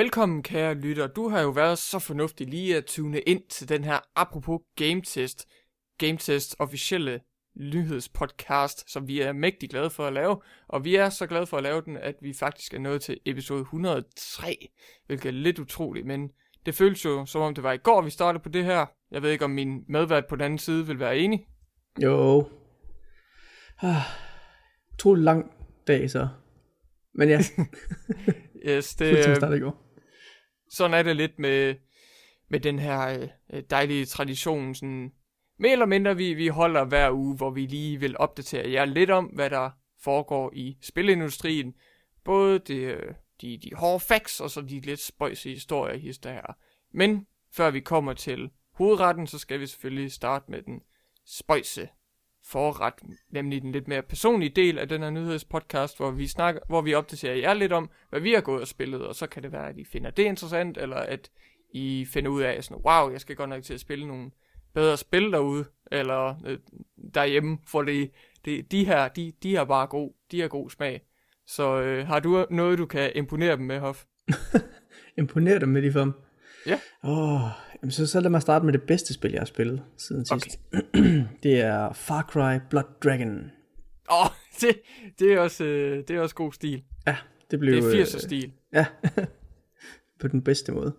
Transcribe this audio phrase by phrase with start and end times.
[0.00, 1.06] Velkommen kære lytter.
[1.06, 5.02] Du har jo været så fornuftig lige at tune ind til den her apropos Game
[5.02, 5.48] Test,
[5.98, 7.20] Game Test officielle
[7.56, 10.40] nyhedspodcast, som vi er mægtig glade for at lave.
[10.68, 13.20] Og vi er så glade for at lave den, at vi faktisk er nået til
[13.26, 14.68] episode 103,
[15.06, 16.30] hvilket er lidt utroligt, men
[16.66, 18.86] det føles jo som om det var i går, vi startede på det her.
[19.10, 21.46] Jeg ved ikke, om min medvært på den anden side vil være enig.
[22.02, 22.48] Jo.
[23.80, 24.02] Ah,
[24.94, 25.52] utrolig lang
[25.86, 26.28] dag så.
[27.14, 27.40] Men ja,
[28.66, 29.89] Yes, det, øh, i går
[30.70, 31.74] sådan er det lidt med,
[32.48, 34.74] med den her øh, dejlige tradition.
[34.74, 35.12] Sådan,
[35.58, 39.10] mere eller mindre, vi, vi holder hver uge, hvor vi lige vil opdatere jer lidt
[39.10, 41.74] om, hvad der foregår i spilindustrien.
[42.24, 46.56] Både det, øh, de, de hårde facts, og så de lidt spøjse historier hister her.
[46.92, 50.80] Men før vi kommer til hovedretten, så skal vi selvfølgelig starte med den
[51.26, 51.88] spøjse
[52.50, 52.94] forret,
[53.30, 56.94] nemlig den lidt mere personlige del af den her nyhedspodcast, hvor vi snakker, hvor vi
[56.94, 59.68] opdaterer jer lidt om, hvad vi har gået og spillet, og så kan det være,
[59.68, 61.30] at I finder det interessant, eller at
[61.72, 64.30] I finder ud af sådan, wow, jeg skal godt nok til at spille nogle
[64.74, 66.58] bedre spil derude, eller øh,
[67.14, 68.10] derhjemme, for det,
[68.44, 71.00] det, de her, de, de har bare god, de har god smag.
[71.46, 74.04] Så øh, har du noget, du kan imponere dem med, Hoff?
[75.18, 76.12] Imponerer dig med de fem.
[76.66, 76.78] Ja.
[77.04, 77.40] Åh,
[77.82, 80.60] jamen så, så lad mig starte med det bedste spil, jeg har spillet siden sidst.
[81.42, 83.50] det er Far Cry Blood Dragon.
[84.10, 84.80] Åh, oh, det,
[85.18, 86.82] det, er også, øh, det er også god stil.
[87.06, 87.16] Ja,
[87.50, 87.74] det blev...
[87.74, 88.52] Det er øh, 80'er-stil.
[88.72, 88.86] Ja,
[90.20, 90.92] på den bedste måde.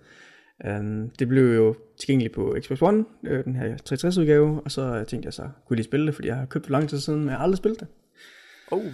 [0.69, 5.03] Um, det blev jo tilgængeligt på Xbox One, øh, den her 360 udgave, og så
[5.07, 6.89] tænkte jeg så, kunne jeg lige spille det, fordi jeg har købt det for lang
[6.89, 7.87] tid siden, men jeg har aldrig spillet det.
[8.71, 8.85] Oh,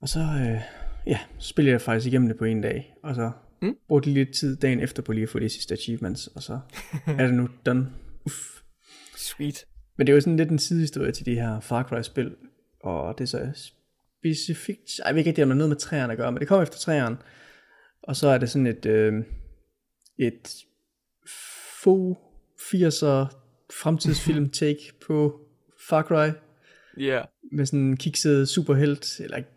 [0.00, 0.60] Og så, øh,
[1.06, 3.30] ja, så spillede jeg faktisk igennem det på en dag, og så
[3.62, 3.76] Mm.
[3.88, 6.60] brugte lidt tid dagen efter på lige at få de sidste achievements, og så
[7.06, 7.86] er det nu done.
[8.26, 8.60] Uff.
[9.16, 9.64] sweet.
[9.98, 12.34] Men det er jo sådan lidt en sidehistorie til de her Far Cry-spil,
[12.80, 13.70] og det er så
[14.22, 16.62] specifikt, ej, jeg ved ikke det har noget med træerne at gøre, men det kommer
[16.62, 17.16] efter træerne,
[18.02, 19.12] og så er det sådan et, øh,
[20.18, 20.54] et
[21.82, 22.18] få
[22.60, 23.26] 80'er
[23.82, 25.40] fremtidsfilm take på
[25.88, 26.30] Far Cry,
[26.98, 27.02] Ja.
[27.02, 27.26] Yeah.
[27.52, 29.50] med sådan en kikset superhelt, eller ikke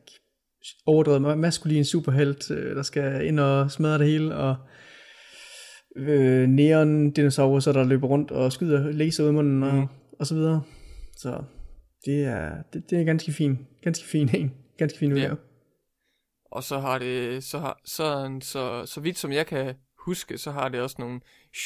[0.85, 4.55] overdrevet maskulin superhelt, øh, der skal ind og smadre det hele, og
[5.97, 9.87] øh, neon dinosaurer, så der løber rundt og skyder laser ud af munden, og, Mhm.
[10.19, 10.63] og så videre.
[11.17, 11.43] Så
[12.05, 15.37] det er, det, det er ganske fin, ganske fin en, ganske fin udgave.
[16.51, 20.51] Og så har det, så, har, så, så, så vidt som jeg kan huske, så
[20.51, 21.19] har det også nogle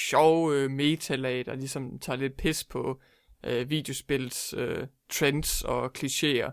[0.09, 2.99] sjove øh, metalag, der ligesom tager lidt pis på
[3.45, 6.51] øh, videospils øh, trends og klichéer.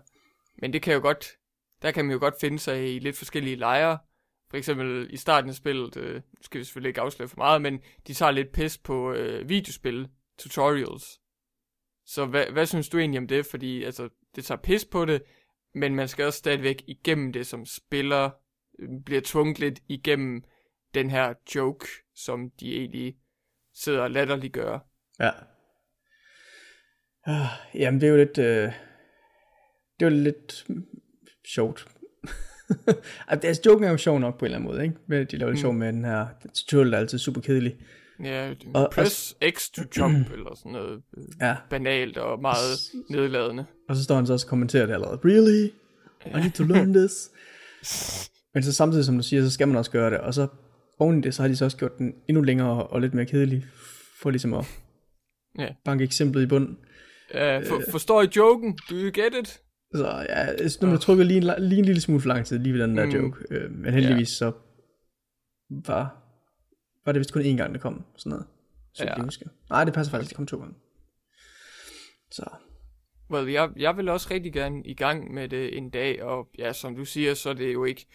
[0.61, 1.25] Men det kan jo godt,
[1.81, 3.97] der kan man jo godt finde sig i lidt forskellige lejre.
[4.49, 7.81] For eksempel i starten af spillet, øh, skal vi selvfølgelig ikke afsløre for meget, men
[8.07, 11.19] de tager lidt pis på øh, videospil tutorials.
[12.05, 13.45] Så hvad, hvad synes du egentlig om det?
[13.45, 15.21] Fordi altså, det tager pis på det,
[15.73, 18.29] men man skal også stadigvæk igennem det som spiller,
[18.79, 20.43] øh, bliver tvunget lidt igennem
[20.93, 23.15] den her joke, som de egentlig
[23.73, 24.79] sidder og latterliggør.
[25.19, 25.31] Ja.
[27.25, 28.73] Ah, jamen det er jo lidt, øh,
[29.99, 30.67] det er jo lidt
[31.53, 31.85] sjovt.
[33.27, 34.83] altså, altså, joken er jo sjov nok på en eller anden måde,
[35.19, 35.25] ikke?
[35.31, 35.57] De laver Mm.
[35.57, 37.75] sjov med den her tutorial, der er altid super kedelig.
[38.23, 42.77] Ja, Og- press X to jump, eller sådan noget øh, Ja, banalt og meget
[43.09, 43.65] nedladende.
[43.89, 45.19] og så står han så også og kommenterer det allerede.
[45.25, 45.65] Really?
[46.25, 47.31] I need to learn this.
[48.53, 50.17] Men så samtidig, som du siger, så skal man også gøre det.
[50.19, 50.47] Og så
[50.99, 53.25] oven i det, så har de så også gjort den endnu længere og lidt mere
[53.25, 53.65] kedelig,
[54.21, 54.65] for ligesom at
[55.59, 55.67] Ja.
[55.85, 56.77] banke eksemplet i bunden.
[57.33, 58.77] Uh, for, forstår I joken?
[58.89, 59.61] Do you get it?
[59.95, 62.59] Så ja, jeg synes, man trykker lige en, lige en lille smule for lang tid,
[62.59, 63.11] lige ved den der Mm.
[63.11, 63.37] joke.
[63.51, 64.51] Øh, men heldigvis så
[65.69, 66.23] var,
[67.05, 68.45] var det vist kun én gang, der kom sådan noget.
[68.93, 69.09] Så Ja.
[69.09, 69.15] ja.
[69.15, 69.45] jeg husker.
[69.69, 70.75] Nej, det passer faktisk, det kom to gange.
[72.31, 72.45] Så
[73.31, 76.73] Well, jeg, jeg vil også rigtig gerne i gang med det en dag, og ja,
[76.73, 78.05] som du siger, så er det jo ikke,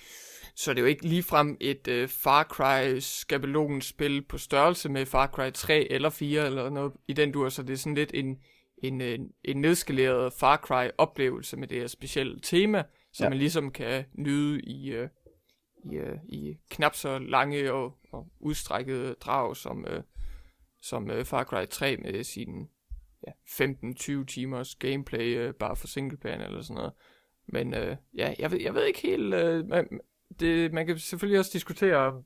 [0.56, 5.26] så er det jo ikke ligefrem et uh, Far Cry skabelonspil på størrelse med Far
[5.26, 8.36] Cry 3 eller 4 eller noget i den dur, så det er sådan lidt en,
[8.86, 12.82] en, en, en nedskaleret Far Cry oplevelse med det her specielle tema,
[13.12, 13.28] som ja.
[13.28, 15.08] Man ligesom kan nyde i, uh,
[15.92, 19.84] i, uh, i knap så lange og, og udstrækkede drag som,
[20.82, 22.68] som Far Cry 3 med sin
[23.26, 23.32] ja,
[24.22, 26.92] 15-20 timers gameplay øh, bare for singleplayer eller sådan noget.
[27.46, 29.34] Men øh, ja, jeg ved, jeg ved ikke helt...
[29.34, 30.00] Øh, man,
[30.40, 32.22] det, man kan selvfølgelig også diskutere,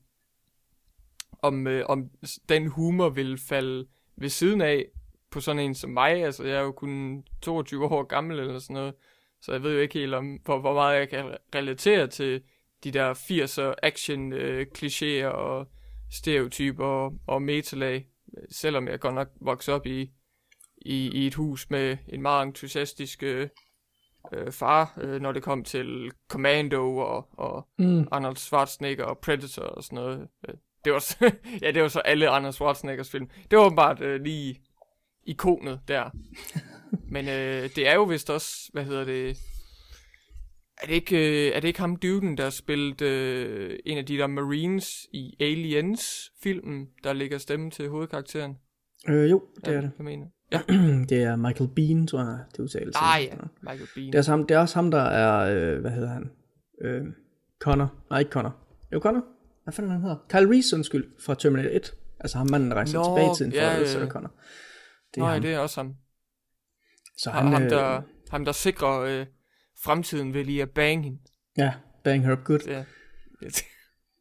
[1.43, 2.11] om, øh, om
[2.49, 4.85] den humor vil falde ved siden af
[5.31, 6.25] på sådan en som mig.
[6.25, 8.95] Altså, jeg er jo kun 22 år gammel eller sådan noget.
[9.41, 12.43] Så jeg ved jo ikke helt, om, hvor, hvor meget jeg kan relatere til
[12.85, 15.69] de der 80'er action øh, klichéer og
[16.11, 18.07] stereotyper og, og metalag.
[18.51, 20.11] Selvom jeg godt nok voksede op i
[20.83, 23.49] i, i et hus med en meget entusiastisk øh,
[24.33, 28.09] øh, far, øh, når det kom til Commando og, og mm.
[28.13, 30.29] Arnold Schwarzenegger og Predator og sådan noget.
[30.49, 30.55] Øh,
[30.85, 31.33] det var, så,
[31.63, 33.29] ja, det var så alle andre Schwarzeneggers film.
[33.51, 34.63] Det var åbenbart øh, lige
[35.27, 36.11] ikonet der.
[37.15, 39.37] Men øh, det er jo vist også, hvad hedder det,
[40.83, 44.17] er det ikke, øh, er det ikke ham Duden, der spillede øh, en af de
[44.17, 48.57] der Marines i Aliens-filmen, der ligger stemme til hovedkarakteren?
[49.09, 49.91] Øh, jo, det ja, er det.
[49.99, 50.27] Jeg mener.
[50.53, 50.61] Ja.
[51.11, 52.97] det er Michael Bean, tror jeg, det udtales.
[52.97, 54.13] Ah ja, Michael Bean.
[54.13, 56.31] Det er, ham, det er også ham, der er, øh, hvad hedder han?
[56.81, 57.03] Øh,
[57.61, 57.95] Connor.
[58.11, 58.57] Nej, ikke Connor.
[58.93, 59.25] Jo, Connor.
[59.65, 60.17] Hvad fanden han hedder?
[60.29, 61.95] Kyle Reese, undskyld, fra Terminator 1.
[62.21, 64.07] Altså ham manden, der rejser Nå, tilbage i tiden ja, ja, ja.
[64.07, 64.33] Connor.
[65.15, 65.95] Det er Nej, det er også ham.
[67.17, 69.27] Så Han, han, ham, øh, der, ham, der sikrer øh,
[69.85, 71.19] fremtiden ved lige at bang hende.
[71.57, 71.73] Ja,
[72.05, 72.59] bang her up good.
[72.67, 72.85] Ja.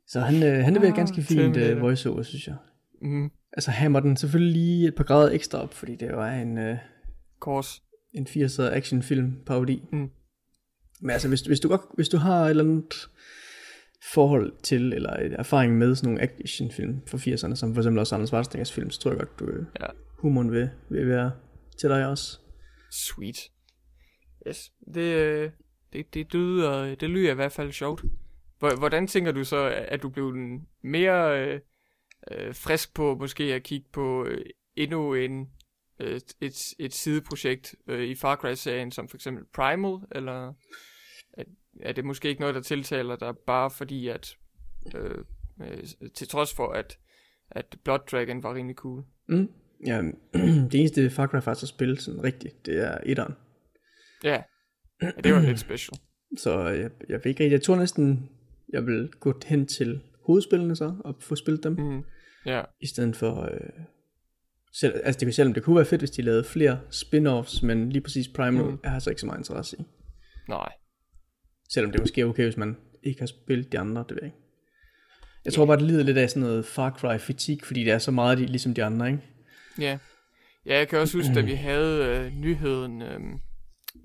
[0.08, 2.56] Så han, øh, han leverer Ah, ganske fint øh, voiceover, synes jeg.
[3.02, 6.32] mm, Altså hammer den selvfølgelig lige et par grader ekstra op, fordi det jo er
[6.32, 6.78] en, øh,
[7.40, 7.84] kors.
[8.14, 9.84] en 80'er actionfilm parodi.
[9.92, 10.10] Mm.
[11.02, 13.10] Men altså, hvis, hvis, du godt, hvis du har et eller andet
[14.14, 18.30] forhold til, eller erfaring med sådan nogle actionfilm fra 80'erne, som for eksempel også Anders
[18.30, 19.86] Schwarzeneggers film, så tror jeg godt, du, øh, Ja.
[20.18, 21.32] Humoren vil, vil være
[21.80, 22.40] til dig også.
[22.92, 23.38] Sweet.
[24.48, 24.72] Yes.
[24.94, 25.52] Det, øh,
[25.94, 28.04] det, det, lyder, det lyder i hvert fald sjovt.
[28.60, 30.34] Hvor- Hvordan tænker du så, at du blev
[30.84, 31.60] mere øh,
[32.32, 35.48] øh, frisk på måske at kigge på øh, endnu en,
[36.00, 40.54] øh, et, et sideprojekt øh, i Far Cry-serien, som for eksempel Primal, eller
[41.34, 41.44] er,
[41.82, 44.38] er det måske ikke noget, der tiltaler dig, bare fordi at,
[44.96, 45.26] øh,
[45.62, 45.84] øh,
[46.16, 47.00] til trods for, at,
[47.52, 49.04] at Blood Dragon var rimelig cool?
[49.30, 49.52] Mm.
[49.86, 50.02] Ja,
[50.72, 53.34] det eneste Far Cry faktisk har spillet sådan rigtigt, det er etteren.
[54.24, 54.42] Ja,
[55.02, 56.00] ja det var lidt special.
[56.44, 58.30] Så jeg, jeg ved ikke rigtig, jeg tror næsten,
[58.74, 61.84] jeg vil gå hen til hovedspillene så, og få spillet dem, mm.
[61.84, 62.04] Mm.
[62.46, 63.84] Ja, i stedet for, øh,
[64.74, 68.02] selv, altså det selvom det kunne være fedt, hvis de lavede flere spin-offs, men lige
[68.02, 68.72] præcis Primal mm.
[68.72, 68.80] Mm.
[68.84, 69.84] jeg har så ikke så meget interesse i.
[70.50, 70.70] nej.
[71.70, 74.28] Selvom det måske er okay, hvis man ikke har spillet de andre, det ved jeg
[74.28, 74.38] ikke.
[75.46, 77.98] Jeg tror bare, det lider lidt af sådan noget Far Cry fatigue, fordi det er
[77.98, 79.24] så meget de, ligesom de andre, ikke?
[79.80, 79.98] Ja.
[80.66, 83.20] Ja, jeg kan også huske, da vi havde øh, nyheden øh,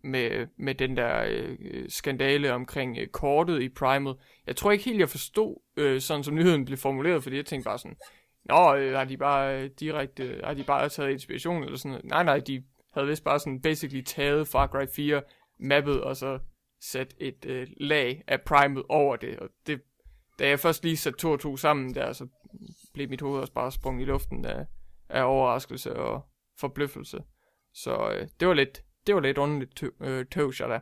[0.04, 4.14] med, med den der øh, skandale omkring øh, kortet i Primal.
[4.46, 7.64] Jeg tror ikke helt, jeg forstod, øh, sådan som nyheden blev formuleret, fordi jeg tænkte
[7.64, 7.96] bare sådan,
[8.44, 11.90] Nå, øh, har de bare øh, direkte, øh, har de bare taget inspiration eller sådan
[11.90, 12.04] noget?
[12.04, 12.62] Nej, nej, de
[12.94, 15.22] havde vist bare sådan basically taget Far Cry 4
[15.60, 16.38] mappet, og så
[16.80, 19.80] sat et øh, lag af Primal over det, og det,
[20.38, 22.26] da jeg først lige satte to og to sammen der, så
[22.94, 24.64] blev mit hoved også bare sprunget i luften da,
[25.12, 26.26] af overraskelse og
[26.58, 27.18] forbløffelse.
[27.74, 30.80] Så øh, det var lidt, det var lidt underligt tø, øh, tøvs, jeg da.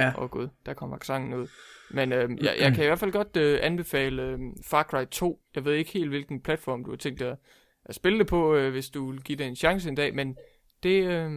[0.00, 0.08] Ja.
[0.16, 1.46] Åh oh, gud, der kom accenten ud.
[1.90, 5.42] Men øh, jeg, jeg kan i hvert fald godt øh, anbefale øh, Far Cry 2.
[5.54, 7.36] Jeg ved ikke helt, hvilken platform du har tænkt dig
[7.84, 10.36] at spille det på, øh, hvis du vil give det en chance en dag, men
[10.82, 11.30] det, øh,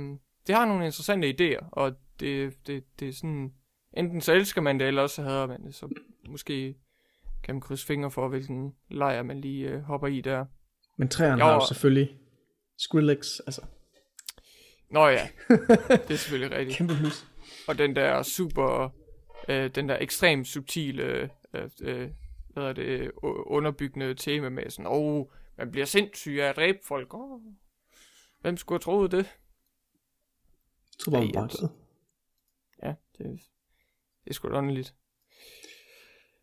[0.47, 3.53] det har nogle interessante idéer, og det, det, det er sådan,
[3.97, 5.87] enten så elsker man det, eller også hader man det, så
[6.29, 6.75] måske
[7.43, 10.45] kan man krydse fingre for, hvilken lejr man lige øh, hopper i der.
[10.97, 11.45] Men træerne Jo.
[11.45, 12.17] har jo selvfølgelig
[12.77, 13.61] Skrillex, altså
[14.91, 15.29] Nå ja,
[16.07, 16.77] det er selvfølgelig rigtigt.
[16.77, 17.25] kæmpe plus.
[17.67, 18.89] Og den der super,
[19.49, 21.03] øh, den der ekstremt subtile,
[21.53, 22.09] øh, øh,
[22.53, 25.25] hvad er det, u- underbyggende tema med sådan, åh, oh,
[25.57, 27.13] man bliver sindssyg af at dræbe folk.
[27.13, 27.41] Oh,
[28.41, 29.17] hvem skulle have troet det?
[29.17, 29.25] Jeg
[30.99, 31.69] tror bare, Ja, man bare.
[32.83, 33.39] Ja, det,
[34.23, 34.93] det er sgu da underligt.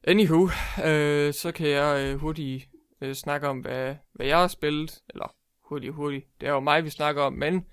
[0.05, 0.49] Anywho,
[0.85, 2.69] øh, så kan jeg øh, hurtigt
[3.01, 5.03] øh, snakke om, hvad, hvad jeg har spillet.
[5.09, 6.27] Eller hurtigt, hurtigt.
[6.41, 7.67] Det er jo mig, vi snakker om, men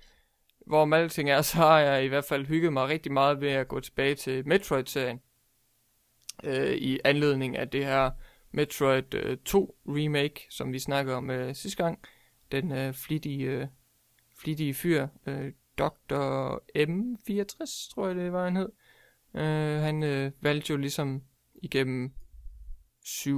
[0.66, 3.50] hvor med alting er, så har jeg i hvert fald hygget mig rigtig meget ved
[3.50, 5.20] at gå tilbage til Metroid-serien.
[6.44, 8.10] Øh, I anledning af det her
[8.50, 11.98] Metroid øh, 2 remake, som vi snakkede om øh, sidste gang.
[12.52, 13.66] Den øh, flittige, øh,
[14.38, 16.54] flittige fyr, øh, Dr.
[16.78, 18.68] M64, tror jeg det var, han hed.
[19.34, 21.22] Øh, han øh, valgte jo ligesom
[21.62, 22.12] igennem
[23.06, 23.30] 7-8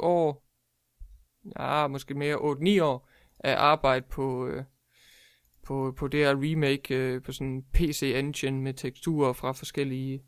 [0.00, 0.45] år,
[1.58, 2.36] ja, måske mere
[2.80, 4.64] 8-9 år, at arbejde på, øh,
[5.62, 10.22] på, på det her remake øh, på sådan en PC-engine med teksturer fra forskellige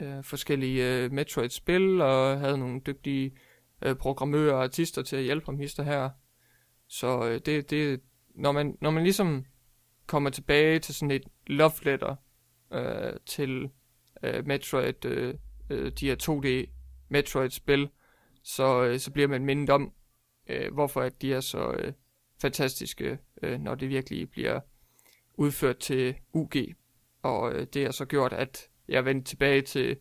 [0.00, 3.32] øh, forskellige øh, Metroid-spil, og havde nogle dygtige
[3.82, 6.10] øh, programmører og artister til at hjælpe ham hister her.
[6.88, 8.00] Så øh, det, det,
[8.34, 9.44] når man, når man ligesom
[10.06, 12.16] kommer tilbage til sådan et love letter
[12.72, 13.70] øh, til
[14.22, 15.34] øh, Metroid, øh,
[15.70, 16.70] øh, de her 2D
[17.08, 17.88] Metroid-spil,
[18.44, 19.92] så, øh, så bliver man mindet om,
[20.46, 21.92] øh, hvorfor at de er så øh,
[22.40, 24.60] fantastiske, øh, når det virkelig bliver
[25.34, 26.54] udført til UG.
[27.22, 29.96] Og øh, det har så gjort, at jeg er vendt tilbage til,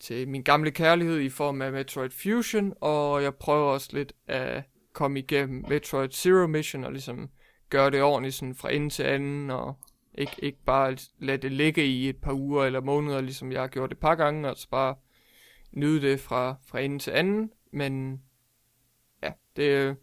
[0.00, 4.62] til min gamle kærlighed i form af Metroid Fusion, og jeg prøver også lidt at
[4.92, 7.30] komme igennem Metroid Zero Mission, og ligesom
[7.70, 9.74] gøre det ordentligt sådan fra ende til anden, og
[10.14, 13.68] ikke, ikke bare lade det ligge i et par uger eller måneder, ligesom jeg har
[13.68, 14.94] gjort et par gange, og så bare
[15.72, 18.22] nyde det fra, fra ende til anden, men
[19.22, 19.96] ja, det,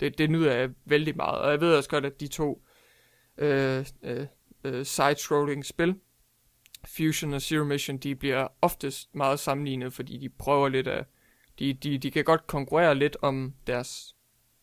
[0.00, 1.38] det, det nyder jeg vældig meget.
[1.38, 2.62] Og jeg ved også godt, at de to
[3.38, 4.26] øh, øh,
[4.64, 5.94] øh side-scrolling spil,
[6.86, 11.06] Fusion og Zero Mission, de bliver oftest meget sammenlignet, fordi de prøver lidt at,
[11.58, 14.16] de, de, de kan godt konkurrere lidt om deres,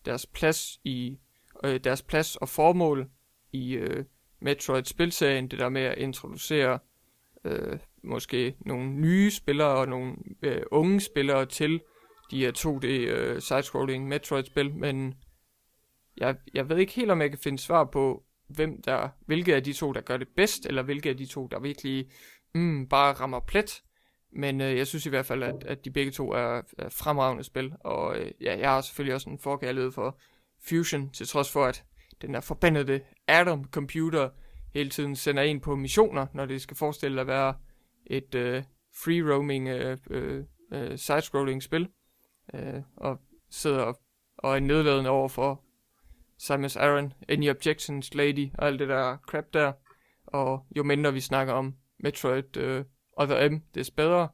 [0.05, 1.19] deres plads i,
[1.63, 3.09] øh, deres plads og formål
[3.51, 4.05] i øh,
[4.39, 6.79] Metroid-spilserien, det der med at introducere
[7.43, 11.81] øh, måske nogle nye spillere og nogle øh, unge spillere til
[12.31, 15.13] de her 2D øh, side-scrolling Metroid-spil, men
[16.17, 19.63] jeg, jeg ved ikke helt, om jeg kan finde svar på, hvem der, hvilke af
[19.63, 22.11] de to, der gør det bedst, eller hvilke af de to, der virkelig
[22.55, 23.83] mm, bare rammer plet.
[24.31, 27.43] Men øh, jeg synes i hvert fald, at, at de begge to er, er fremragende
[27.43, 30.19] spil, og øh, ja, jeg har selvfølgelig også en forkærlighed for
[30.69, 31.83] Fusion, til trods for, at
[32.21, 34.29] den der forbandede Atom Computer
[34.73, 37.53] hele tiden sender en på missioner, når det skal forestille at være
[38.05, 40.43] et øh, free-roaming øh, øh,
[40.73, 41.89] øh, side-scrolling spil,
[42.53, 43.19] øh, og
[43.49, 43.93] sidder
[44.37, 45.63] og er nedladende over for
[46.37, 49.73] Samus Aran, Any Objections Lady og alt det der crap der.
[50.25, 52.85] Og jo mindre vi snakker om Metroid øh,
[53.17, 54.29] Other M, des bedre.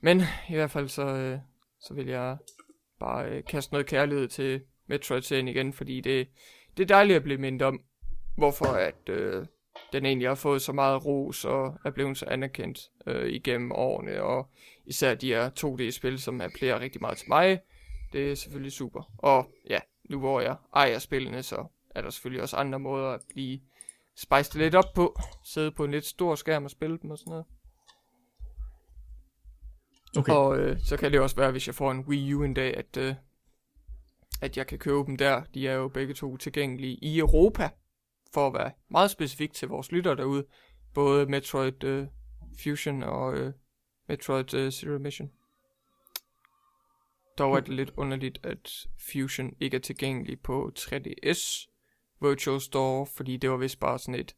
[0.00, 1.38] Men i hvert fald så, øh,
[1.80, 2.36] så vil jeg
[3.00, 6.28] bare øh, kaste noget kærlighed til Metroid-serien igen, fordi det,
[6.76, 7.80] det er dejligt at blive mindet om,
[8.36, 9.46] hvorfor at øh,
[9.92, 14.22] den egentlig har fået så meget ros og er blevet så anerkendt øh, igennem årene,
[14.22, 14.50] og
[14.86, 17.60] især de her 2D-spil, som appellerer rigtig meget til mig,
[18.12, 19.12] det er selvfølgelig super.
[19.18, 23.20] Og ja, nu hvor jeg ejer spillene, så er der selvfølgelig også andre måder at
[23.28, 23.60] blive
[24.16, 25.20] spejst lidt op på.
[25.44, 27.44] Sidde på en lidt stor skærm og spille dem og sådan noget.
[30.16, 30.32] Okay.
[30.32, 32.76] Og øh, så kan det også være, hvis jeg får en Wii U en dag,
[32.76, 33.14] at, øh,
[34.42, 35.42] at jeg kan købe dem der.
[35.54, 37.68] De er jo begge to tilgængelige i Europa,
[38.34, 40.46] for at være meget specifikt til vores lytter derude.
[40.94, 42.06] Både Metroid øh,
[42.62, 43.52] Fusion og øh,
[44.08, 45.30] Metroid øh, Zero Mission.
[47.38, 51.68] Dog er det lidt underligt, at Fusion ikke er tilgængelig på 3DS
[52.22, 54.36] Virtual Store, fordi det var vist bare sådan et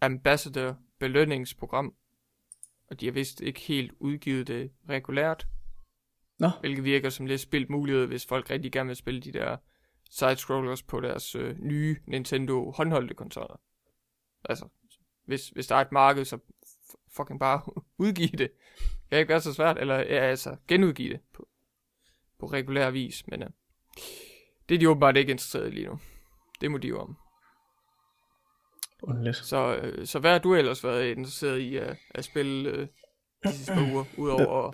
[0.00, 1.94] Ambassador belønningsprogram,
[2.90, 5.46] og de har vist ikke helt udgivet det regulært.
[6.38, 6.48] Nå.
[6.60, 9.56] Hvilket virker som lidt spildt mulighed, hvis folk rigtig gerne vil spille de der
[10.10, 13.60] side-scrollers på deres øh, nye Nintendo håndholdte konsoller.
[14.44, 14.68] Altså,
[15.24, 16.38] hvis, hvis der er et marked, så
[17.16, 17.62] fucking bare
[18.04, 18.50] udgive det.
[18.78, 21.48] Det kan ikke være så svært, eller ja, altså genudgive det på,
[22.40, 23.48] på regulær vis, men uh,
[24.68, 25.98] det er de åbenbart ikke interesseret i lige nu.
[26.60, 27.16] Det må de jo om.
[29.02, 29.36] Underligt.
[29.36, 32.88] Så, øh, så hvad har du ellers været interesseret i at, at spille øh,
[33.44, 34.70] de sidste par uger, udover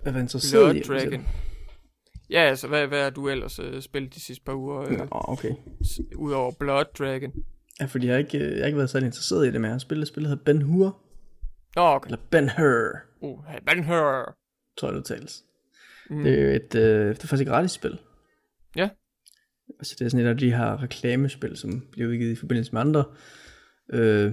[0.84, 1.26] Blood Dragon?
[2.30, 4.80] Ja, altså, hvad, hvad har du ellers øh, spillet de sidste par uger?
[4.80, 5.54] Øh, Nå, okay.
[6.16, 7.32] Udover Blood Dragon?
[7.80, 9.74] Ja, fordi jeg har ikke, jeg har ikke været særlig interesseret i det, men jeg
[9.74, 11.00] har spillet spillet hedder Ben Hur.
[11.76, 12.06] Nå, okay.
[12.06, 12.90] Eller Ben Hur.
[13.20, 14.36] Uh, Ben Hur.
[14.76, 15.44] Tror jeg, det tales.
[16.10, 16.22] Mm.
[16.22, 17.98] Det er jo et, øh, det er faktisk et gratis spil.
[18.76, 18.88] Ja.
[19.78, 22.80] Altså det er sådan et af de her reklamespil, som bliver udgivet i forbindelse med
[22.80, 23.04] andre
[23.92, 24.32] øh,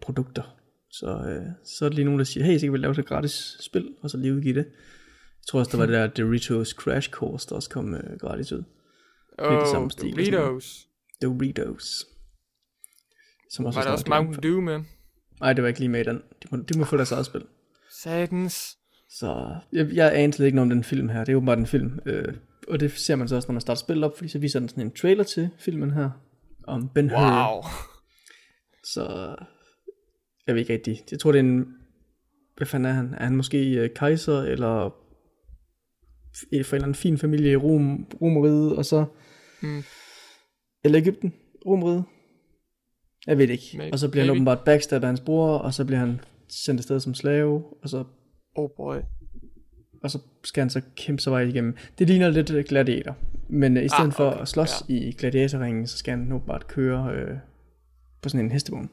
[0.00, 0.56] produkter.
[0.90, 3.06] Så, øh, så er der lige nogen, der siger, hey, så kan vi lave et
[3.06, 4.66] gratis spil, og så lige udgive det.
[5.42, 8.52] Jeg tror også, der var det der Doritos Crash Course, der også kom øh, gratis
[8.52, 8.62] ud.
[9.38, 10.88] Oh, det samme stil, Doritos.
[11.22, 12.06] Doritos.
[13.50, 14.80] Som også var der også Mountain Dew med?
[15.40, 16.22] Nej, det var ikke lige med i den.
[16.42, 17.44] De må, de må få deres eget spil.
[17.90, 18.78] Satans.
[19.10, 21.20] Så jeg, jeg anede ikke noget om den film her.
[21.20, 21.98] Det er jo bare den film.
[22.06, 22.34] Øh,
[22.68, 24.68] og det ser man så også, når man starter spillet op, fordi så viser den
[24.68, 26.10] sådan en trailer til filmen her.
[26.66, 27.18] Om Ben Hur.
[27.18, 27.62] Wow.
[28.84, 29.36] Så
[30.46, 31.12] jeg ved ikke rigtigt.
[31.12, 31.74] Jeg tror, det er en...
[32.56, 33.14] Hvad fanden er han?
[33.14, 34.94] Er han måske uh, kejser, eller
[36.34, 39.04] fra en eller anden fin familie i Rom, Romeriet, og så...
[39.62, 39.82] Mm.
[40.84, 41.34] Eller Ægypten?
[41.66, 42.04] Romeriet?
[43.26, 43.64] Jeg ved ikke.
[43.76, 43.92] Maybe.
[43.92, 47.00] Og så bliver han åbenbart backstab af hans bror, og så bliver han sendt afsted
[47.00, 48.04] som slave, og så...
[48.56, 48.96] Oh boy.
[50.02, 51.76] Og så skal han så kæmpe sig vej igennem.
[51.98, 53.16] Det ligner lidt gladiator.
[53.48, 54.16] Men uh, i stedet ah, okay.
[54.16, 54.94] for at slås ja.
[54.94, 57.36] i gladiatorringen, så skal han nu bare køre øh,
[58.22, 58.90] på sådan en hestevogn.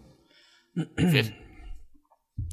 [1.11, 1.33] Fedt.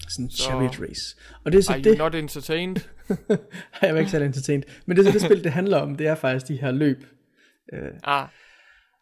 [0.09, 1.17] Sådan en chariot race.
[1.45, 1.87] Og det er så Are det...
[1.87, 2.77] you not entertained?
[3.83, 4.65] jeg er ikke særlig entertained.
[4.87, 5.97] Men det er så det spil, det handler om.
[5.97, 7.05] Det er faktisk de her løb.
[7.73, 8.29] Uh, ah,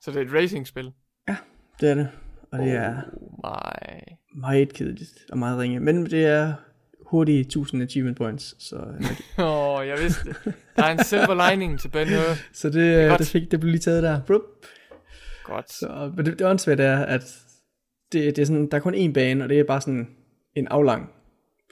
[0.01, 0.93] så det er et racing-spil?
[1.29, 1.37] Ja,
[1.81, 2.09] det er det.
[2.53, 3.03] Og det oh er
[3.45, 4.41] my.
[4.41, 5.81] meget kedeligt og meget ringe.
[5.81, 6.55] Men det er
[7.07, 8.65] hurtige 1000 achievement points.
[8.69, 8.77] Så,
[9.39, 10.55] Åh, oh, jeg vidste det.
[10.77, 12.35] Der er en silver lining til Ben Hur.
[12.53, 14.21] Så det, det, det, fik, det blev lige taget der.
[14.27, 14.41] Brup.
[15.45, 15.73] Godt.
[15.73, 17.23] Så, men det, det åndssvagt er, at
[18.13, 20.09] det, det er sådan, der er kun én bane, og det er bare sådan
[20.57, 21.13] en aflang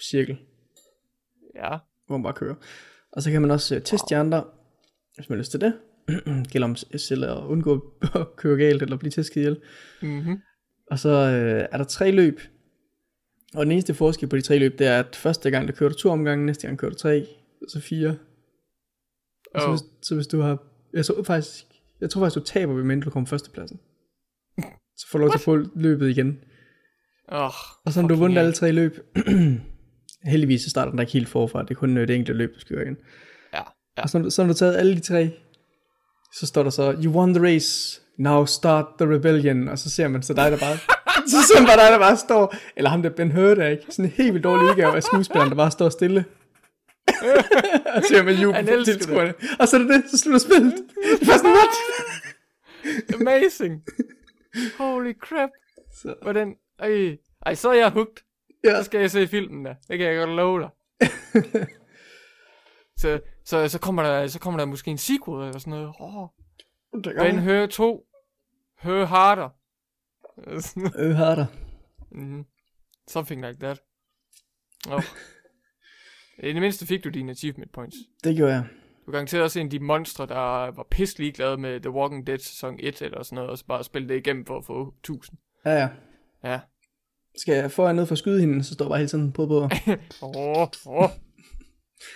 [0.03, 0.39] cirkel.
[1.55, 1.79] Ja.
[2.07, 2.55] Hvor man bare kører.
[3.13, 4.07] Og så kan man også uh, teste wow.
[4.09, 4.45] de andre,
[5.15, 5.75] hvis man har lyst til det.
[6.53, 9.61] Gælder om selv at undgå at køre galt, eller blive tæsket ihjel.
[10.03, 10.41] Mm-hmm.
[10.91, 12.41] Og så uh, er der tre løb.
[13.55, 15.91] Og den eneste forskel på de tre løb, det er, at første gang der kører
[15.91, 17.27] du to omgange, næste gang kører du tre,
[17.63, 18.17] og så fire.
[19.55, 19.61] Og oh.
[19.61, 20.59] så, hvis, så hvis du har
[20.93, 21.65] Jeg tror faktisk,
[22.01, 23.81] jeg tror faktisk, du taber, ved mindre du kommer førstepladsen.
[24.97, 26.45] Så får du lov til at få løbet igen.
[27.35, 27.53] Oh,
[27.85, 28.99] Og så har du vundet alle tre løb.
[30.33, 31.63] Heldigvis så starter den der ikke helt forfra.
[31.63, 32.97] Det er kun øh, det enkelte løb, du skal gøre igen.
[33.53, 33.63] Ja,
[33.99, 34.03] ja.
[34.03, 35.31] Og så, så har du taget alle de tre.
[36.35, 39.69] Så står der så, you won the race, now start the rebellion.
[39.69, 40.77] Og så ser man så dig, der bare...
[41.33, 42.55] så ser man bare dig, der bare står...
[42.77, 43.85] Eller ham der Ben Hur, der ikke?
[43.89, 46.25] Sådan en helt vildt dårlig udgave af skuespilleren, der bare står stille.
[47.97, 49.35] og ser man jubel på tilskuerne.
[49.61, 50.75] Og så er det det, så slutter spillet.
[51.21, 51.75] Det er sådan, what?
[53.21, 53.83] Amazing.
[54.79, 55.51] Holy crap.
[56.03, 56.55] Så, Hvordan?
[56.83, 58.25] Ej, ej, så er jeg hooked.
[58.65, 58.77] ja.
[58.77, 59.75] Så skal jeg se filmen der.
[59.89, 60.71] Det kan jeg godt love dig.
[63.03, 65.95] så, så, så, kommer der, så kommer der måske en sequel eller sådan noget.
[66.01, 66.29] Oh,
[67.19, 68.07] Ben Hur 2.
[68.83, 69.49] Hur harder.
[70.99, 71.47] Øh, har der.
[72.11, 72.45] mm,
[73.09, 73.81] something like that.
[74.91, 75.03] Oh.
[76.39, 77.97] I det mindste fik du dine achievement points.
[78.25, 78.65] Det gjorde jeg.
[79.01, 82.27] Du kan garanteret også en af de monstre, der var pisse ligeglade med The Walking
[82.27, 84.95] Dead sæson 1 eller sådan noget, og så bare spille det igennem for at få
[84.99, 85.39] 1000.
[85.65, 85.89] Ja, ja.
[86.45, 86.61] Ja.
[87.37, 89.33] Skal jeg få jer ned for at skyde hende, så står jeg bare hele tiden
[89.33, 89.55] på på.
[90.23, 90.69] Åh, åh.
[90.87, 91.09] Oh.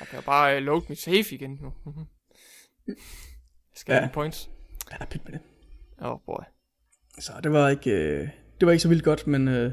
[0.00, 1.72] Jeg kan bare uh, load mit safe igen nu.
[2.86, 2.94] Jeg
[3.74, 4.00] skal Ja.
[4.00, 4.50] have points.
[4.92, 5.40] Ja, pyt med det.
[5.98, 6.44] Oh boy.
[7.18, 8.28] Så det var ikke, øh,
[8.60, 9.72] det var ikke så vildt godt, men øh,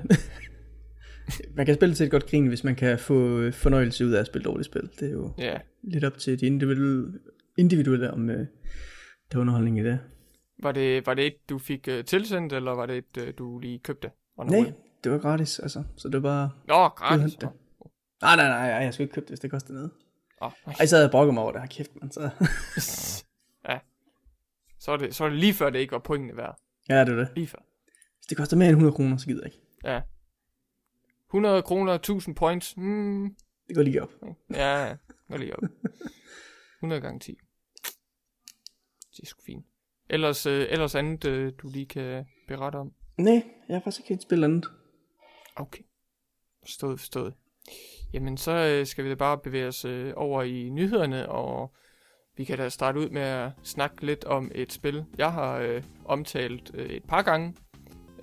[1.58, 4.20] man kan spille til et godt grin, hvis man kan få øh, fornøjelse ud af
[4.20, 4.90] at spille dårligt spil.
[5.00, 5.58] Det er jo Ja.
[5.84, 7.20] lidt op til de individuelle,
[7.58, 8.38] individuelle om øh,
[9.32, 10.00] der er underholdning i det.
[10.64, 13.60] Var det, var det et, du fik uh, tilsendt, eller var det et, uh, du
[13.60, 14.12] lige købte?
[14.50, 14.72] Nej?
[15.04, 15.84] Det var gratis, altså.
[15.98, 16.52] Så det var bare...
[16.68, 17.36] Nå, gratis.
[17.36, 17.50] det.
[18.22, 19.92] Nej, nej, nej, jeg skulle ikke købe det, hvis det kostede noget.
[20.42, 22.12] Oh, Ej, så havde jeg brokket mig over det her kæft, man.
[22.12, 22.22] Så...
[23.70, 23.80] ja.
[24.80, 26.60] Så er, det, så er det lige før, det ikke var pointene værd.
[26.90, 27.28] ja, det er det.
[27.36, 27.60] Lige før.
[28.18, 29.66] Hvis det koster mere end 100 kroner, så gider jeg ikke.
[29.84, 30.02] Ja.
[31.30, 32.74] 100 kroner, 1000 points.
[32.74, 33.36] Hmm.
[33.68, 34.10] Det går lige op.
[34.54, 34.96] Ja, ja.
[35.32, 35.64] Gå lige op.
[36.82, 37.38] 100 gange 10.
[39.12, 39.66] Det er sgu fint.
[40.10, 42.92] Ellers, øh, ellers andet, øh, du lige kan berette om.
[43.18, 44.66] Nej, jeg har faktisk ikke helt spillet andet.
[45.56, 45.84] Okay.
[46.64, 47.34] Forstået, forstået.
[48.14, 51.74] Jamen, så øh, skal vi da bare bevæge os øh, over i nyhederne, og
[52.38, 55.84] vi kan da starte ud med at snakke lidt om et spil, jeg har øh,
[56.06, 57.56] omtalt øh, et par gange,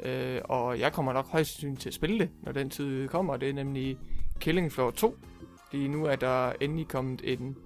[0.02, 3.36] øh, og jeg kommer nok højst sandsynligt til at spille det, når den tid kommer,
[3.36, 3.98] det er nemlig
[4.40, 5.16] Killing Floor 2.
[5.72, 7.56] Lige nu er der endelig kommet en,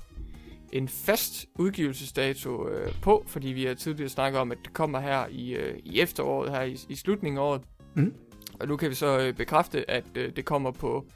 [0.73, 5.27] en fast udgivelsesdato øh, på, fordi vi har tidligere snakket om, at det kommer her
[5.31, 7.63] i, øh, i efteråret, her i, i slutningen af året.
[7.95, 8.15] Mm.
[8.61, 11.07] Og nu kan vi så øh, bekræfte, at øh, det kommer på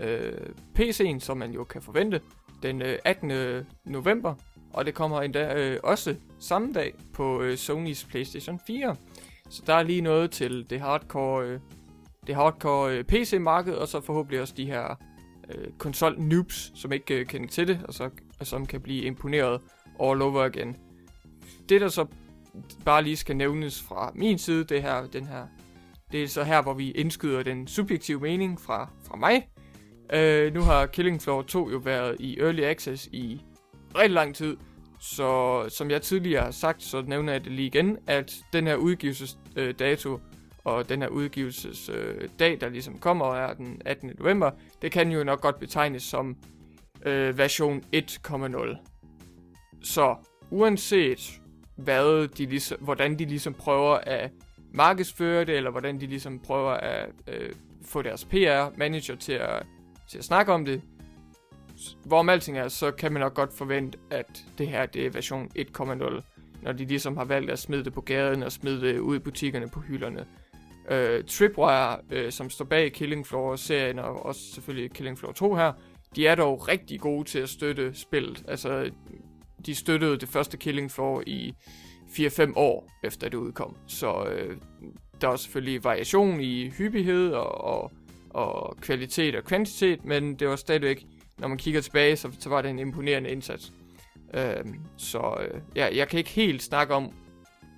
[0.00, 0.32] øh,
[0.78, 2.20] PC'en, som man jo kan forvente,
[2.62, 3.30] den øh, 18.
[3.30, 4.34] Øh, november.
[4.72, 8.96] Og det kommer endda øh, også samme dag på øh, Sonys PlayStation 4.
[9.50, 11.60] Så der er lige noget til det hardcore, øh,
[12.26, 14.94] det hardcore øh, PC-marked, og så forhåbentlig også de her
[15.48, 19.60] øh, konsol-noobs, som ikke øh, kender til det, og, så, og som kan blive imponeret
[20.00, 20.76] all over igen.
[21.68, 22.06] Det der så
[22.84, 25.46] bare lige skal nævnes fra min side, det her, den her
[26.12, 29.48] det er så her, hvor vi indskyder den subjektive mening fra, fra mig.
[30.12, 33.40] Øh, nu har Killing Floor 2 jo været i Early Access i
[33.94, 34.56] rigtig lang tid.
[35.00, 38.76] Så som jeg tidligere har sagt, så nævner jeg det lige igen, at den her
[38.76, 40.20] udgivelsesdato
[40.64, 44.12] og den her udgivelsesdag, der ligesom kommer, er den 18.
[44.18, 44.50] november,
[44.82, 46.36] det kan jo nok godt betegnes som
[47.02, 48.76] øh, version 1.0.
[49.82, 50.16] Så
[50.50, 51.40] uanset
[51.76, 54.30] hvad de ligesom, hvordan de ligesom prøver at
[54.72, 57.52] markedsføre det, eller hvordan de ligesom prøver at øh,
[57.84, 59.66] få deres PR-manager til at,
[60.10, 60.82] til at snakke om det.
[62.04, 65.50] Hvorom alting er, så kan man nok godt forvente, at det her det er version
[65.58, 66.22] 1.0,
[66.62, 69.18] når de ligesom har valgt at smide det på gaden og smide det ud i
[69.18, 70.26] butikkerne på hylderne.
[70.90, 75.72] Øh, Tripwire, øh, som står bag Killing Floor-serien, og også selvfølgelig Killing Floor 2 her,
[76.16, 78.44] de er dog rigtig gode til at støtte spillet.
[78.48, 78.90] Altså,
[79.66, 81.54] de støttede det første Killing Floor i
[82.08, 83.76] 4-5 år efter det udkom.
[83.86, 84.56] Så øh,
[85.20, 87.92] der er selvfølgelig variation i hyppighed og, og,
[88.30, 91.06] og kvalitet og kvantitet, men det var stadigvæk,
[91.38, 93.72] når man kigger tilbage, så, så var det en imponerende indsats.
[94.34, 94.64] Øh,
[94.96, 97.12] så øh, ja, jeg kan ikke helt snakke om,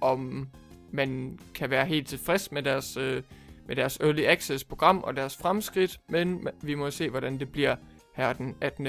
[0.00, 0.48] om
[0.92, 3.22] man kan være helt tilfreds med deres, øh,
[3.66, 7.76] med deres Early Access program og deres fremskridt, men vi må se, hvordan det bliver
[8.16, 8.88] her den 18.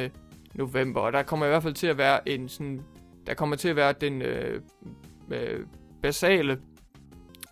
[0.53, 1.01] november.
[1.01, 2.81] Og der kommer i hvert fald til at være en sådan,
[3.27, 4.61] der kommer til at være den øh,
[5.33, 5.65] øh,
[6.01, 6.59] basale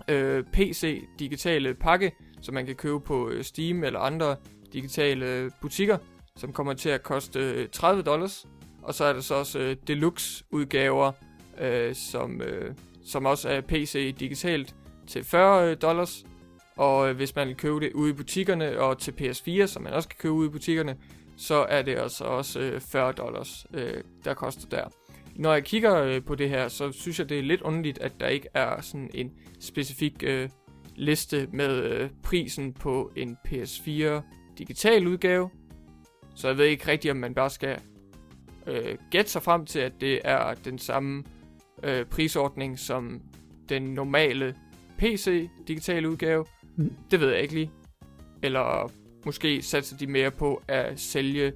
[0.08, 2.12] øh, PC digitale pakke,
[2.42, 4.36] som man kan købe på øh, Steam eller andre
[4.74, 5.98] digitale butikker,
[6.36, 8.48] som kommer til at koste øh, 30 dollars.
[8.82, 11.12] Og så er der så også øh, deluxe udgaver,
[11.60, 14.76] øh, som, øh, som også er PC digitalt
[15.08, 16.26] til 40 øh, dollars.
[16.78, 19.94] Og øh, hvis man vil købe det ude i butikkerne og til PS4, som man
[19.94, 20.98] også kan købe ude i butikkerne,
[21.38, 24.88] så er det altså også øh, 40 dollars, øh, der koster der
[25.40, 28.12] når jeg kigger øh, på det her, så synes jeg, det er lidt underligt, at
[28.20, 30.50] der ikke er sådan en specifik øh,
[30.96, 34.22] liste med øh, prisen på en PS4
[34.58, 35.50] digital udgave.
[36.36, 37.80] Så jeg ved ikke rigtigt, om man bare skal
[38.68, 41.24] øh, gætte sig frem til, at det er den samme
[41.84, 43.22] øh, prisordning som
[43.70, 44.56] den normale
[44.98, 46.46] PC digitale udgave.
[46.76, 46.94] Mm.
[47.12, 47.72] Det ved jeg ikke lige.
[48.44, 48.92] Eller
[49.26, 51.54] måske satser de mere på at sælge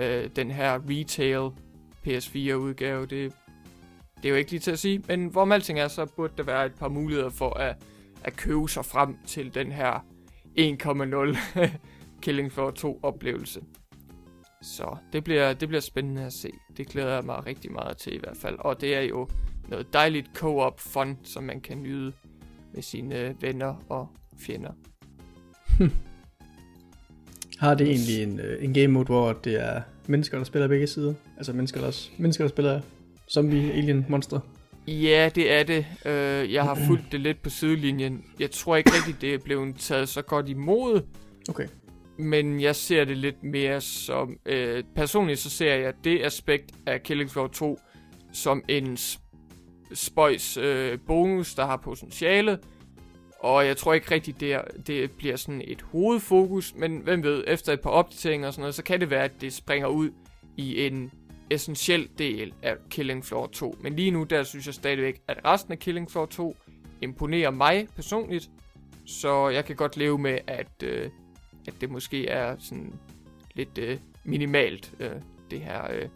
[0.00, 1.50] øh, den her retail
[2.06, 3.06] PS4 udgave.
[3.06, 3.32] Det,
[4.16, 5.02] det er jo ikke lige til at sige.
[5.08, 7.76] Men hvor alting er, så burde der være et par muligheder for at,
[8.24, 10.04] at købe sig frem til den her
[10.58, 11.68] 1,0
[12.22, 13.60] Killing Floor 2 oplevelse.
[14.62, 16.50] Så det bliver, det bliver spændende at se.
[16.76, 18.56] Det glæder jeg mig rigtig meget til i hvert fald.
[18.58, 19.28] Og det er jo
[19.68, 22.12] noget dejligt co-op fun, som man kan nyde
[22.74, 24.72] med sine øh, venner og fjender.
[27.58, 30.86] Har det egentlig en, øh, en game mode, hvor det er mennesker, der spiller begge
[30.86, 31.14] sider?
[31.36, 32.80] Altså mennesker, der, også, mennesker, der spiller
[33.30, 34.40] zombie, alien, monster?
[34.86, 35.86] Ja, det er det.
[36.04, 38.24] Uh, jeg har fulgt det lidt på sidelinjen.
[38.40, 41.02] Jeg tror ikke rigtigt, det er blevet taget så godt imod.
[41.48, 41.66] Okay.
[42.18, 44.36] Men jeg ser det lidt mere som...
[44.52, 47.80] Uh, personligt så ser jeg det aspekt af Killing Floor 2
[48.32, 48.96] som en
[49.94, 52.58] spøjs uh, bonus, der har potentiale.
[53.42, 57.44] Og jeg tror ikke rigtigt, det, er, det bliver sådan et hovedfokus, men hvem ved,
[57.46, 60.10] efter et par opdateringer og sådan noget, så kan det være, at det springer ud
[60.56, 61.12] i en
[61.50, 63.76] essentiel del af Killing Floor 2.
[63.80, 66.56] Men lige nu, der synes jeg stadigvæk, at resten af Killing Floor 2
[67.00, 68.50] imponerer mig personligt.
[69.06, 71.10] Så jeg kan godt leve med, at, øh,
[71.68, 72.92] at det måske er sådan
[73.54, 75.10] lidt øh, minimalt, øh,
[75.50, 76.08] det her, øh,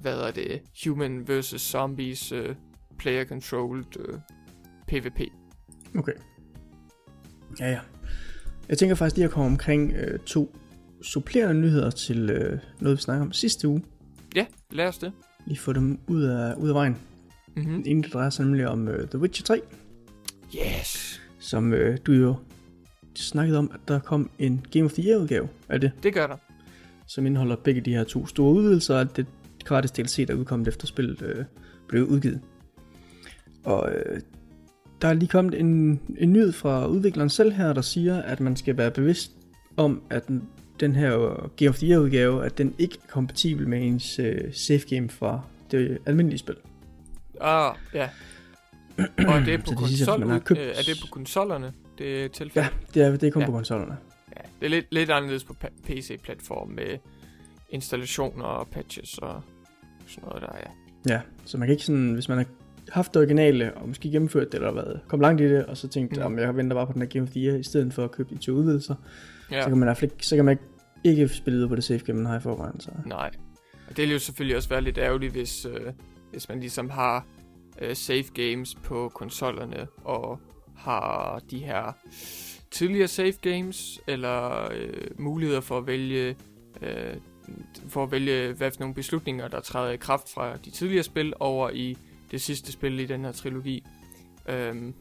[0.00, 2.54] hvad er det, Human versus Zombies øh,
[2.98, 4.18] player-controlled øh,
[4.88, 5.20] PvP.
[5.98, 6.12] Okay.
[7.60, 7.78] Ja, ja.
[8.68, 10.56] Jeg tænker faktisk lige at komme omkring øh, to
[11.02, 13.82] supplerende nyheder til øh, noget, vi snakker om sidste uge.
[14.36, 15.12] Ja, lad os det.
[15.46, 16.96] Lige få dem ud af, ud af vejen.
[17.56, 17.82] Mm-hmm.
[17.86, 19.60] Inden det drejer sig nemlig om øh, The Witcher 3,
[20.56, 21.20] Yes!
[21.38, 22.34] som øh, du jo
[23.14, 26.26] snakkede om, at der kom en Game of the Year udgave af det, Det gør
[26.26, 26.36] der.
[27.06, 29.26] som indeholder begge de her to store udvidelser, og det
[29.64, 31.44] gratis DLC, der er udkommet efter spillet øh,
[31.88, 32.40] blev udgivet.
[33.64, 34.20] Og øh,
[35.04, 38.56] der er lige kommet en, en nyhed fra udvikleren selv her, der siger, at man
[38.56, 39.32] skal være bevidst
[39.76, 40.42] om, at den,
[40.80, 41.10] den her
[41.56, 45.08] Game of the Year udgave, at den ikke er kompatibel med ens øh, save game
[45.08, 45.40] fra
[45.70, 46.56] det almindelige spil.
[47.40, 48.08] Ah, ja.
[49.28, 51.06] Og det er på det siger, at konsol, man har købt- øh, er det på
[51.10, 52.70] konsollerne, det er tilfældet?
[52.70, 53.46] Ja, det er, det er kun Ja.
[53.46, 53.96] på konsollerne.
[54.36, 54.40] ja.
[54.60, 56.98] Det er lidt, lidt anderledes på PC-platform med
[57.70, 59.42] installationer og patches og
[60.06, 61.14] sådan noget der, ja.
[61.14, 62.46] Ja, så man kan ikke sådan, hvis man har
[62.88, 65.88] haft det originale, og måske gennemført det, eller været, kom langt i det, og så
[65.88, 66.22] tænkt, Mm.
[66.22, 68.10] om jeg venter bare på den her Game of the Year, i stedet for at
[68.10, 68.94] købe de to udvidelser,
[69.50, 69.62] ja.
[69.62, 70.64] så kan man ikke, så kan man ikke,
[71.04, 72.80] ikke spille videre på det save game, man har i forvejen.
[72.80, 72.90] Så.
[73.06, 73.30] Nej.
[73.88, 75.92] Og det vil jo selvfølgelig også være lidt ærgerligt, hvis, øh,
[76.30, 77.26] hvis man ligesom har
[77.82, 80.40] øh, save games på konsollerne, og
[80.76, 81.96] har de her
[82.70, 86.36] tidligere save games, eller øh, muligheder for at vælge
[86.82, 87.16] øh,
[87.88, 91.32] for at vælge, hvad for nogle beslutninger, der træder i kraft fra de tidligere spil
[91.40, 91.96] over i
[92.34, 93.84] det sidste spil i den her trilogi.
[94.48, 94.94] Øhm,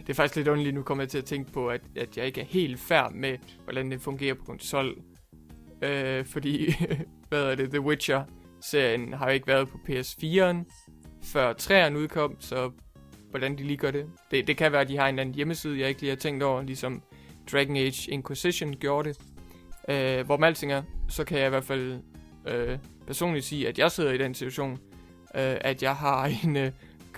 [0.00, 2.26] det er faktisk lidt underligt, nu kommer jeg til at tænke på, at, at jeg
[2.26, 4.96] ikke er helt færd med, hvordan det fungerer på konsol.
[5.82, 6.74] Øh, fordi,
[7.28, 10.64] hvad er det, The Witcher-serien har jo ikke været på PS4'en,
[11.22, 12.70] før 3'eren udkom, så
[13.30, 14.06] hvordan de lige gør det.
[14.30, 14.46] det.
[14.46, 16.62] Det kan være, at de har en anden hjemmeside, jeg ikke lige har tænkt over,
[16.62, 17.02] ligesom
[17.52, 19.18] Dragon Age Inquisition gjorde det.
[19.88, 22.00] Øh, hvor med alting er, så kan jeg i hvert fald
[22.48, 24.78] øh, personligt sige, at jeg sidder i den situation,
[25.36, 26.56] øh, at jeg har en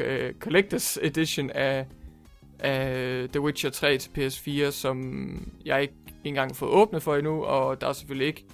[0.01, 1.87] øh, Collectors Edition af,
[2.59, 7.45] af The Witcher 3 til PS4, som jeg ikke engang har fået åbnet for endnu,
[7.45, 8.45] og der er selvfølgelig ikke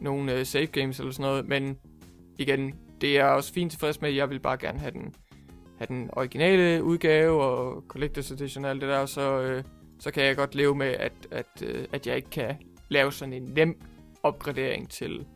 [0.00, 1.78] nogen øh, save games eller sådan noget, men
[2.38, 5.14] igen, det er også fint tilfreds med, jeg vil bare gerne have den,
[5.78, 9.64] have den originale udgave og Collectors Edition og alt det der, så, øh,
[10.00, 12.56] så kan jeg godt leve med, at, at, øh, at jeg ikke kan
[12.88, 13.80] lave sådan en nem
[14.22, 15.26] opgradering til,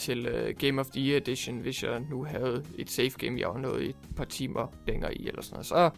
[0.00, 3.48] til uh, Game of the Year Edition, hvis jeg nu havde et save game, jeg
[3.48, 5.66] var nået et par timer længere i, eller sådan noget.
[5.66, 5.90] Så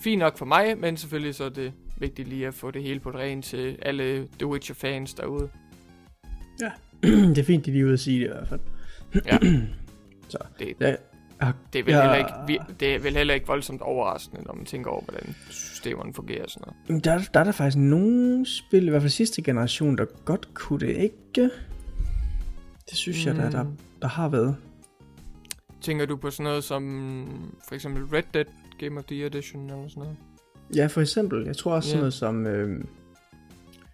[0.00, 3.00] fint nok for mig, men selvfølgelig så er det vigtigt lige at få det hele
[3.00, 5.48] på det rene til alle The Witcher fans derude.
[7.02, 8.60] det er fint, de lige ude at sige det i hvert fald.
[9.26, 9.38] Ja.
[10.28, 10.94] Så, Det- ja,
[11.72, 12.00] Det er vel, Ja.
[12.02, 12.16] heller
[12.48, 16.42] ikke, det er vel heller ikke voldsomt overraskende, når man tænker over, hvordan systemerne fungerer
[16.44, 17.04] og sådan noget.
[17.04, 20.80] der, der er der faktisk nogle spil, i hvert fald sidste generation, der godt kunne
[20.80, 21.50] det ikke.
[22.90, 23.32] Det synes mm.
[23.32, 23.66] jeg, der, der,
[24.02, 24.56] der har været.
[25.80, 28.44] Tænker du på sådan noget som for eksempel Red Dead
[28.78, 30.16] Game of the Year Edition eller sådan noget?
[30.76, 31.90] Ja, for eksempel, jeg tror også Ja.
[31.90, 32.84] sådan noget som, øh,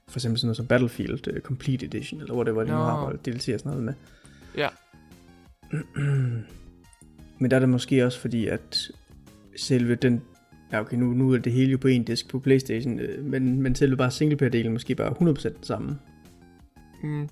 [0.09, 2.77] for eksempel sådan noget som Battlefield uh, Complete Edition, eller hvor det var, de nu
[2.77, 3.95] har DLC og sådan noget med.
[4.57, 4.69] Ja.
[7.41, 8.91] Men der er det måske også fordi, at
[9.57, 10.23] selve den...
[10.73, 13.63] Ja, okay, nu, nu er det hele jo på en disk på Playstation, øh, men,
[13.63, 15.99] men selve bare singleplayer-delen måske bare 100% den samme.
[17.03, 17.29] Mm.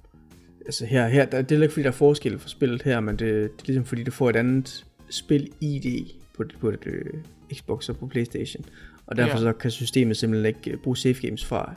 [0.71, 3.17] Altså her, her der, det er ikke fordi, der er forskel for spillet her, men
[3.17, 6.07] det, det er ligesom fordi, du får et andet spil-ID
[6.37, 7.21] på, på et uh,
[7.57, 8.65] Xbox og på Playstation.
[9.07, 9.43] Og derfor Ja.
[9.43, 11.75] så kan systemet simpelthen ikke uh, bruge save games fra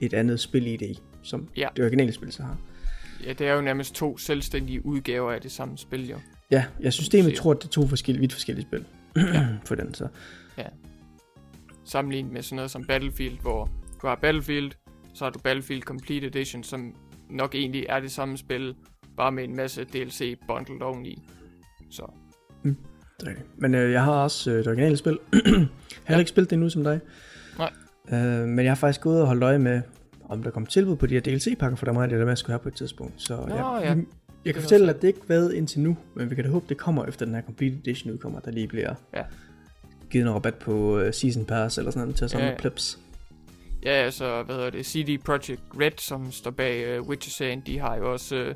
[0.00, 1.68] et andet spil-ID, som Ja.
[1.76, 2.58] det originale spil så har.
[3.26, 6.16] Ja, det er jo nærmest to selvstændige udgaver af det samme spil, jo.
[6.50, 8.84] Ja, ja systemet tror, at det er to forskellige, vidt forskellige spil
[9.68, 9.94] for den.
[9.94, 10.08] Så.
[11.84, 13.70] Sammenlignet med sådan noget som Battlefield, hvor
[14.02, 14.70] du har Battlefield,
[15.14, 16.94] så har du Battlefield Complete Edition, som
[17.30, 18.74] nok egentlig er det samme spil,
[19.16, 21.22] bare med en masse DLC bundled oveni.
[21.90, 22.10] Så
[22.64, 22.76] Det
[23.22, 23.48] er rigtigt.
[23.58, 25.18] Men øh, jeg har også øh, det originale spil.
[25.32, 25.42] jeg
[26.04, 26.18] har Ja.
[26.18, 27.00] ikke spillet det endnu som dig.
[27.58, 27.72] Nej.
[28.12, 29.82] Øh, men jeg har faktisk gået og holdt øje med,
[30.28, 32.38] om der kommer tilbud på de her DLC-pakker, for der meget det der med, at
[32.38, 33.12] skulle have på et tidspunkt.
[33.16, 33.78] Så Nå, jeg, ja.
[33.80, 34.04] jeg,
[34.44, 36.76] jeg kan fortælle, at det ikke været indtil nu, men vi kan da håbe, det
[36.76, 39.22] kommer efter den her Complete Edition udkommer, der lige bliver Ja.
[40.10, 42.54] givet en rabat på uh, Season Pass eller sådan noget til at samle Ja, ja.
[42.56, 42.60] ja.
[42.60, 42.98] plebs
[43.84, 47.96] ja, altså, hvad hedder det, CD Projekt Red, som står bag uh, Witcher-serien, de har
[47.96, 48.54] jo også,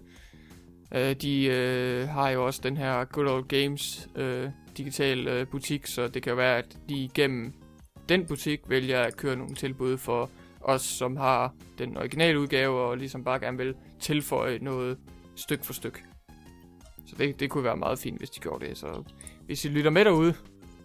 [0.94, 5.48] uh, uh, de uh, har jo også den her Good Old Games uh, digital uh,
[5.48, 7.52] butik, så det kan være, at de igennem
[8.08, 12.96] den butik vælger at køre nogle tilbud for os, som har den originale udgave, og
[12.96, 14.98] ligesom bare gerne vil tilføje noget
[15.36, 16.04] styk for styk.
[17.06, 18.78] Så det, det kunne være meget fint, hvis de gjorde det.
[18.78, 19.02] Så
[19.46, 20.34] hvis I lytter med derude,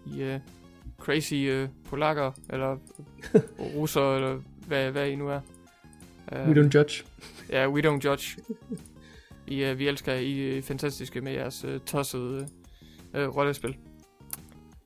[0.05, 0.39] i uh,
[1.05, 2.77] crazy uh, polakker, eller
[3.75, 5.39] russer, eller hvad, hvad I nu er.
[6.31, 7.03] Uh, We don't judge.
[7.49, 8.37] Ja, we don't judge.
[9.47, 12.47] I, uh, vi elsker I er fantastiske med jeres uh, tossede
[13.13, 13.69] uh, rollespil.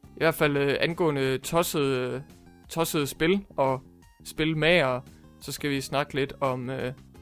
[0.04, 2.24] I hvert fald uh, angående tossede,
[2.70, 3.82] tossede spil og
[4.26, 5.02] spilmager,
[5.42, 6.76] så skal vi snakke lidt om, uh,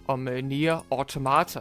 [0.07, 1.59] om uh, Nier Automata,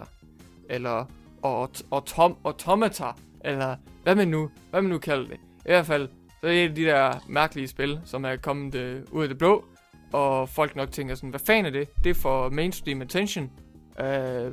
[0.70, 1.04] eller
[1.46, 3.06] Aut- Autom Automata,
[3.44, 5.36] eller hvad man nu, hvad man nu kalder det.
[5.36, 6.08] I hvert fald,
[6.44, 9.38] så er et af de der mærkelige spil, som er kommet øh, ud af det
[9.38, 9.64] blå,
[10.12, 11.88] og folk nok tænker sådan, hvad fanden er det?
[12.04, 13.50] Det er for mainstream attention.
[14.00, 14.52] Øh,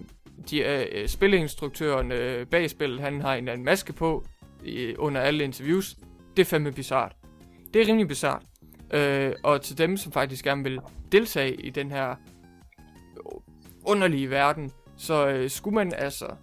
[0.50, 4.26] de, øh, øh spilleinstruktøren øh, bag spillet, han har en anden maske på
[4.66, 5.96] øh, under alle interviews.
[6.38, 7.16] Det er fandme bizart.
[7.74, 8.44] Det er rimelig bizart.
[8.94, 10.80] Øh, og til dem, som faktisk gerne vil
[11.12, 12.16] deltage i den her øh,
[13.86, 16.36] underlige verden, så øh, skulle man altså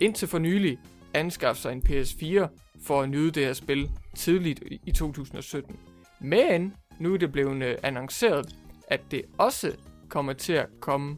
[0.00, 0.78] indtil for nylig
[1.14, 2.46] anskaffe sig en PS4
[2.86, 5.76] for at nyde det her spil tidligt i i 2017.
[6.20, 8.56] Men nu er det blevet øh, annonceret,
[8.88, 9.76] at det også
[10.08, 11.16] kommer til at komme,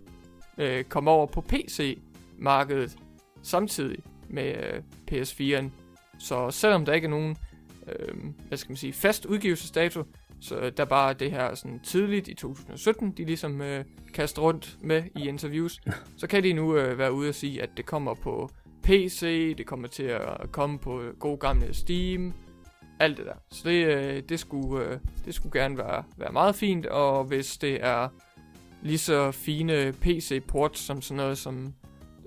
[0.59, 2.99] øh, komme over på PC-markedet
[3.43, 5.71] samtidig med øh, PS4'en.
[6.19, 7.37] Så selvom der ikke er nogen
[7.87, 8.15] øh,
[8.49, 10.05] hvad skal man sige, fast udgivelsesdato,
[10.41, 15.03] så der bare det her sådan tidligt i 2017, de ligesom øh, kaster rundt med
[15.17, 15.81] i interviews,
[16.21, 18.51] så kan de nu øh, være ude og sige, at det kommer på
[18.83, 22.35] PC, det kommer til at komme på god gamle Steam,
[23.01, 23.35] alt det der.
[23.51, 27.57] Så det, øh, det, skulle, øh, det skulle gerne være, være meget fint, og hvis
[27.59, 28.09] det er
[28.83, 31.75] lige så fine PC-ports som sådan noget som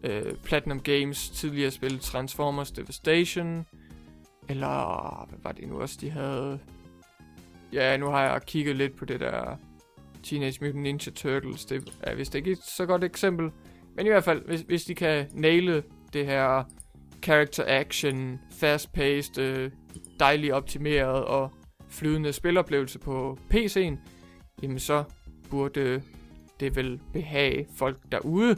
[0.03, 3.65] øh, Platinum Games tidligere spil Transformers Devastation,
[4.49, 6.59] eller hvad var det nu også, de havde...
[7.73, 9.57] Ja, nu har jeg kigget lidt på det der
[10.23, 11.65] Teenage Mutant Ninja Turtles.
[11.65, 13.51] Det er vist ikke et så godt eksempel.
[13.95, 16.63] Men i hvert fald, hvis, hvis de kan naile det her
[17.23, 19.71] character action, fast-paced, øh,
[20.19, 21.51] dejligt optimeret og
[21.89, 23.97] flydende spiloplevelse på PC'en,
[24.63, 25.03] jamen så
[25.49, 26.01] burde
[26.59, 28.55] det vel behage folk derude.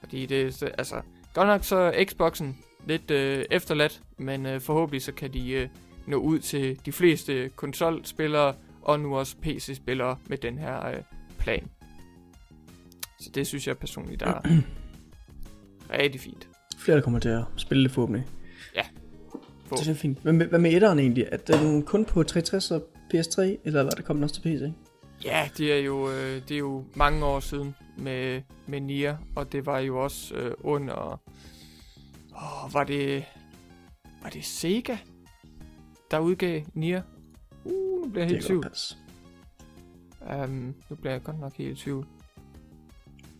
[0.00, 1.00] Fordi det er, så- altså,
[1.34, 5.68] godt nok så er Xboxen lidt øh, efterladt, men øh, forhåbentlig så kan de øh,
[6.06, 10.96] nå ud til de fleste konsolspillere og nu også PC-spillere med den her øh,
[11.38, 11.68] plan.
[13.20, 14.40] Så det synes jeg personligt der er
[16.02, 16.48] rigtig fint.
[16.78, 18.26] Flere, der kommer til at spille det forhåbentlig.
[19.68, 19.76] Få.
[19.76, 20.18] Det er fint.
[20.18, 21.28] Hvad med, hvad med etteren egentlig?
[21.32, 22.82] Er den kun på 360 og
[23.14, 24.72] PS3, eller var det kommet også til PC?
[25.24, 29.52] Ja, det er jo, øh, det er jo mange år siden med, med Nier, og
[29.52, 31.20] det var jo også øh, under...
[32.36, 33.24] Åh, var det...
[34.22, 34.96] Var det Sega,
[36.10, 37.02] der udgav Nier?
[37.64, 38.66] Uh, nu bliver jeg helt i tvivl.
[40.44, 42.06] Um, nu bliver jeg godt nok helt i tvivl.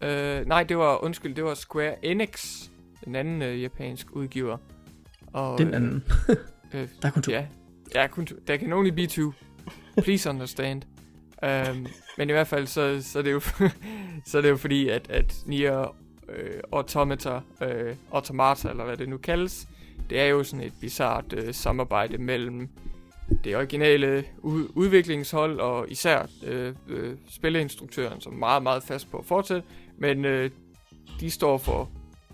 [0.02, 2.64] Uh, nej, det var, undskyld, det var Square Enix,
[3.04, 4.56] den anden uh, japansk udgiver.
[5.32, 6.04] Og, Den anden.
[6.74, 7.30] Øh, Der er kun to.
[7.32, 7.46] Ja,
[7.94, 8.36] ja kun to.
[8.46, 9.32] Der kan only be two.
[10.02, 10.82] Please understand.
[11.42, 11.86] Um,
[12.18, 13.40] men i hvert fald, så, så, er det jo,
[14.26, 15.96] så er det jo fordi, at, at Nier
[16.28, 19.68] øh, Automata, øh, Automata, eller hvad det nu kaldes,
[20.10, 22.68] det er jo sådan et bizart øh, samarbejde mellem
[23.44, 29.18] det originale u- udviklingshold og især øh, øh, spilleinstruktøren, som er meget, meget fast på
[29.18, 29.68] at fortsætte.
[29.98, 30.50] Men øh,
[31.20, 31.90] de står for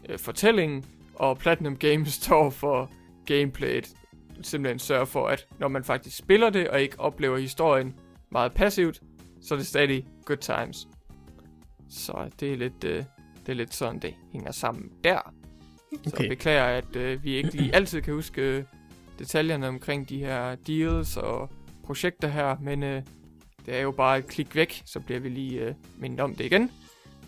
[0.08, 2.90] øh, fortællingen, og Platinum Games står for
[3.26, 3.94] gameplayet.
[4.42, 7.94] simpelthen sørge for, at når man faktisk spiller det, og ikke oplever historien
[8.30, 9.00] meget passivt,
[9.42, 10.88] så er det stadig good times.
[11.90, 13.04] Så det er lidt, øh,
[13.46, 15.32] det er lidt sådan, det hænger sammen der.
[16.04, 16.28] Så Okay.
[16.28, 18.64] beklager, at øh, vi ikke lige altid kan huske øh,
[19.18, 21.50] detaljerne omkring de her deals og
[21.84, 23.02] projekter her, men øh,
[23.66, 26.44] det er jo bare et klik væk, så bliver vi lige øh, mindet om det
[26.44, 26.70] igen.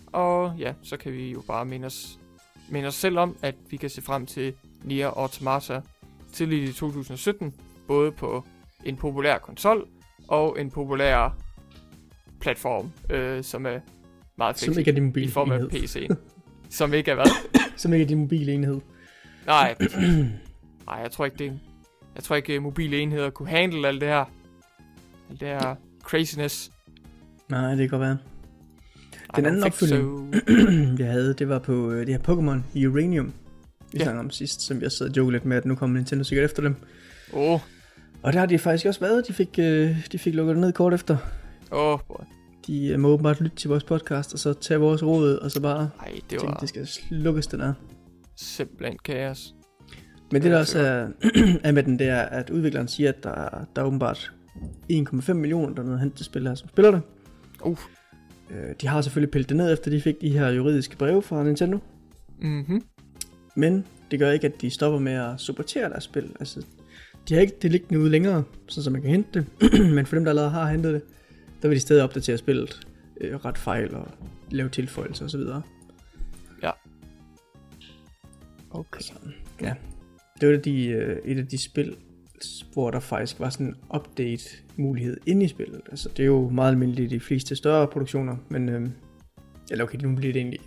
[0.07, 2.19] Og ja, så kan vi jo bare minde os,
[2.69, 4.53] minde os selv om, at vi kan se frem til
[4.83, 5.81] Nier Automata
[6.33, 7.53] tidligt i 2017,
[7.87, 8.43] både på
[8.85, 9.87] en populær konsol
[10.27, 11.37] og en populær
[12.39, 13.79] platform, øh, som er
[14.37, 15.69] meget Som fleksibel ikke er din mobil i form af.
[15.69, 16.07] PC.
[16.69, 17.25] som ikke er hvad?
[17.77, 18.81] Som ikke er din mobil enhed.
[19.45, 19.75] Nej,
[20.85, 21.59] nej, jeg tror ikke det.
[22.15, 24.25] Jeg tror ikke, øh, mobile enheder kunne handle alt det her.
[25.29, 26.71] Alt det her craziness.
[27.49, 28.17] Nej, det kan godt være.
[29.35, 33.25] Den anden think opfølgning- jeg havde, det var på øh, det her Pokémon Uranium,
[33.91, 34.03] vi Ja.
[34.03, 36.45] snakkede om sidst, som jeg sad og jokede lidt med, at nu kommer Nintendo sikkert
[36.45, 36.75] efter dem.
[37.33, 37.59] Åh,
[38.23, 40.73] Og der har de faktisk også været, de fik, øh, de fik lukket det ned
[40.73, 41.17] kort efter.
[41.71, 42.25] åh, oh, boy.
[42.67, 45.61] De øh, må åbenbart lytte til vores podcast, og så tage vores råd, og så
[45.61, 47.73] bare Ej, det tænke, var det skal lukkes den her.
[48.35, 49.53] simpelthen kaos.
[50.31, 51.07] Men det der også er,
[51.63, 54.31] er med den, det er, at udvikleren siger, at der, der er åbenbart
[54.91, 57.01] 1,5 millioner, der er noget hente til spillere, som spiller det.
[57.63, 57.77] Uh.
[58.51, 61.43] Øh, de har selvfølgelig pillet det ned, efter de fik de her juridiske breve fra
[61.43, 61.79] Nintendo.
[62.41, 62.83] Mhm.
[63.55, 66.31] Men det gør ikke, at de stopper med at supportere deres spil.
[66.39, 66.65] Altså,
[67.29, 69.71] de har ikke det liggende ude længere, så, så man kan hente det.
[69.95, 71.01] Men for dem, der allerede har hentet det,
[71.61, 72.87] der vil de stadig opdatere spillet,
[73.21, 74.07] øh, ret fejl og
[74.51, 75.41] lave tilføjelser osv.
[78.77, 79.01] Okay.
[79.01, 79.13] Så,
[79.61, 79.73] ja.
[80.41, 81.95] Det var de, øh, et af de spil,
[82.73, 85.81] hvor der faktisk var sådan en update-mulighed inde i spillet.
[85.91, 88.69] Altså, det er jo meget almindeligt i de fleste større produktioner, men...
[88.69, 88.89] Øh,
[89.71, 90.59] eller okay, nu bliver det egentlig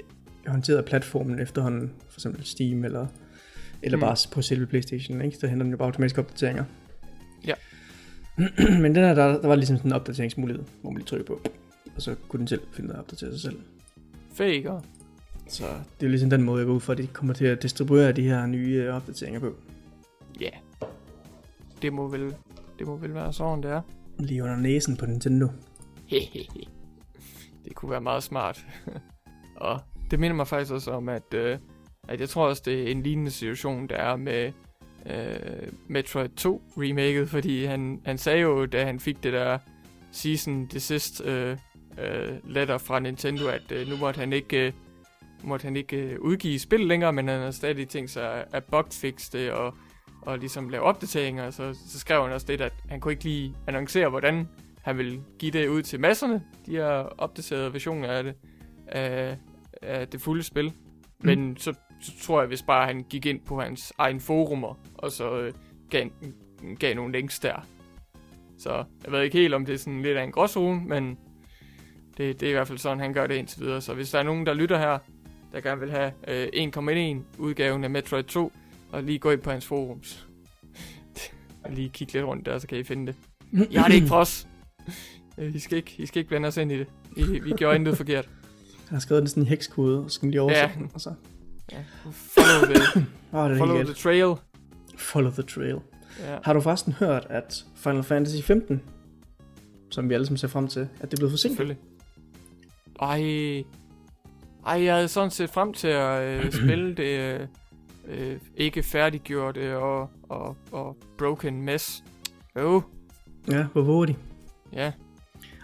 [0.47, 3.07] håndteret af platformen efterhånden, for eksempel Steam eller,
[3.83, 4.01] eller Mm.
[4.01, 5.39] bare på selve Playstation, ikke?
[5.41, 6.65] Der henter den jo bare automatiske opdateringer.
[7.47, 7.55] Ja.
[8.83, 11.41] men den her, der, der var ligesom sådan en opdateringsmulighed, hvor man lige trykker på,
[11.97, 13.57] og så kunne den selv finde ud af at opdatere sig selv.
[14.35, 14.81] Faker.
[15.49, 15.65] Så
[16.01, 18.13] det er ligesom den måde, jeg går ud fra, at de kommer til at distribuere
[18.13, 19.57] de her nye øh, opdateringer på.
[21.83, 22.37] Det må vel,
[22.79, 23.83] det må vel være sådan, det er.
[24.19, 25.49] Lige under næsen på Nintendo.
[27.65, 28.67] Det kunne være meget smart.
[29.57, 31.59] og det minder mig faktisk også om, at, øh,
[32.09, 34.53] at jeg tror også, det er en lignende situation, der er med
[35.07, 39.59] øh, Metroid 2 remaket, fordi han, han sagde jo, da han fik det der
[40.13, 41.59] season desist øh,
[41.99, 44.73] øh, letter fra Nintendo, at øh, nu måtte han ikke, øh,
[45.45, 48.65] måtte han ikke øh, udgive spil længere, men han har stadig tænkt sig at, at
[48.65, 49.75] bugfixe det og,
[50.23, 53.55] og ligesom lave opdateringer, så, så skrev han også det, at han kunne ikke lige
[53.67, 54.49] annoncere, hvordan
[54.83, 58.35] han vil give det ud til masserne, de her opdaterede versioner af det,
[58.87, 59.37] af,
[59.83, 60.73] af det fulde spil.
[61.19, 65.11] Men så, så tror jeg, hvis bare han gik ind på hans egen forumer, og
[65.11, 65.53] så øh,
[65.91, 66.09] gav,
[66.79, 67.67] gav nogle links der.
[68.59, 71.19] Så jeg ved ikke helt, om det er sådan lidt af en gråzone, men
[72.17, 73.81] det, det er i hvert fald sådan, han gør det indtil videre.
[73.81, 74.99] Så hvis der er nogen, der lytter her,
[75.53, 78.53] der gerne vil have øh, 1,1 udgaven af Metroid 2,
[78.93, 80.27] og lige gå ind på hans forums.
[81.65, 83.17] og lige kigge lidt rundt der, så kan I finde det.
[83.73, 84.47] Jeg har det ikke for os.
[85.39, 86.87] Øh, I skal ikke, I skal ikke blande os ind i det.
[87.17, 88.29] I, vi gjorde intet forkert.
[88.91, 90.81] Jeg har skrevet den sådan en hekskode, og så skal man lige oversætte Ja.
[90.81, 91.15] den, og så...
[91.73, 91.85] Ja.
[92.13, 93.07] Follow the,
[93.39, 94.35] Åh, det follow the trail.
[94.97, 95.77] Follow the trail.
[96.21, 96.39] Ja.
[96.43, 98.83] Har du forresten hørt, at Final Fantasy 15,
[99.91, 101.57] som vi alle sammen ser frem til, at det er blevet forsinket?
[101.57, 101.77] Selvfølgelig.
[103.03, 103.65] Ej.
[104.67, 107.47] Ej, jeg havde sådan set frem til at øh, spille det øh,
[108.11, 112.05] øh, ikke færdiggjorte og, og, og broken mess.
[112.59, 112.83] Jo,
[113.51, 114.15] Ja, hvor de?
[114.73, 114.93] ja.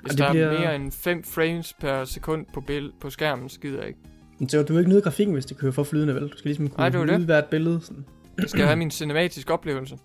[0.02, 3.48] Hvis det der bliver- er mere end 5 frames per sekund på, bill- på skærmen,
[3.48, 4.00] så gider jeg ikke.
[4.38, 6.22] Men så du vil ikke nyde grafikken, hvis det kører for flydende, vel?
[6.28, 7.24] Du skal ligesom kunne Nej, det nyde det.
[7.24, 7.80] hvert billede.
[7.80, 8.04] Sådan.
[8.38, 9.98] Jeg skal have min cinematiske oplevelse.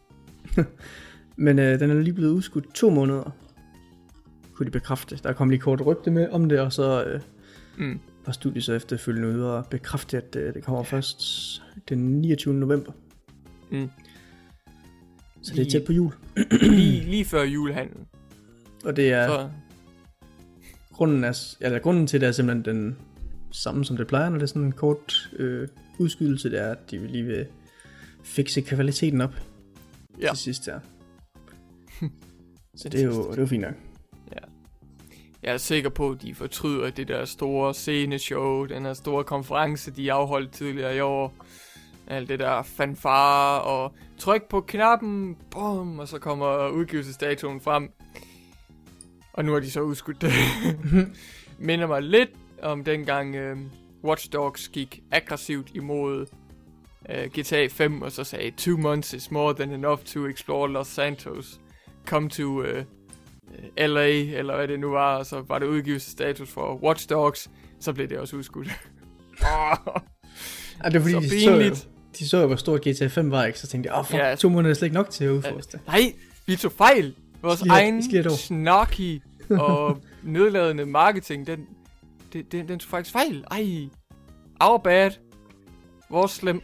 [1.37, 3.31] Men øh, den er lige blevet udskudt to måneder.
[4.53, 5.19] Kunne de bekræfte.
[5.23, 7.21] Der kom lige kort rygte med om det, og så øh,
[7.77, 7.99] Mm.
[8.25, 11.21] Var studiet så efterfølgende ude og bekræfte, at øh, det kommer først
[11.89, 12.53] den 29.
[12.53, 12.91] november.
[13.71, 13.89] Mm.
[15.41, 16.13] Så det er tæt på jul.
[16.61, 18.07] Lige, lige før julehandlen.
[18.85, 19.49] Og det er Så,
[20.91, 22.97] grunden, er, eller grunden til det er simpelthen den
[23.51, 25.67] samme som det plejer, når det er sådan en kort øh,
[25.99, 27.45] udskydelse, det er, at de vil lige vil
[28.23, 29.33] fikse kvaliteten op
[30.21, 30.29] Ja.
[30.29, 30.79] til sidst her.
[32.75, 33.73] Så det er jo, det er jo fint nok.
[35.43, 39.91] Jeg er sikker på, at de fortryder det der store sceneshow, den her store konference,
[39.91, 41.33] de afholdt tidligere i år.
[42.07, 47.91] Alt det der fanfare og tryk på knappen, bum, og så kommer udgivelsesdatoen frem.
[49.33, 50.31] Og nu har de så udskudt det.
[51.59, 52.29] Minder mig lidt
[52.61, 53.57] om dengang øh,
[54.03, 56.25] Watch Dogs gik aggressivt imod
[57.09, 60.87] uh, GTA 5, og så sagde, two months is more than enough to explore Los
[60.87, 61.59] Santos.
[62.05, 62.83] Come to uh,
[63.77, 67.49] LA, eller hvad det nu var, og så var det udgivelsesstatus for Watch Dogs,
[67.79, 68.67] så blev det også udskudt.
[70.83, 71.89] Ja, det er fordi, Så de så, jo, pinligt.
[72.19, 73.59] de så jo, hvor stor GTA 5 var, ikke?
[73.59, 74.35] Så tænkte jeg, åh, oh, fuck, Ja.
[74.35, 75.79] to måneder er slet ikke nok til at udforske det.
[75.87, 76.13] Nej,
[76.45, 77.15] vi tog fejl.
[77.41, 81.65] Vores jeg- egen snarky og nedladende marketing, den,
[82.33, 83.43] den, den, den tog faktisk fejl.
[83.51, 83.87] Ej,
[84.59, 85.11] our bad.
[86.09, 86.61] Vores slem.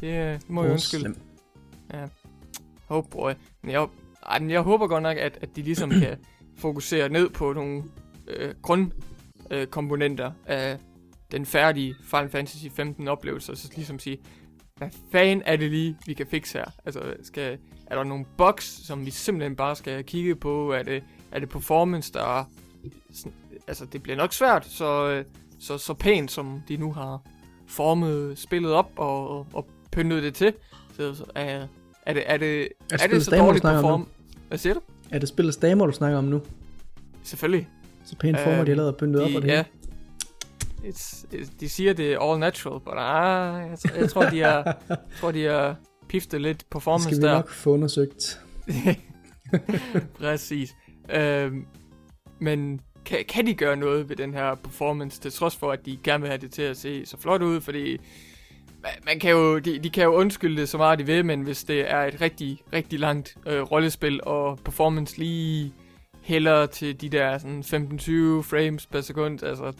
[0.00, 1.02] Det, det må jeg undskylde.
[1.02, 1.16] slem.
[2.88, 3.30] Oh boy.
[3.62, 3.86] Men jeg,
[4.26, 6.18] ej, men jeg håber godt nok, at, at de ligesom kan
[6.58, 7.82] fokusere ned på nogle
[8.28, 10.78] øh, grundkomponenter øh, af
[11.32, 14.18] den færdige Final Fantasy 15 oplevelse, og så ligesom sige,
[14.76, 16.64] hvad fanden er det lige, vi kan fikse her?
[16.84, 20.72] Altså, skal, er der nogle bugs, som vi simpelthen bare skal kigge på?
[20.72, 21.02] Er det,
[21.32, 22.44] er det performance, der er...
[23.12, 23.32] Sådan,
[23.68, 25.24] altså, det bliver nok svært, så, øh,
[25.58, 27.22] så, så pænt, som de nu har
[27.68, 30.54] formet spillet op og, og, og pyntet det til.
[30.92, 31.66] Så, så er,
[32.10, 34.00] er det, er det, Er er det det spillets så damer, dårligt perform?
[34.00, 34.06] nu?
[34.48, 34.80] Hvad siger du?
[35.10, 36.40] Er det spillets damer, du snakker om nu?
[37.22, 37.68] Selvfølgelig.
[38.04, 39.64] Så pænt former, Øhm, de har lavet og pyntet op og De, det ja.
[40.84, 44.40] It's, it's, de siger, det er all natural, but ah, jeg, tror- jeg tror, de
[44.40, 44.76] har,
[45.20, 45.76] tror, de har
[46.08, 47.32] piftet lidt Det performance skal vi der.
[47.32, 48.40] nok få undersøgt.
[50.18, 50.74] Præcis.
[51.14, 51.64] Øhm,
[52.38, 55.98] men kan, kan de gøre noget ved den her performance, til trods for, at de
[56.04, 57.98] gerne vil have det til at se så flot ud, fordi
[59.04, 61.64] man, kan jo, de, de kan jo undskylde det så meget de vil, men hvis
[61.64, 65.72] det er et rigtig, rigtig langt øh, rollespil, og performance lige
[66.22, 69.72] hælder til de der sådan 15-20 frames per sekund, altså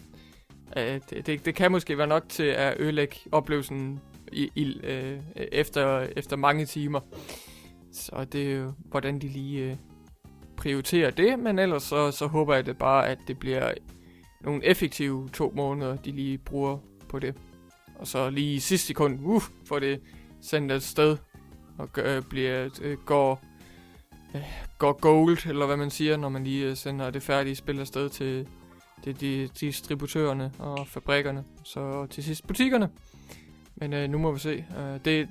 [0.77, 4.01] øh, det, det, det kan måske være nok til at ødelægge oplevelsen
[4.33, 7.01] i, i, øh, efter, efter mange timer.
[7.93, 9.77] Så det er jo, hvordan de lige øh,
[10.57, 13.73] prioriterer det, men ellers så, så håber jeg det bare, at det bliver
[14.41, 16.79] nogle effektive to måneder, de lige bruger
[17.09, 17.35] på det.
[18.01, 20.01] Og så lige i sidste sekund, uh, får det
[20.41, 21.17] sendt et sted,
[21.79, 23.43] og gør, øh, bliver, øh, går,
[24.35, 24.43] øh,
[24.79, 28.09] går gold, eller hvad man siger, når man lige øh, sender det færdige spil afsted
[28.09, 28.49] til
[29.05, 32.91] de, de, distributørerne og fabrikkerne, så til sidst butikkerne.
[33.77, 34.65] Men øh, nu må vi se.
[34.79, 35.29] Øh, det,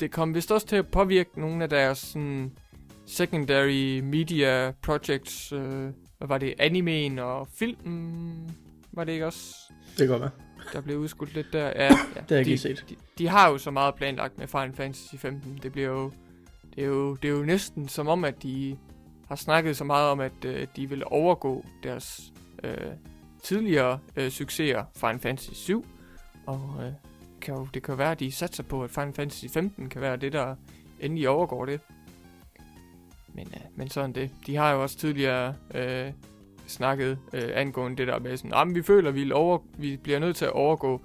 [0.00, 2.52] det kom vist også til at påvirke nogle af deres sådan,
[3.06, 5.52] secondary media projects.
[5.52, 6.54] Øh, hvad var det?
[6.58, 8.56] Animen og filmen?
[8.92, 9.54] Var det ikke også,
[9.90, 11.66] Det kan godt være der blev udskudt lidt der?
[11.66, 11.88] Ja, ja.
[11.88, 12.84] Det har jeg ikke de, lige set.
[12.88, 15.58] de, de har jo så meget planlagt med Final Fantasy 15.
[15.62, 16.12] Det bliver jo
[16.76, 18.76] det er jo, det er jo næsten som om, at de
[19.28, 22.32] har snakket så meget om, at øh, de vil overgå deres
[22.64, 22.92] øh,
[23.42, 25.86] tidligere øh, succeser, Final Fantasy 7.
[26.46, 26.92] Og øh,
[27.40, 30.00] kan jo, det kan jo være, at de satser på, at Final Fantasy 15 kan
[30.00, 30.54] være det, der
[31.00, 31.80] endelig overgår det.
[33.34, 34.30] Men, øh, men sådan det.
[34.46, 36.12] De har jo også tidligere øh,
[36.66, 40.36] snakket øh, angående det der med sådan, at vi føler, vi, over, vi bliver nødt
[40.36, 41.02] til at overgå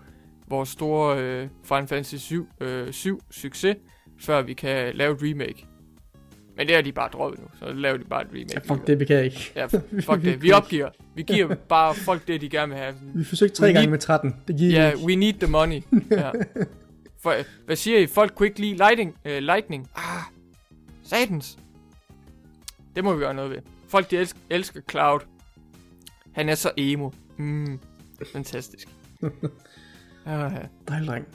[0.47, 3.75] vores store øh, Final Fantasy 7, øh, 7 succes,
[4.21, 5.65] før vi kan lave et remake.
[6.57, 8.51] Men det har de bare droppet nu, så laver de bare et remake.
[8.53, 9.51] Ja, fuck det, vi kan ikke.
[9.55, 9.65] Ja,
[10.07, 10.41] fuck det.
[10.43, 10.89] Vi opgiver.
[11.15, 12.95] Vi giver bare folk det, de gerne vil have.
[13.15, 14.35] Vi forsøgte tre We gange need- med 13.
[14.47, 15.05] Det giver Ja, yeah.
[15.05, 15.81] we need the money.
[16.11, 16.31] ja.
[17.21, 17.33] For,
[17.65, 18.07] hvad siger I?
[18.07, 19.89] Folk kunne ikke lide lighting, uh, lightning.
[19.95, 20.03] Ah,
[21.03, 21.57] satans.
[22.95, 23.57] Det må vi gøre noget ved.
[23.87, 25.19] Folk, de elsker, elsker Cloud.
[26.33, 27.09] Han er så emo.
[27.37, 27.79] Mm,
[28.33, 28.87] fantastisk.
[30.25, 30.33] Uh,
[30.87, 31.27] Dejlig dreng.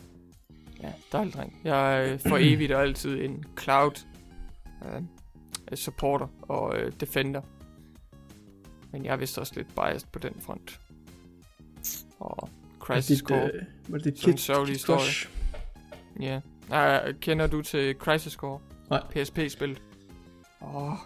[0.82, 1.60] ja, dejlig dreng.
[1.64, 4.06] Jeg er for evigt og altid en Cloud
[4.82, 5.02] uh,
[5.74, 7.40] supporter og uh, defender.
[8.92, 10.80] Men jeg er vist også lidt biased på den front.
[12.20, 13.50] Og Crisis Core.
[13.54, 15.10] øh, var det dit Sådan en kid, sørgelig historie.
[16.20, 16.40] Ja.
[16.72, 17.08] Yeah.
[17.08, 18.60] Uh, kender du til Crisis Core?
[18.90, 19.00] Nej.
[19.10, 19.82] PSP-spillet.
[20.62, 20.92] Åh.
[20.92, 20.98] Oh.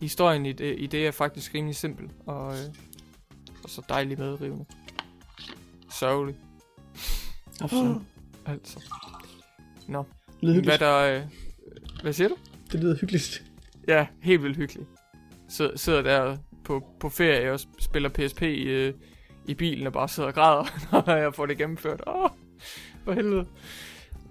[0.00, 2.64] Historien i det, i det er faktisk rimelig simpel, og, øh,
[3.64, 4.64] og så dejligt medrivende.
[5.90, 6.34] Sørgelig,
[7.60, 8.02] Absolut.
[8.46, 8.84] altså.
[10.40, 10.96] Det lyder Hvad der...
[10.96, 11.22] Øh,
[12.02, 12.36] hvad siger du?
[12.72, 13.42] Det lyder hyggeligt.
[13.88, 14.88] Ja, helt vildt hyggeligt.
[15.48, 18.94] Sidder, sidder der på, på ferie og sp- spiller PSP i, øh,
[19.46, 20.64] i bilen og bare sidder og græder,
[21.06, 22.02] når jeg får det gennemført.
[22.06, 22.30] Åh,
[23.04, 23.46] for helvede.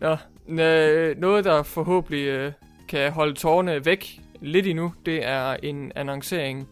[0.02, 0.16] Ja,
[0.48, 2.52] øh, noget der forhåbentlig øh,
[2.88, 6.68] kan holde tårerne væk lidt endnu, det er en annoncering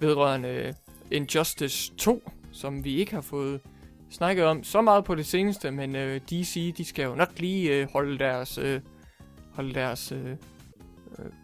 [0.00, 0.72] vedrørende øh,
[1.10, 3.60] Injustice 2, som vi ikke har fået
[4.10, 7.74] snakket om så meget på det seneste, men øh, DC, de skal jo nok lige
[7.74, 8.80] øh, holde deres, øh,
[9.52, 10.36] holde deres øh, øh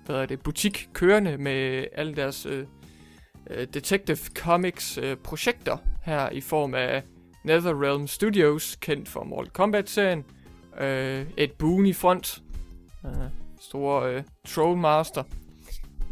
[0.07, 2.67] hvad er det, butik kørende med alle deres øh,
[3.51, 7.03] øh, Detective Comics øh, projekter her i form af
[7.45, 10.25] NetherRealm Studios, kendt for Mortal Kombat-serien,
[10.81, 12.43] øh, Ed Boon i front,
[13.05, 13.13] øh,
[13.61, 15.23] store øh, Trollmaster.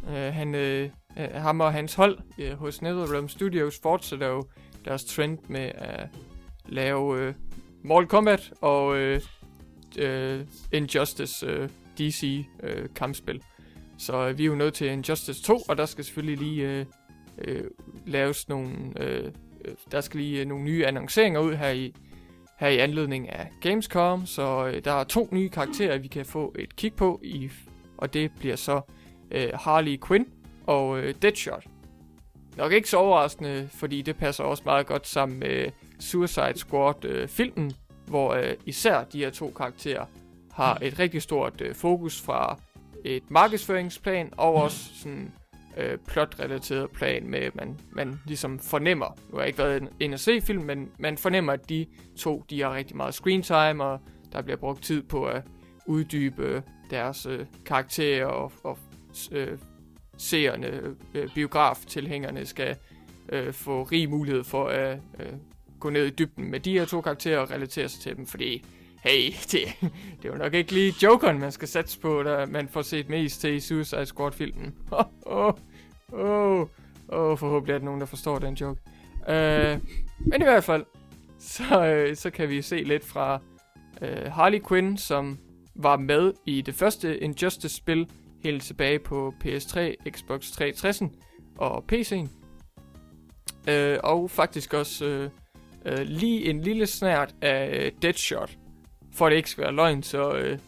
[0.08, 4.42] Øh, han, øh, øh, ham og hans hold øh, hos NetherRealm Studios fortsætter jo
[4.84, 6.08] deres trend med at
[6.66, 7.34] lave øh,
[7.84, 9.20] Mortal Kombat og øh,
[9.98, 13.42] uh, Injustice øh, DC øh, kampspil.
[13.98, 16.86] Så øh, vi er jo nødt til Injustice 2, og der skal selvfølgelig lige øh,
[17.38, 17.64] øh,
[18.06, 18.72] laves nogle...
[18.96, 19.30] Øh,
[19.64, 21.94] øh, der skal lige øh, nogle nye annonceringer ud her i,
[22.58, 26.54] her i anledning af Gamescom, så øh, der er to nye karakterer, vi kan få
[26.58, 27.50] et kig på, i,
[27.98, 28.80] og det bliver så
[29.32, 30.26] øh, Harley Quinn
[30.66, 31.64] og øh, Deadshot.
[32.56, 35.66] Nok ikke så overraskende, fordi det passer også meget godt sammen med
[36.00, 37.72] Suicide Squad-filmen, øh,
[38.06, 40.06] hvor øh, især de her to karakterer
[40.52, 42.58] har et rigtig stort øh, fokus fra
[43.04, 45.32] et markedsføringsplan og også sådan
[45.76, 50.14] øh, plot-relateret plan med, at man, man ligesom fornemmer, nu har jeg ikke været en
[50.14, 53.84] at se film, men man fornemmer, at de to, de har rigtig meget screen time,
[53.84, 54.00] og
[54.32, 55.42] der bliver brugt tid på at
[55.86, 58.78] uddybe deres øh, karakterer, og, og
[59.32, 59.58] øh,
[60.16, 62.76] seerne, øh, biograftilhængerne skal
[63.28, 65.32] øh, få rig mulighed for at øh,
[65.80, 68.64] gå ned i dybden med de her to karakterer og relatere sig til dem, fordi
[69.04, 69.90] hey, det,
[70.22, 73.08] det er jo nok ikke lige Jokeren, man skal satse på, da man får set
[73.08, 74.74] mest til i Suicide Squad-filmen.
[74.92, 75.54] Åh, åh,
[76.12, 76.66] åh,
[77.08, 78.80] oh, forhåbentlig er der nogen, der forstår den joke.
[79.20, 79.80] Uh,
[80.26, 80.84] men i hvert fald,
[81.38, 83.40] så, øh, så kan vi se lidt fra
[84.02, 85.38] øh, Harley Quinn, som
[85.74, 88.08] var med i det første Injustice-spil,
[88.44, 91.02] helt tilbage på PS3, Xbox 360
[91.58, 92.28] og PC'en.
[93.70, 95.28] Uh, og faktisk også
[95.86, 98.56] uh, uh, lige en lille snært af Deadshot,
[99.12, 100.58] for at det ikke skal være løgn, så, øh,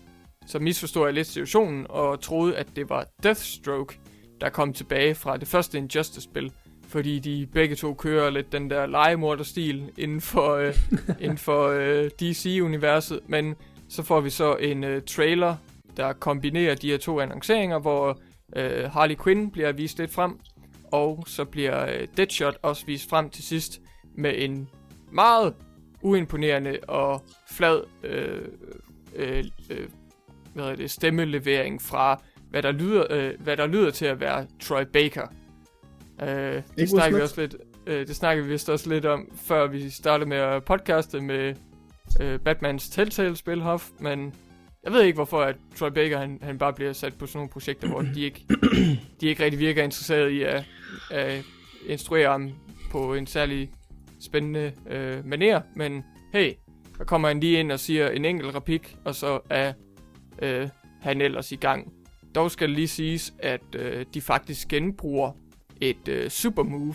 [0.47, 3.99] så misforstod jeg lidt situationen og troede, at det var Deathstroke,
[4.41, 6.53] der kom tilbage fra det første Injustice-spil.
[6.89, 10.75] Fordi de begge to kører lidt den der legemorderstil inden for, øh,
[11.25, 13.21] inden for øh, DC-universet.
[13.27, 13.55] Men
[13.89, 15.57] så får vi så en øh, trailer,
[15.97, 18.19] der kombinerer de her to annonceringer, hvor
[18.57, 20.39] øh, Harley Quinn bliver vist lidt frem,
[20.93, 23.81] og så bliver øh, Deadshot også vist frem til sidst
[24.17, 24.69] med en
[25.13, 25.55] meget
[26.03, 28.49] uimponerende og flad øh,
[29.17, 29.89] øh, øh,
[30.55, 34.47] hvad er det, stemmelevering fra, hvad der lyder, øh, hvad der lyder til at være
[34.61, 35.27] Troy Baker.
[36.23, 39.67] Øh, det snakker vi også lidt, øh, det snakker vi vist også lidt om, før
[39.67, 41.55] vi startede med at podcaste med
[42.21, 44.35] øh, Batmans Telltale-spil, Hoff, men
[44.85, 47.51] jeg ved ikke, hvorfor at Troy Baker han, han bare bliver sat på sådan nogle
[47.51, 48.47] projekter, hvor de ikke,
[49.21, 50.65] de ikke rigtig virker interesseret i at,
[51.11, 51.45] at
[51.87, 52.51] instruere ham
[52.91, 53.71] på en særlig
[54.21, 56.53] spændende øh, maner, men hey,
[56.99, 59.73] der kommer han lige ind og siger en enkelt replik, og så er
[60.43, 60.69] øh,
[61.01, 61.93] han ellers i gang.
[62.35, 65.33] Dog skal det lige siges, at øh, de faktisk genbruger
[65.81, 66.95] et øh, super move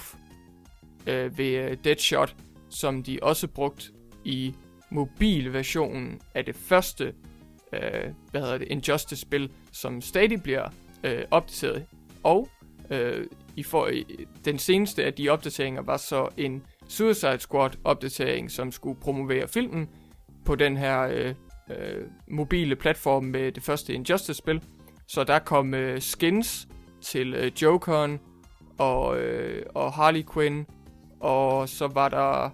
[1.07, 2.35] øh, ved øh, Deadshot,
[2.69, 3.91] som de også brugt
[4.25, 4.55] i
[4.91, 7.13] mobilversionen af det første
[7.73, 10.69] øh, hvad hedder det, Injustice-spil, som stadig bliver
[11.03, 11.85] øh, opdateret.
[12.23, 12.49] Og
[12.89, 14.05] øh, i for, i,
[14.45, 19.89] den seneste af de opdateringer var så en Suicide Squad opdatering, som skulle promovere filmen
[20.45, 21.35] på den her øh,
[21.69, 24.63] øh, mobile platform med det første Injustice-spil.
[25.07, 26.67] Så der kom øh, skins
[27.01, 28.19] til øh, Jokeren
[28.77, 30.65] og, øh, og Harley Quinn,
[31.19, 32.49] og så var der,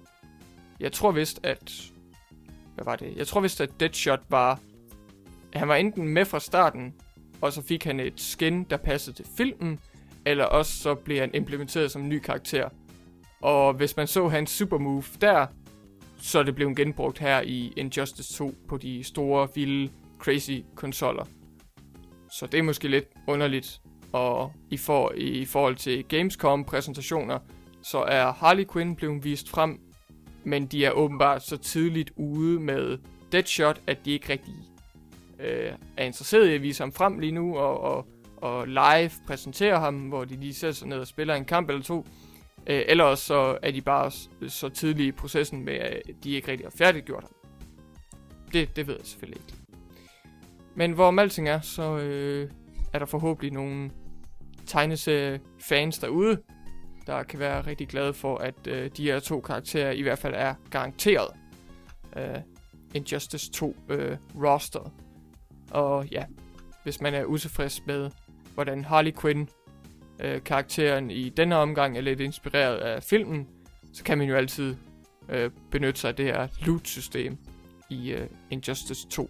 [0.80, 1.92] jeg tror vist, at,
[2.76, 3.14] hvad var det?
[3.16, 4.60] Jeg tror vist, at Deadshot var,
[5.56, 6.94] han var enten med fra starten,
[7.42, 9.80] og så fik han et skin, der passede til filmen,
[10.26, 12.70] eller også så blev han implementeret som en ny karakter.
[13.42, 15.46] Og hvis man så hans super move der,
[16.18, 21.26] så er det blevet genbrugt her i Injustice 2 på de store, vilde, crazy konsoller.
[22.32, 23.82] Så det er måske lidt underligt.
[24.14, 27.40] Og i, for, i forhold til Gamescom-præsentationer,
[27.84, 29.80] så er Harley Quinn blevet vist frem,
[30.44, 32.98] men de er åbenbart så tidligt ude med
[33.32, 34.54] Deadshot, at de ikke rigtig
[35.40, 38.08] øh, er interesseret i at vise ham frem lige nu, og, og,
[38.38, 41.84] og live præsentere ham, hvor de lige sætter sig ned og spiller en kamp eller
[41.84, 42.06] to.
[42.68, 44.12] Øh, eller også så er de bare
[44.48, 47.32] så tidlige i processen med, at de ikke rigtig har færdiggjort ham.
[48.54, 49.62] Det, det ved jeg selvfølgelig ikke.
[50.76, 52.50] Men hvor alting er, så øh,
[52.94, 53.92] er der forhåbentlig nogle
[54.66, 56.42] tegneseriefans derude,
[57.08, 60.34] der kan være rigtig glade for, at øh, de her to karakterer i hvert fald
[60.38, 61.28] er garanteret
[62.18, 62.42] øh,
[62.94, 64.92] Injustice 2 øh, roster.
[65.72, 66.24] Og ja,
[66.84, 68.10] hvis man er utilfreds med,
[68.54, 69.50] hvordan Harley Quinn
[70.20, 73.48] øh, karakteren i denne omgang er lidt inspireret af filmen,
[73.94, 74.76] så kan man jo altid
[75.30, 77.38] øh, benytte sig af det her loot-system
[77.90, 79.30] i øh, Injustice 2.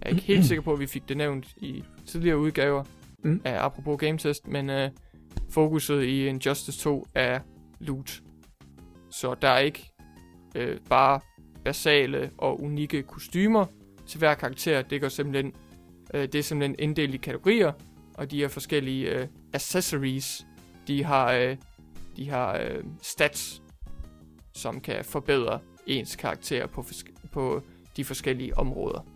[0.00, 2.84] Jeg er ikke helt sikker på, at vi fik det nævnt i tidligere udgaver
[3.24, 3.40] mm.
[3.44, 4.90] af apropos game test, men øh,
[5.50, 7.40] fokuset i Injustice 2 er
[7.80, 8.20] loot.
[9.10, 9.92] Så der er ikke
[10.56, 11.20] øh, bare
[11.64, 13.66] basale og unikke kostymer
[14.06, 14.82] til hver karakter.
[14.82, 15.52] Det går simpelthen,
[16.12, 17.72] øh, det er simpelthen inddelt i kategorier,
[18.14, 20.46] og de her forskellige øh, accessories,
[20.86, 21.56] de har, øh,
[22.16, 23.62] de har øh, stats,
[24.54, 26.84] som kan forbedre ens karakter på,
[27.32, 27.62] på
[27.96, 29.06] de forskellige områder.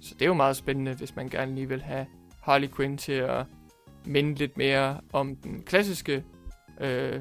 [0.00, 2.06] så det er jo meget spændende, hvis man gerne lige vil have
[2.40, 3.46] Harley Quinn til at
[4.06, 6.24] minde lidt mere om den klassiske
[6.80, 7.20] øh,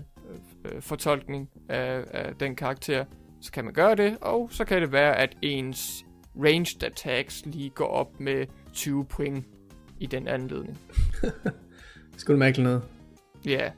[0.65, 3.05] øh, fortolkning af, af den karakter,
[3.41, 6.05] så kan man gøre det, og så kan det være, at ens
[6.43, 9.45] ranged attacks lige går op med 20 point
[9.99, 10.77] i den anledning.
[12.17, 12.81] Skulle du mærke noget?
[13.45, 13.71] Ja,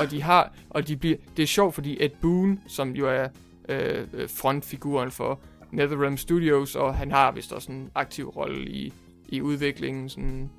[0.00, 3.28] og de har, og de bliver, det er sjovt, fordi Ed Boon, som jo er
[3.68, 5.40] øh, frontfiguren for
[5.72, 8.92] NetherRealm Studios, og han har vist også en aktiv rolle i,
[9.28, 10.50] i udviklingen, sådan,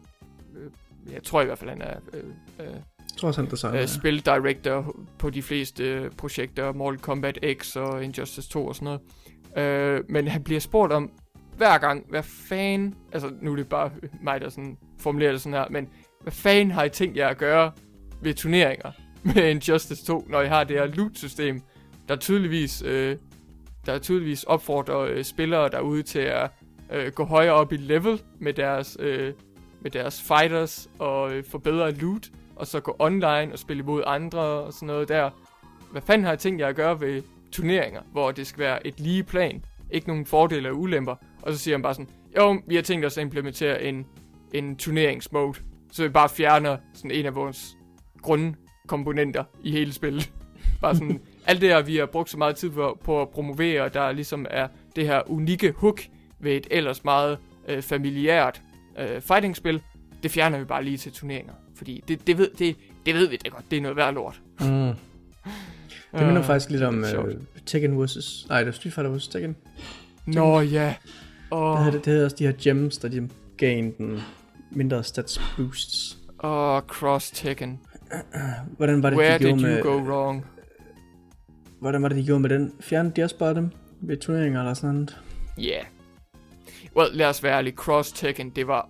[0.56, 0.72] øh,
[1.14, 2.24] jeg tror i hvert fald, han er øh,
[2.60, 3.76] øh, Jeg tror også, han designer.
[3.76, 3.86] øh, ja.
[3.86, 9.02] spildirector på de fleste øh, projekter, Mortal Kombat X og Injustice 2 og sådan noget.
[9.68, 11.12] Øh, men han bliver spurgt om
[11.60, 13.92] hver gang, hvad fanden, altså nu er det bare
[14.22, 15.90] mig, der sådan formulerer det sådan her, men
[16.22, 17.72] hvad fanden har I tænkt jer at gøre
[18.22, 18.92] ved turneringer
[19.36, 21.62] med Injustice 2, når I har det her loot-system,
[22.08, 23.18] der tydeligvis, øh,
[23.86, 26.52] der tydeligvis opfordrer øh, spillere derude til at
[26.92, 29.34] øh, gå højere op i level med deres, øh,
[29.82, 34.40] med deres fighters og øh, forbedre loot, og så gå online og spille imod andre
[34.40, 35.30] og sådan noget der.
[35.92, 39.00] Hvad fanden har jeg tænkt jer at gøre ved turneringer, hvor det skal være et
[39.00, 41.16] lige plan, ikke nogen fordele og ulemper,
[41.50, 44.06] og så siger han bare sådan, jo, vi har tænkt os at implementere en,
[44.54, 45.60] en turneringsmode,
[45.92, 47.78] så vi bare fjerner sådan en af vores
[48.22, 50.32] grundkomponenter i hele spillet.
[50.82, 53.90] bare sådan, alt det her, vi har brugt så meget tid på, på at promovere,
[53.90, 56.02] der ligesom er det her unikke hook
[56.40, 57.38] ved et ellers meget
[57.68, 58.62] øh, familiært
[59.00, 59.82] øh, fighting-spil,
[60.24, 61.54] det fjerner vi bare lige til turneringer.
[61.76, 62.76] Fordi det, det, ved, det,
[63.06, 64.42] det ved vi det godt, det er noget værd lort.
[64.60, 64.66] Mm.
[66.12, 67.32] Det minder Øh, faktisk lidt om det er uh,
[67.66, 68.46] Tekken vs.
[68.50, 69.28] Nej, det var Street Fighter vs.
[69.28, 69.56] Tekken.
[70.26, 70.96] Nå ja.
[71.50, 74.20] Det Åh, havde, det havde også de her gems, der de gav en den
[74.72, 76.18] mindre stats boosts.
[76.40, 77.80] oh, Cross Tekken.
[78.78, 80.46] Hvordan var det, Where de gjorde did you med, go wrong?
[81.80, 82.74] Hvordan var det, de gjorde med den?
[82.80, 83.72] Fjernede de også bare dem
[84.02, 85.18] ved turneringer eller sådan noget?
[85.60, 85.86] Yeah.
[86.96, 87.76] Well, lad os være ærlige.
[87.76, 88.90] Cross Tekken, det var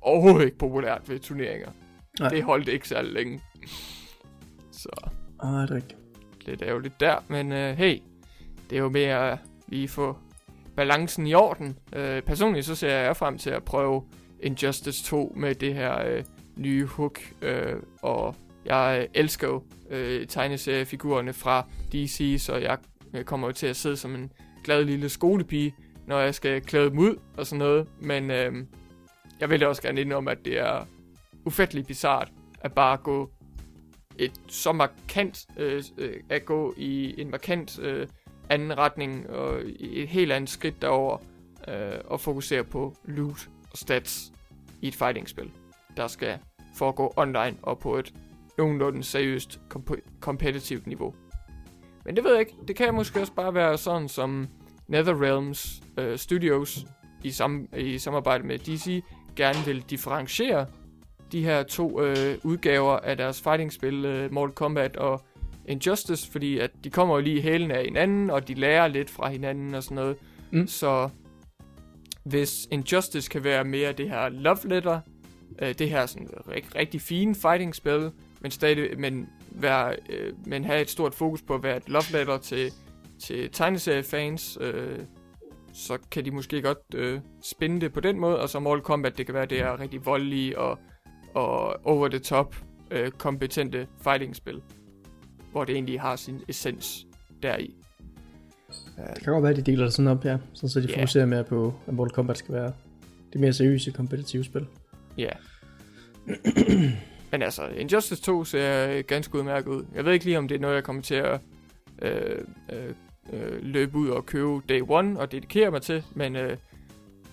[0.00, 1.70] overhovedet ikke populært ved turneringer.
[2.20, 2.28] Nej.
[2.28, 3.40] Det holdt ikke særlig længe.
[4.72, 4.88] Så
[5.44, 5.98] Åh, det er rigtigt.
[6.46, 8.02] lidt ærgerligt der, men uh, hey,
[8.70, 10.16] det er jo mere at lige få
[10.76, 11.78] balancen i orden.
[11.92, 14.02] Øh, personligt så ser jeg frem til at prøve
[14.40, 16.24] Injustice 2 med det her øh,
[16.56, 22.78] nye hook, øh, og jeg elsker jo øh, tegneseriefigurerne fra DC, så jeg
[23.14, 24.32] øh, kommer jo til at sidde som en
[24.64, 25.74] glad lille skolepige,
[26.06, 28.52] når jeg skal klæde dem ud og sådan noget, men øh,
[29.40, 30.86] jeg vil da også gerne indrømme, at det er
[31.44, 33.30] ufatteligt bizart at bare gå
[34.18, 38.06] et så markant, øh, øh, at gå i en markant øh,
[38.50, 41.18] anden retning og et helt andet skridt derover
[41.68, 44.32] øh, og fokusere på loot og stats
[44.80, 45.50] i et fighting-spil,
[45.96, 46.38] der skal
[46.74, 48.14] foregå online og på et
[48.58, 51.14] nogenlunde seriøst komp- competitivt niveau.
[52.04, 52.54] Men det ved jeg ikke.
[52.68, 54.48] Det kan måske også bare være sådan, som
[54.88, 56.86] NetherRealms øh, Studios
[57.24, 59.04] i, sam- i samarbejde med DC
[59.36, 60.66] gerne vil differentiere
[61.32, 65.20] de her to øh, udgaver af deres fighting-spil, øh, Mortal Kombat og
[65.68, 69.10] Injustice, fordi at de kommer jo lige i hælene af hinanden, og de lærer lidt
[69.10, 70.16] fra hinanden og sådan noget.
[70.50, 70.66] Mm.
[70.66, 71.08] Så
[72.24, 75.00] hvis Injustice kan være mere det her love letter,
[75.62, 78.10] øh, det her sådan rig- rigtig fine fighting-spil,
[78.40, 82.04] men stadig, men, være, øh, men have et stort fokus på at være et love
[82.12, 82.72] letter til,
[83.18, 84.98] til tegneseriefans, øh,
[85.72, 89.18] så kan de måske godt øh, spænde det på den måde, og så Mortal Kombat,
[89.18, 90.78] det kan være det her rigtig voldelige og,
[91.34, 92.56] og over the top
[92.90, 94.62] øh, kompetente fighting-spil,
[95.56, 97.06] hvor det egentlig har sin essens
[97.42, 97.74] deri.
[99.14, 100.38] Det kan godt være, at de deler det sådan op, ja.
[100.52, 100.96] Sådan, så de Ja.
[100.96, 102.72] fokuserer mere på, at Mortal Kombat skal være
[103.32, 104.66] det mere seriøse kompetitive spil.
[105.18, 105.28] Ja.
[107.30, 109.84] Men altså, Injustice 2 ser ganske udmærket ud.
[109.94, 111.40] Jeg ved ikke lige, om det er noget, jeg kommer til at
[112.02, 112.38] øh,
[112.72, 112.92] øh,
[113.32, 116.56] øh, løbe ud og købe day one og dedikere mig til, men øh,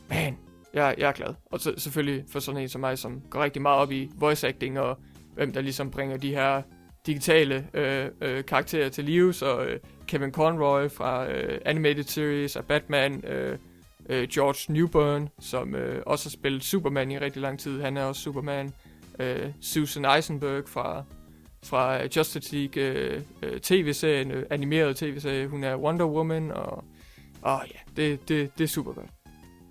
[0.10, 0.38] man,
[0.74, 1.34] jeg, jeg er glad.
[1.46, 4.48] Og så, selvfølgelig for sådan en som mig, som går rigtig meget op i voice
[4.48, 4.98] acting og
[5.34, 6.62] hvem der ligesom bringer de her
[7.06, 12.66] digitale øh, øh, karakterer til live, så øh, Kevin Conroy fra øh, Animated Series af
[12.66, 13.58] Batman, øh,
[14.10, 18.04] øh, George Newbern, som øh, også har spillet Superman i rigtig lang tid, han er
[18.04, 18.74] også Superman,
[19.20, 21.04] øh, Susan Eisenberg fra,
[21.64, 26.84] fra Justice League øh, øh, tv-serien, øh, animeret tv-serie, hun er Wonder Woman, og,
[27.42, 29.10] og ja, det, det, det er super godt.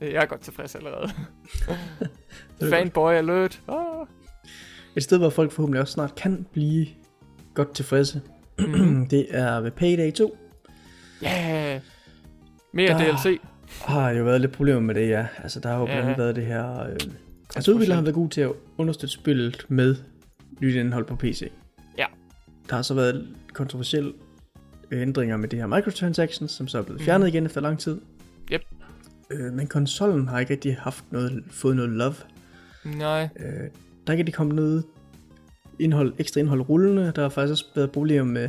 [0.01, 1.11] Jeg er godt tilfreds allerede.
[2.71, 3.63] Fanboy alert.
[3.69, 4.07] Oh.
[4.97, 6.87] Et sted, hvor folk forhåbentlig også snart kan blive
[7.55, 8.21] godt tilfredse,
[9.11, 10.37] det er ved Payday 2.
[11.23, 11.29] Ja,
[11.73, 11.81] yeah.
[12.75, 13.41] mere Der- DLC.
[13.81, 15.27] Har jo været lidt problemer med det, ja.
[15.43, 16.23] Altså, der har jo blandt andet Ja.
[16.23, 16.83] været det her...
[16.83, 16.97] Øh,
[17.57, 19.97] altså, udviklere har været gode til at understøtte spillet med
[20.61, 21.53] nyt indhold på PC.
[21.99, 22.05] Ja.
[22.69, 24.13] Der har så været kontroversielle
[24.93, 28.01] ændringer med det her microtransactions, som så er blevet fjernet igen efter lang tid.
[28.53, 28.61] Yep.
[29.31, 32.15] Øh, men konsollen har ikke rigtig haft noget, fået noget love.
[32.85, 33.29] Nej.
[33.41, 33.59] Øh, der
[34.07, 34.85] er ikke rigtig kommet noget
[35.83, 37.13] indhold, ekstra indhold rullende.
[37.17, 38.49] Der har faktisk også været problemer med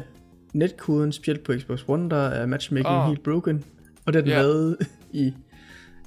[0.53, 3.07] netkoden, specielt på Xbox One, der er matchmaking oh.
[3.07, 3.63] helt broken.
[4.05, 4.77] Og det har den været
[5.11, 5.33] i,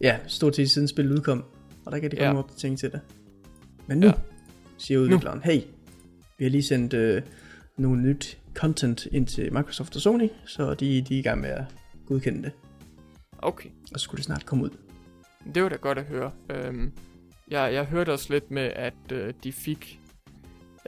[0.00, 1.44] ja, stort set siden spillet udkom.
[1.84, 2.36] Og der er ikke rigtig kommet Ja.
[2.36, 2.38] ja.
[2.38, 3.00] opdatering til det.
[3.86, 4.12] Men nu ja.
[4.78, 5.60] siger udvikleren, hey,
[6.38, 7.22] vi har lige sendt øh,
[7.76, 11.50] nogle nyt content ind til Microsoft og Sony, så de, de er i gang med
[11.50, 11.64] at
[12.06, 12.52] godkende det.
[13.38, 13.68] Okay.
[13.92, 14.70] Og så skulle det snart komme ud.
[15.54, 16.30] Det var da godt at høre.
[16.50, 16.92] Øhm,
[17.50, 20.00] jeg, jeg hørte også lidt med, at øh, de fik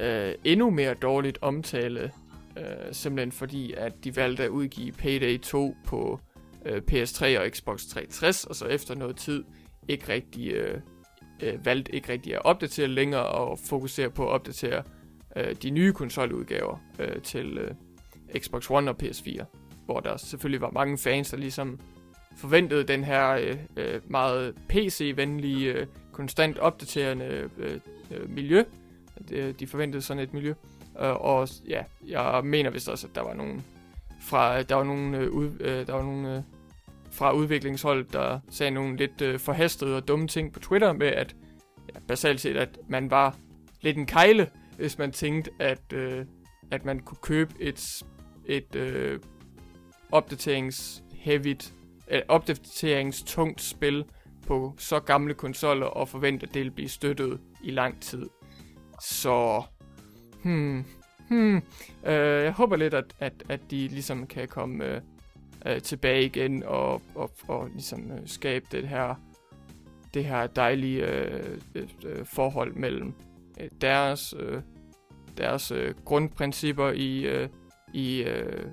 [0.00, 2.12] øh, endnu mere dårligt omtale,
[2.58, 6.20] øh, simpelthen fordi, at de valgte at udgive Payday 2 på
[6.66, 9.44] øh, PS3 og Xbox 360, og så efter noget tid
[9.88, 10.80] ikke rigtig, øh,
[11.42, 14.82] øh, valgte ikke rigtig at opdatere længere, og fokusere på at opdatere
[15.36, 17.74] øh, de nye konsoludgaver øh, til øh,
[18.38, 19.44] Xbox One og PS4,
[19.84, 21.80] hvor der selvfølgelig var mange fans, der ligesom
[22.36, 27.80] forventede den her øh, øh, meget PC-venlige, øh, konstant opdaterende øh,
[28.10, 28.64] øh, miljø.
[29.32, 30.54] Øh, de forventede sådan et miljø.
[31.00, 33.64] Øh, og ja, jeg mener vist også, at der var nogen
[34.20, 36.42] fra der var nogen, øh, øh, der var nogen øh,
[37.10, 41.36] fra udviklingshold, der sagde nogle lidt øh, forhastede og dumme ting på Twitter med, at
[41.94, 43.36] ja, basalt set, at man var
[43.80, 46.24] lidt en kejle, hvis man tænkte, at, øh,
[46.70, 48.02] at man kunne købe et,
[48.46, 49.20] et øh,
[50.12, 51.74] opdaterings-heavigt
[52.10, 54.04] øh, opdateringstungt spil
[54.46, 58.26] på så gamle konsoller og forvente, at det vil blive støttet i lang tid.
[59.00, 59.62] Så,
[60.42, 60.84] hmm,
[61.28, 61.56] hmm,
[62.06, 65.00] øh, jeg håber lidt, at, at, at de ligesom kan komme øh,
[65.66, 69.14] øh, tilbage igen og, og, og ligesom øh, skabe det her,
[70.14, 73.14] det her dejlige øh, øh, øh, forhold mellem
[73.60, 74.62] øh, deres, øh,
[75.38, 77.48] deres øh, grundprincipper i, øh,
[77.94, 78.66] i øh,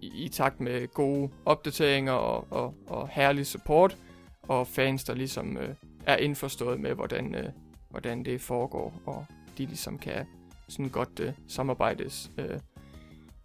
[0.00, 3.96] i, i takt med gode opdateringer og, og, og herlig support,
[4.42, 5.74] og fans, der ligesom øh,
[6.06, 7.48] er indforstået med, hvordan, øh,
[7.90, 9.26] hvordan det foregår, og
[9.58, 10.26] de ligesom kan
[10.68, 12.58] sådan godt øh, samarbejdes øh,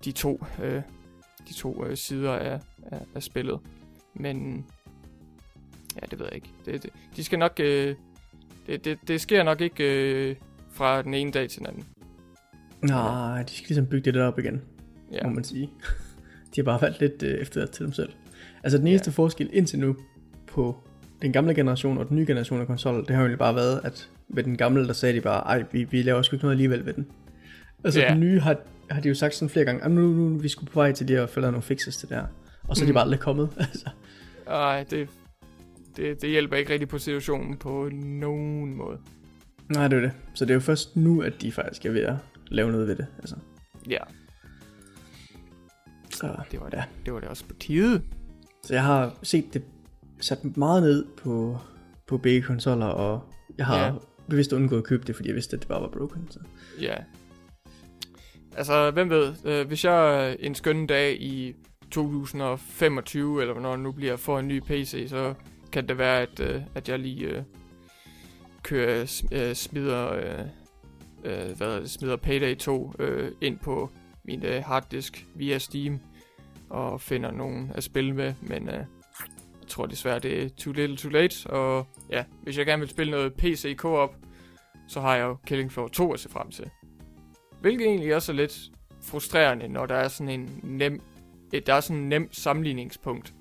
[0.06, 0.82] de to, øh,
[1.48, 3.60] de to øh, sider af, af, af spillet.
[4.14, 4.66] Men
[5.96, 6.50] ja, det ved jeg ikke.
[6.66, 7.96] Det, det, de skal nok, øh,
[8.68, 9.84] det, det, det sker nok ikke
[10.30, 10.36] øh,
[10.72, 11.86] fra den ene dag til den anden.
[12.82, 14.62] Nej, de skal ligesom bygge det der op igen,
[15.12, 15.70] Ja, må man sige.
[16.56, 18.10] De har bare valgt lidt øh, efter til dem selv.
[18.64, 19.14] Altså den eneste ja.
[19.14, 19.96] forskel indtil nu
[20.48, 20.76] på
[21.22, 23.82] den gamle generation og den nye generation af konsoller, det har jo egentlig bare været,
[23.84, 26.54] at med den gamle, der sagde de bare, ej, vi, vi laver sgu ikke noget
[26.54, 27.08] alligevel ved den.
[27.84, 28.10] Altså Ja.
[28.12, 28.56] den nye har,
[28.90, 30.92] har de jo sagt sådan flere gange, "Ah, nu, nu, nu vi skulle på vej
[30.92, 32.26] til lige at følge nogle fixes til det her.
[32.68, 32.94] Og så er de Mm.
[32.94, 33.50] bare aldrig kommet.
[33.58, 33.90] Altså.
[34.48, 35.10] Ej, det,
[35.96, 38.98] det, det hjælper ikke rigtig på situationen på nogen måde.
[39.70, 40.12] Nej, det er det.
[40.34, 42.16] Så det er jo først nu, at de faktisk er ved at
[42.48, 43.08] lave noget ved det.
[43.18, 43.36] Altså.
[43.90, 44.00] Ja,
[46.12, 46.84] Så, det var det, ja.
[47.06, 48.02] det, var det også på tide.
[48.64, 49.64] så jeg har set det
[50.22, 51.58] sat meget ned på,
[52.08, 53.92] på begge konsoller, og jeg har Ja
[54.30, 56.28] bevidst undgået at købe det, fordi jeg vidste, at det bare var broken.
[56.32, 56.40] Så.
[56.82, 56.96] Ja.
[58.58, 61.56] Altså, hvem ved, øh, hvis jeg øh, en skøn dag i
[61.92, 65.34] 2025, eller hvornår nu bliver, for en ny PC, så
[65.72, 67.44] kan det være, at, øh, at jeg lige øh,
[68.64, 70.46] kører, øh, smider, øh,
[71.24, 73.90] øh, hvad det, smider Payday 2 øh, ind på
[74.24, 76.00] min øh, harddisk via Steam,
[76.70, 78.84] og finder nogen at spille med, men øh,
[79.68, 83.12] tror desværre, det er too little too late, og ja, hvis jeg gerne vil spille
[83.12, 84.16] noget PC co-op,
[84.88, 86.70] så har jeg jo Killing Floor 2 at se frem til.
[87.62, 91.02] Hvilket egentlig også er lidt frustrerende, når der er sådan en nem,
[91.54, 93.34] et, der er sådan en nem sammenligningspunkt.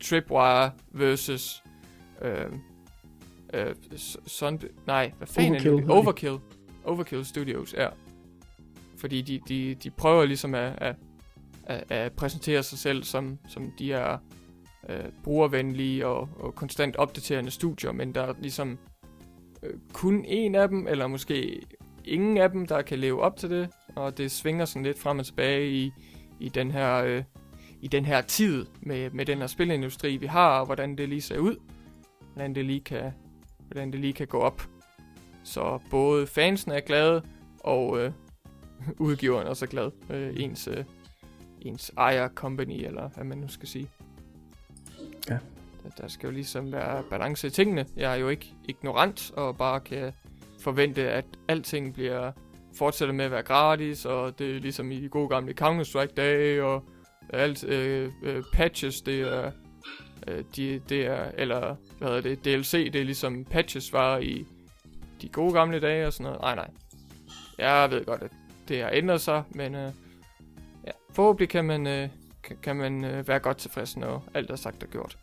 [0.00, 1.62] Tripwire versus
[2.22, 2.46] øh,
[3.54, 3.74] øh,
[4.26, 5.80] Sun, nej, hvad fanden er Overkill, det?
[5.80, 6.00] hedder de.
[6.00, 6.38] Overkill.
[6.84, 7.88] Overkill Studios, ja.
[8.96, 10.96] Fordi de, de, de prøver ligesom at, at,
[11.64, 14.18] at, at præsentere sig selv som, som de er
[14.88, 18.78] øh, brugervenlige og, og konstant opdaterende studier, men der er ligesom
[19.62, 21.62] øh, kun en af dem, eller måske
[22.04, 25.18] ingen af dem, der kan leve op til det, og det svinger sådan lidt frem
[25.18, 25.92] og tilbage i,
[26.40, 27.22] i den her øh,
[27.80, 31.20] i den her tid med, med den her spilindustri, vi har, og hvordan det lige
[31.20, 31.56] ser ud,
[32.32, 33.12] hvordan det lige kan,
[33.66, 34.62] hvordan det lige kan gå op.
[35.44, 37.22] Så både fansen er glade,
[37.60, 38.12] og øh,
[38.98, 39.90] udgiveren er også glad.
[40.10, 40.84] Øh, ens, øh,
[41.60, 43.88] ens ejer company, eller hvad man nu skal sige.
[45.28, 45.38] Ja.
[45.82, 47.86] Der, der skal jo ligesom være balance i tingene.
[47.96, 50.12] Jeg er jo ikke ignorant, og bare kan
[50.60, 52.32] forvente, at alting bliver
[52.78, 56.84] fortsætter med at være gratis, og det er ligesom i de gode gamle Counter-Strike-dage, og
[57.32, 59.50] alt øh, øh, patches, det er,
[60.28, 64.46] øh, de, det er, eller hvad hedder det, DLC, det er ligesom patches var i
[65.22, 66.40] de gode gamle dage og sådan noget.
[66.40, 66.70] Nej, nej.
[67.58, 68.30] Jeg ved godt, at
[68.68, 69.92] det har ændret sig, men øh,
[70.86, 72.08] ja, forhåbentlig kan man, øh,
[72.62, 75.18] kan, man øh, være godt tilfreds, når alt er sagt og gjort.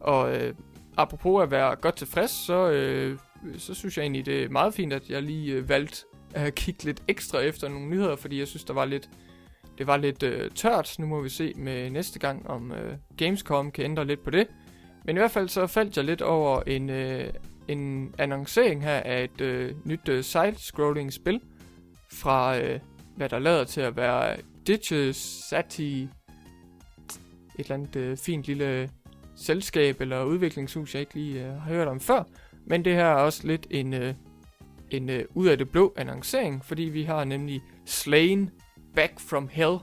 [0.00, 0.54] Og øh,
[0.96, 3.18] apropos at være godt tilfreds, så, øh,
[3.58, 6.84] så synes jeg egentlig, det er meget fint, at jeg lige øh, valgte at kigge
[6.84, 9.10] lidt ekstra efter nogle nyheder, fordi jeg synes, der var lidt,
[9.78, 10.96] det var lidt øh, tørt.
[10.98, 14.46] Nu må vi se med næste gang, om øh, Gamescom kan ændre lidt på det.
[15.04, 17.32] Men i hvert fald så faldt jeg lidt over en, øh,
[17.68, 21.40] en annoncering her af et øh, nyt øh, side-scrolling spil
[22.12, 22.80] fra, øh,
[23.16, 24.36] hvad der lader til at være
[24.66, 26.08] Digisati,
[27.60, 28.90] et eller andet øh, fint lille
[29.36, 32.22] selskab eller udviklingshus, jeg ikke lige øh, har hørt om før.
[32.66, 34.14] Men det her er også lidt en, øh,
[34.90, 38.50] en øh, ud af det blå annoncering, fordi vi har nemlig Slain
[38.94, 39.78] Back from Hell,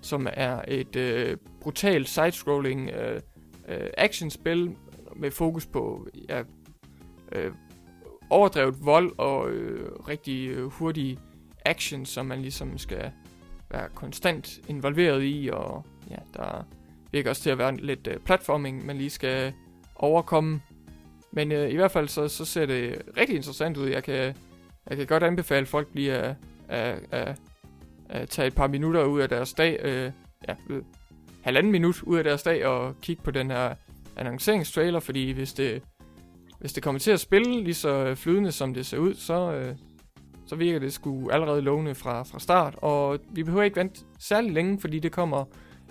[0.00, 3.20] som er et øh, brutalt side-scrolling øh,
[3.68, 4.76] øh, actionspil
[5.16, 6.42] med fokus på ja,
[7.32, 7.52] øh,
[8.30, 11.18] overdrevet vold og øh, rigtig øh, hurtig
[11.64, 13.10] action, som man ligesom skal
[13.70, 16.66] være konstant involveret i, og ja, der
[17.12, 19.52] virker også til at være lidt øh, platforming, man lige skal
[19.96, 20.60] overkomme.
[21.32, 23.88] Men øh, i hvert fald så, så ser det rigtig interessant ud.
[23.88, 24.34] Jeg kan,
[24.90, 26.36] jeg kan godt anbefale folk lige at,
[26.68, 27.40] at, at,
[28.08, 30.12] at tage et par minutter ud af deres dag, øh,
[30.48, 30.82] ja, øh,
[31.42, 33.74] halvanden minut ud af deres dag og kigge på den her
[34.16, 35.82] annonceringstrailer, fordi hvis det,
[36.60, 39.76] hvis det kommer til at spille lige så flydende, som det ser ud, så, øh,
[40.46, 42.74] så virker det sgu allerede lovende fra, fra start.
[42.76, 45.44] Og vi behøver ikke vente særlig længe, fordi det kommer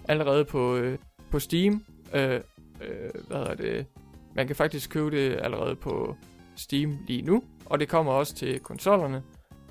[0.07, 0.97] allerede på, øh,
[1.32, 1.86] på Steam.
[2.14, 2.40] Øh, øh,
[3.28, 3.86] hvad hedder det?
[4.36, 6.16] Man kan faktisk købe det allerede på
[6.56, 7.44] Steam lige nu.
[7.66, 9.24] Og det kommer også til konsollerne.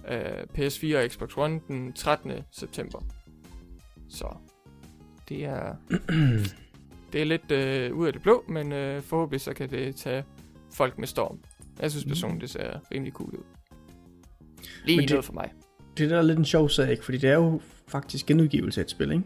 [0.09, 2.33] Øh, PS4 og Xbox One den 13.
[2.51, 2.99] september.
[4.09, 4.37] Så
[5.29, 5.75] det er...
[7.13, 10.25] det er lidt øh, ud af det blå, men øh, forhåbentlig så kan det tage
[10.75, 11.39] folk med storm.
[11.81, 13.45] Jeg synes personligt, det ser rimelig cool ud.
[14.85, 15.53] Lige Men det- noget for mig.
[15.99, 17.05] Det der er lidt en sjov sag, ikke?
[17.05, 19.25] Fordi det er jo faktisk genudgivelse af et spil, ikke?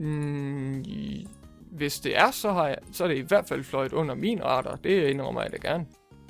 [0.00, 0.84] Mm,
[1.72, 4.44] hvis det er, så, har jeg, så er det i hvert fald fløjet under min
[4.44, 4.78] radar.
[4.84, 5.84] Det indrømmer jeg da gerne,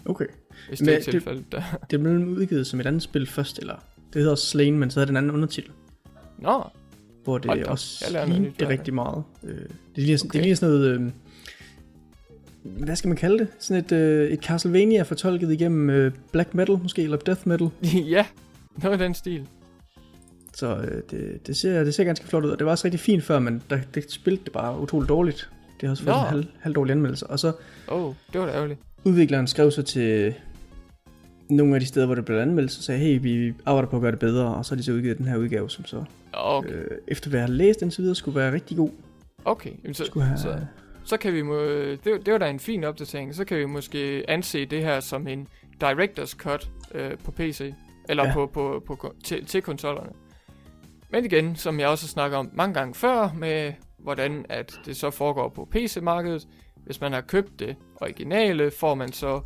[0.05, 0.27] Okay.
[0.69, 1.45] hvis Men det er det- tilfældet.
[1.53, 1.63] Der.
[1.91, 3.75] Det blev udgivet som et andet spil først, eller...
[4.13, 5.71] Det hedder Slain, men så havde den anden undertitel.
[6.39, 6.63] Nå,
[7.25, 8.69] Hvor det Hold også lignede dag.
[8.69, 9.25] rigtig meget.
[9.45, 10.29] Øh, det ligner, okay.
[10.29, 10.33] Okay.
[10.39, 11.01] det ligner sådan noget...
[11.01, 11.11] Øh,
[12.85, 13.49] hvad skal man kalde det?
[13.59, 17.71] Sådan et, øh, et Castlevania fortolket igennem øh, black metal måske, eller death metal.
[18.17, 18.27] ja,
[18.83, 19.47] noget af den stil.
[20.61, 23.01] Så øh, det, det, ser, det ser ganske flot ud, og det var også rigtig
[23.01, 25.51] fint før, men der, det spilte det bare utroligt dårligt.
[25.81, 26.21] Det har også fået Nå.
[26.23, 27.27] en halv, halv dårlig anmeldelse.
[27.27, 27.53] Og så
[27.89, 28.81] oh, det var da ærgerligt.
[29.05, 30.35] udvikleren skrev så til
[31.49, 34.03] nogle af de steder, hvor det blev anmeldt, så sagde, hey, vi arbejder på at
[34.03, 36.73] gøre det bedre, og så har de så udgivet den her udgave, som så, Okay,
[36.73, 38.91] øh, efter hvad jeg har læst indtil videre, skulle være rigtig god.
[39.45, 39.71] okay.
[39.83, 40.59] Jamen, så, Skulle have, så,
[41.05, 43.35] så kan vi må, det, det var da en fin opdatering.
[43.35, 45.49] Så kan vi måske anse det her som en
[45.85, 47.75] Director's Cut øh, på PC.
[48.09, 48.33] Eller Ja.
[48.33, 50.11] på, på, på, til, til konsollerne.
[51.13, 54.97] Men igen, som jeg også har snakket om mange gange før, med hvordan at det
[54.97, 56.49] så foregår på PC-markedet.
[56.85, 59.41] Hvis man har købt det originale, får man så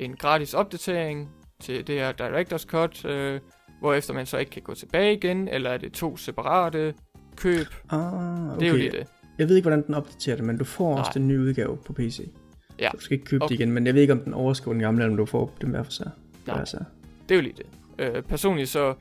[0.00, 1.28] en gratis opdatering
[1.60, 3.40] til det her Director's Cut, øh,
[3.80, 6.94] hvorefter man så ikke kan gå tilbage igen, eller er det to separate
[7.36, 7.66] køb?
[7.90, 8.60] ah, okay.
[8.60, 9.06] Det er jo lige det.
[9.38, 10.98] Jeg ved ikke, hvordan den opdaterer det, men du får Nej.
[10.98, 12.30] også den nye udgave på PC.
[12.78, 12.90] Ja.
[12.90, 13.52] Så du skal ikke købe okay.
[13.52, 15.52] Det igen, men jeg ved ikke, om den overskriver den gamle, eller om du får
[15.60, 16.10] dem hver for sig.
[16.46, 16.56] Nej.
[16.56, 16.84] Hver sig.
[17.28, 17.66] Det er jo lige det.
[17.98, 18.94] Øh, personligt så,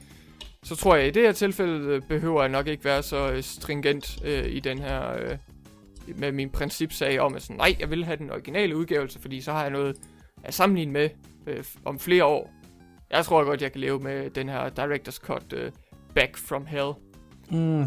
[0.68, 3.32] så tror jeg, at i det her tilfælde øh, behøver jeg nok ikke være så
[3.32, 5.38] øh, stringent øh, i den her, øh,
[6.16, 9.52] med min principsag om, at sådan, nej, jeg vil have den originale udgavelse, fordi så
[9.52, 9.98] har jeg noget
[10.44, 11.10] at sammenligne med
[11.48, 12.54] øh, om flere år.
[13.12, 15.72] Jeg tror godt, jeg kan leve med den her Director's Cut øh,
[16.16, 16.92] Back from Hell.
[17.52, 17.86] Mm.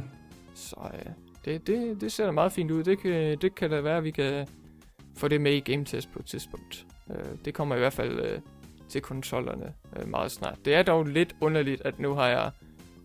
[0.54, 1.12] Så øh,
[1.44, 2.84] det, det, det ser da meget fint ud.
[2.84, 4.46] Det kan, det kan da være, at vi kan
[5.16, 6.86] få det med i Game Test på et tidspunkt.
[7.10, 8.40] Øh, det kommer i hvert fald øh,
[8.88, 10.58] til konsollerne øh, meget snart.
[10.64, 12.50] Det er dog lidt underligt, at nu har jeg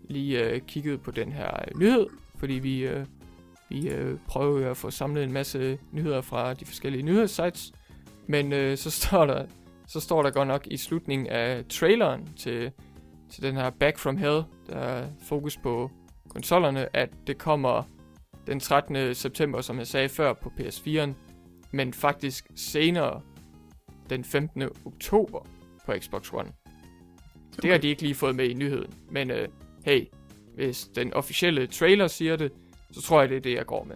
[0.10, 3.06] lige øh, kigget på den her øh, nyhed, fordi vi, øh,
[3.70, 7.72] vi øh, prøver at få samlet en masse nyheder fra de forskellige nyhedssites.
[8.28, 9.46] Men øh, så står der
[9.88, 12.72] så står der godt nok i slutningen af traileren til,
[13.30, 15.92] til den her Back from Hell, der er fokus på
[16.30, 17.84] konsollerne, at det kommer
[18.48, 19.16] den 13.
[19.16, 21.14] september, som jeg sagde før, på PS4'en,
[21.72, 23.22] men faktisk senere
[24.10, 24.64] den 15.
[24.86, 25.48] oktober
[25.86, 26.52] på Xbox One.
[27.62, 29.48] Det har de ikke lige fået med i nyheden, men øh,
[29.86, 30.06] hey,
[30.56, 32.52] hvis den officielle trailer siger det,
[32.92, 33.96] så tror jeg, det er det, jeg går med.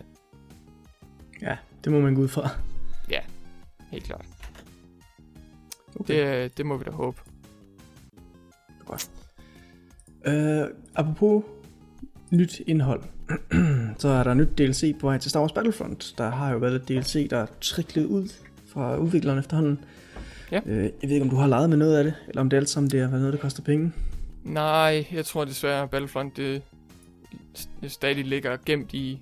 [1.41, 2.49] Ja, det må man gå ud fra.
[3.91, 4.25] Helt klart.
[5.99, 6.41] Okay.
[6.43, 7.21] Det, det må vi da håbe.
[10.25, 11.43] Øh, apropos
[12.31, 13.03] nyt indhold,
[14.01, 16.13] så er der nyt DLC på vej til Star Wars Battlefront.
[16.17, 18.29] Der har jo været et DLC, der er triklet ud
[18.67, 19.79] fra udvikleren efterhånden.
[20.51, 20.59] Ja.
[20.65, 22.57] Øh, jeg ved ikke, om du har leget med noget af det, eller om det
[22.57, 23.91] alt sammen det er noget, der koster penge.
[24.43, 26.61] Nej, jeg tror desværre, at Battlefront det,
[27.81, 29.21] det stadig ligger gemt i,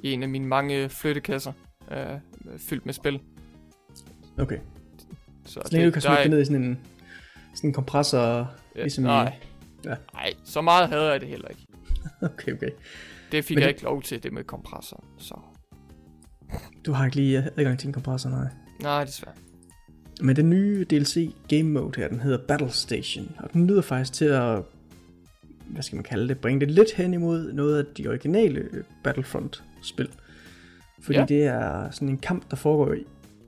[0.00, 1.52] i en af mine mange flyttekasser.
[1.90, 2.18] Øh,
[2.58, 3.20] fyldt med spil.
[4.38, 4.58] Okay.
[5.44, 6.78] Så, Så længe du kan det ned i sådan en,
[7.54, 8.50] sådan en kompressor.
[8.76, 9.36] Ja, ligesom i- nej.
[9.84, 9.94] Ja.
[10.14, 11.66] Nej, så meget havde jeg det heller ikke.
[12.22, 12.70] Okay, okay.
[13.32, 15.04] Det fik Men jeg det- ikke lov til, det med kompressor.
[15.18, 15.34] Så
[16.86, 18.48] Du har ikke lige adgang til en kompressor, nej.
[18.82, 19.34] nej, desværre.
[20.20, 23.30] Men den nye DLC Game Mode her, den hedder Battle Station.
[23.38, 24.58] Og den lyder faktisk til at,
[25.66, 28.84] hvad skal man kalde det, bringe det lidt hen imod noget af de originale øh,
[29.04, 30.08] Battlefront-spil.
[31.02, 31.24] Fordi Ja.
[31.24, 32.94] det er sådan en kamp, der foregår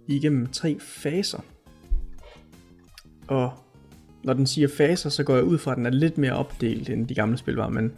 [0.08, 1.38] igennem tre faser.
[3.26, 3.52] Og
[4.24, 6.88] når den siger faser, så går jeg ud fra, at den er lidt mere opdelt,
[6.90, 7.68] end de gamle spil var.
[7.68, 7.92] Men,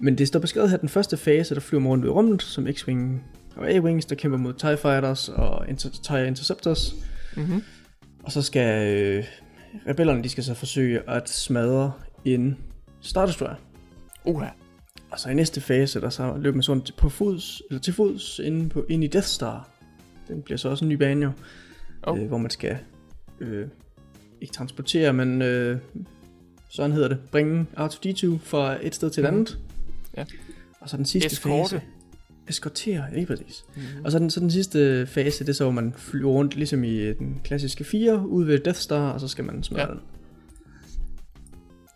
[0.00, 2.66] men det står beskrevet her, den første fase, der flyver man rundt i rummet, som
[2.66, 2.98] X-Wing
[3.56, 6.94] og A-Wings, der kæmper mod TIE Fighters og Inter- TIE Interceptors.
[7.36, 7.62] Mm-hmm.
[8.22, 9.24] Og så skal øh,
[9.88, 11.92] rebellerne, de skal så forsøge at smadre
[12.24, 12.58] en
[13.00, 13.54] Star Destroyer.
[14.24, 14.46] Uha.
[15.10, 18.38] Og så i næste fase, der så løber man sådan på fods, eller til fods
[18.38, 19.68] ind, på, ind i Death Star.
[20.28, 21.32] Den bliver så også en ny bane jo,
[22.02, 22.20] Oh.
[22.20, 22.78] øh, hvor man skal
[23.40, 23.66] øh,
[24.40, 25.78] ikke transportere, men øh,
[26.68, 29.38] sådan hedder det, bringe R2-D2 fra et sted til et Mhm.
[29.38, 29.58] andet.
[30.16, 30.24] Ja.
[30.80, 31.70] Og så den sidste Eskorte.
[31.70, 31.82] fase.
[32.50, 33.64] Eskortere, lige præcis.
[33.76, 34.04] Mm-hmm.
[34.04, 36.84] Og så den, så den sidste fase, det er så, hvor man flyver rundt, ligesom
[36.84, 39.88] i øh, den klassiske 4, ude ved Death Star, og så skal man smadre Ja.
[39.92, 40.00] den.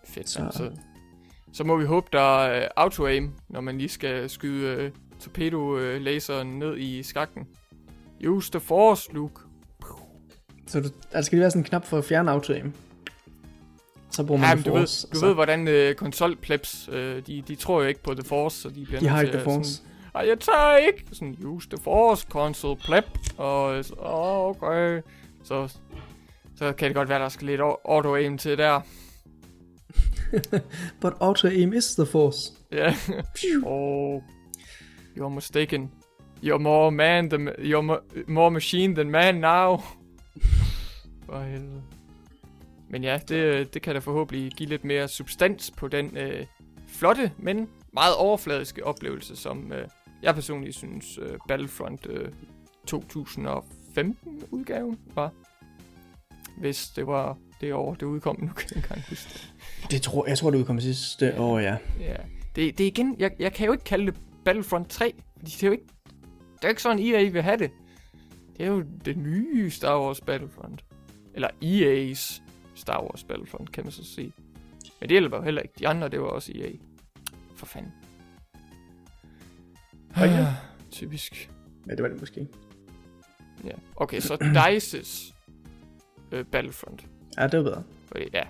[0.05, 0.29] Fedt.
[0.29, 0.71] Så- Så.
[1.53, 4.91] Så, må vi håbe, der er øh, auto-aim, når man lige skal skyde øh,
[5.21, 7.43] torpedo-laseren ned i skakten.
[8.27, 9.35] Use the force, Luke.
[10.67, 12.73] Så du, altså skal lige være sådan en knap for at fjerne auto-aim.
[14.11, 16.89] Så bruger man Ja, The men du ved, Force, du så- ved, hvordan øh, konsolplebs,
[16.93, 19.33] øh, de, de tror jo ikke på The Force, så de bliver De har ikke
[19.33, 19.71] The Force.
[19.75, 21.05] Sådan, Ej, jeg tager ikke.
[21.13, 23.05] Sådan, use The Force, console pleb.
[23.39, 25.03] Og så, okay.
[25.45, 25.77] Så,
[26.57, 28.81] så kan det godt være, der skal lidt au- auto-aim til der.
[31.01, 32.53] But auto-aim is the Force.
[32.73, 32.95] Ja.
[33.67, 34.23] oh,
[35.17, 35.91] you're mistaken.
[36.43, 39.77] You're more man than, you're mo- more machine than man now.
[41.27, 41.83] For helvede.
[42.89, 46.47] Men ja, det, det kan da forhåbentlig give lidt mere substans på den øh,
[46.89, 49.89] flotte, men meget overfladiske oplevelse, som øh,
[50.25, 52.33] jeg personligt synes øh, Battlefront øh,
[52.87, 55.33] 2015 udgaven var.
[56.59, 59.91] Hvis det var det år, det udkom, nu kan jeg ikke engang huske det.
[59.91, 61.77] Det tror, jeg tror, det udkom sidste år, ja.
[62.01, 62.17] Ja,
[62.57, 64.15] det, det er igen, jeg, jeg kan jo ikke kalde det
[64.45, 65.87] Battlefront 3, fordi det er jo ikke,
[66.55, 67.71] det er jo ikke sådan, EA vil have det.
[68.57, 70.85] Det er jo det nye Star Wars Battlefront.
[71.35, 72.43] Eller EA's
[72.75, 74.33] Star Wars Battlefront, kan man så sige.
[75.01, 75.75] Men det hjælper jo heller ikke.
[75.79, 76.71] De andre, det var også EA.
[77.57, 77.93] For fanden.
[80.17, 80.55] Og ja.
[80.91, 81.51] Typisk.
[81.87, 82.49] Ja, det var det måske.
[83.65, 83.71] Ja.
[83.97, 85.35] Okay, så DICE's
[86.33, 87.07] øh, Battlefront.
[87.39, 87.83] Ja, det var bedre.
[88.07, 88.43] Fordi, ja,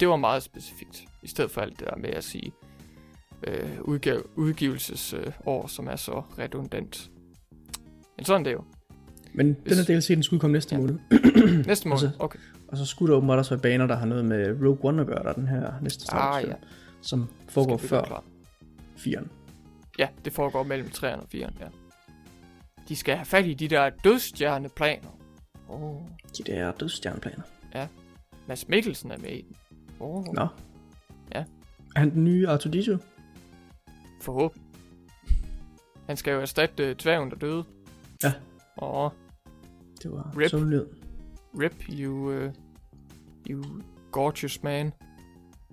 [0.00, 1.04] det var meget specifikt.
[1.22, 2.52] I stedet for alt det der med at sige
[3.46, 7.10] øh, udgav, udgivelsesår, øh, år, som er så redundant.
[8.16, 8.64] Men sådan er det jo.
[9.34, 10.80] Men Hvis- den her DLC, den skulle komme næste Ja.
[10.80, 10.98] måned.
[11.66, 12.02] Næste måned.
[12.02, 12.38] Altså, Okay.
[12.68, 15.06] Og så skulle der åbenbart også være baner, der har noget med Rogue One at
[15.06, 16.54] gøre, der er den her næste Ah, ja.
[17.00, 18.24] som foregår før være klar?
[18.96, 19.26] 4'eren.
[19.98, 21.68] Ja, det foregår mellem 3'eren og 4'eren, ja.
[22.88, 25.18] De skal have fat i de der dødstjerneplaner.
[25.68, 26.00] Oh,
[26.38, 27.42] De der dødstjerneplaner.
[28.48, 29.56] Mads Mikkelsen er med i den.
[30.00, 30.46] Oh, Nå.
[31.34, 31.44] Ja.
[31.96, 32.98] Er han den nye R2-D2?
[34.22, 34.64] forhåbentlig.
[36.06, 37.64] Han skal jo erstatte uh, dværgen, der døde.
[38.22, 38.32] Ja.
[38.82, 39.10] Åh,
[40.02, 40.50] Det var Rip.
[40.50, 40.86] sådan lyd.
[41.60, 42.52] rip you, uh,
[43.50, 43.64] you
[44.12, 44.92] gorgeous man.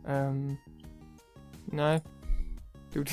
[0.10, 0.58] Um,
[1.68, 2.00] nej.
[2.96, 3.04] Du,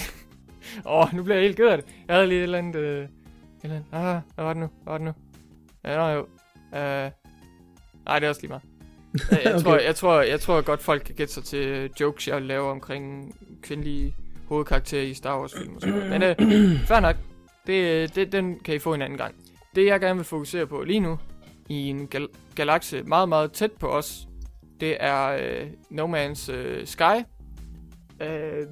[0.87, 1.87] Åh, oh, nu bliver jeg helt ked af det.
[2.09, 2.77] Jeg havde lige et eller andet...
[2.77, 3.09] Uh, et
[3.62, 3.87] eller andet.
[3.93, 4.69] Ah, hvad var det nu?
[4.83, 5.12] Hvad var det nu?
[5.85, 6.21] Ja, nå, jo.
[6.73, 7.12] Uh,
[8.05, 8.62] nej, det er også lige meget.
[9.31, 9.64] Jeg, jeg, Okay.
[9.64, 12.71] tror, jeg, tror, jeg tror godt, folk kan gætte sig til øh, jokes, jeg laver
[12.71, 14.14] omkring kvindelige
[14.49, 16.39] hovedkarakterer i Star Wars film og sådan noget.
[16.39, 17.16] Men uh, fair nok.
[17.66, 19.35] Det, det, den kan I få en anden gang.
[19.75, 21.19] Det, jeg gerne vil fokusere på lige nu,
[21.69, 24.29] i en gal- galakse meget, meget tæt på os,
[24.81, 27.03] det er øh, No Man's øh, Sky.
[28.23, 28.66] Øh,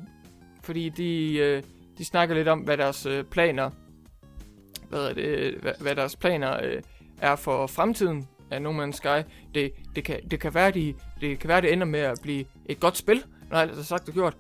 [0.63, 1.63] fordi de, øh,
[1.99, 3.71] de snakker lidt om, hvad deres øh, planer
[4.89, 6.83] hvad, er det, øh, hvad, hvad deres planer øh,
[7.21, 9.23] er for fremtiden af No Man's Sky.
[9.55, 12.45] Det, det, kan, det, kan være, de, det kan være, det ender med at blive
[12.67, 14.37] et godt spil, når alt er sagt og gjort.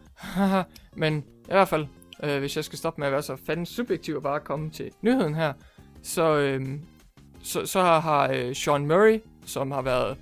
[0.96, 1.86] Men i hvert fald,
[2.22, 4.90] øh, hvis jeg skal stoppe med at være så fanden subjektiv og bare komme til
[5.02, 5.52] nyheden her,
[6.02, 6.66] så, øh,
[7.42, 10.16] så, så har øh, Sean Murray, som har været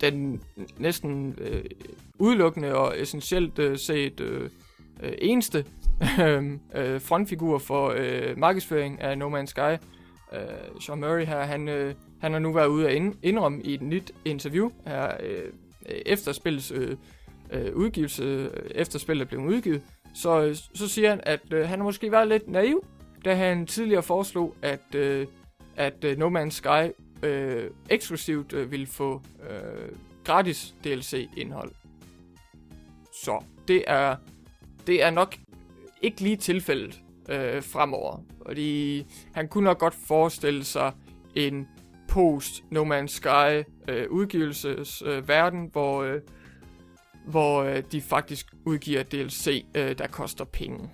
[0.00, 0.42] den
[0.78, 1.64] næsten øh,
[2.18, 4.50] udelukkende og essentielt øh, set øh,
[5.02, 5.64] øh, eneste
[6.20, 9.72] Øhm, øh, frontfigur for øh, markedsføring af No Man's Sky.
[10.32, 13.82] Øh, Sean Murray her, han, øh, han har nu været ude at indrømme i et
[13.82, 15.52] nyt interview her øh,
[16.06, 16.96] efter spillets øh,
[17.52, 19.82] øh, udgivelse, efter spillet blev udgivet,
[20.14, 22.84] så, øh, så siger han, at øh, han har måske været lidt naiv,
[23.24, 25.26] da han tidligere foreslog, at øh,
[25.76, 26.92] at øh, No Man's Sky
[27.22, 31.72] øh, eksklusivt øh, ville få øh, gratis DLC-indhold.
[33.24, 34.16] Så det er,
[34.86, 35.34] det er nok
[36.02, 38.24] ikke lige tilfældet øh, fremover.
[38.46, 40.92] Fordi han kunne nok godt forestille sig
[41.34, 41.68] en
[42.08, 46.20] post No Man's Sky øh, udgivelses øh, udgivelsesverden, uh, hvor, øh,
[47.26, 50.90] hvor øh, de faktisk udgiver DLC, øh, der koster penge.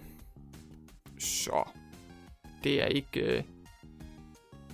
[1.19, 1.69] Så
[2.65, 3.21] det er ikke...
[3.21, 3.43] øh,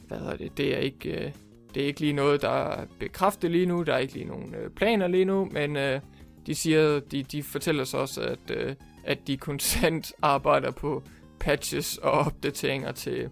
[0.09, 0.57] hvad hedder det?
[0.57, 1.11] Det er ikke...
[1.11, 1.33] øh,
[1.75, 3.83] det er ikke lige noget, der er bekræftet lige nu.
[3.83, 6.01] Der er ikke lige nogen øh, planer lige nu, men øh,
[6.47, 8.75] de siger, de, de fortæller så også, at, øh,
[9.05, 11.03] at de konstant arbejder på
[11.41, 13.31] patches og opdateringer til,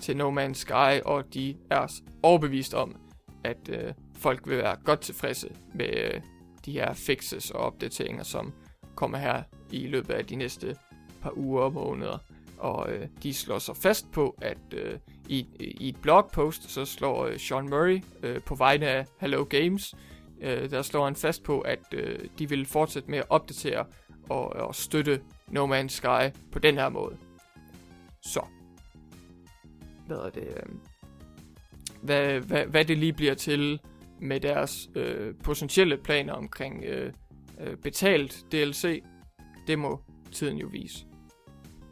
[0.00, 2.96] til No Man's Sky, og de er overbevist om,
[3.44, 6.20] at øh, folk vil være godt tilfredse med øh,
[6.66, 8.52] de her fixes og opdateringer, som
[8.94, 9.42] kommer her
[9.72, 10.76] i løbet af de næste
[11.22, 12.18] par uger og måneder.
[12.58, 14.98] Og øh, de slår sig fast på, at øh,
[15.28, 19.94] i, i et blogpost, så slår øh, Sean Murray øh, på vegne af Hello Games,
[20.40, 23.84] øh, der slår han fast på, at øh, de vil fortsætte med at opdatere
[24.28, 27.16] og, og støtte No Man's Sky på den her måde.
[28.22, 28.44] Så.
[30.06, 30.48] Hvad er det?
[30.48, 30.62] Øh,
[32.02, 33.80] hvad, hvad, hvad det lige bliver til
[34.20, 37.12] med deres øh, potentielle planer omkring øh,
[37.60, 39.02] øh, betalt DLC,
[39.66, 40.00] det må
[40.32, 41.06] tiden jo vise.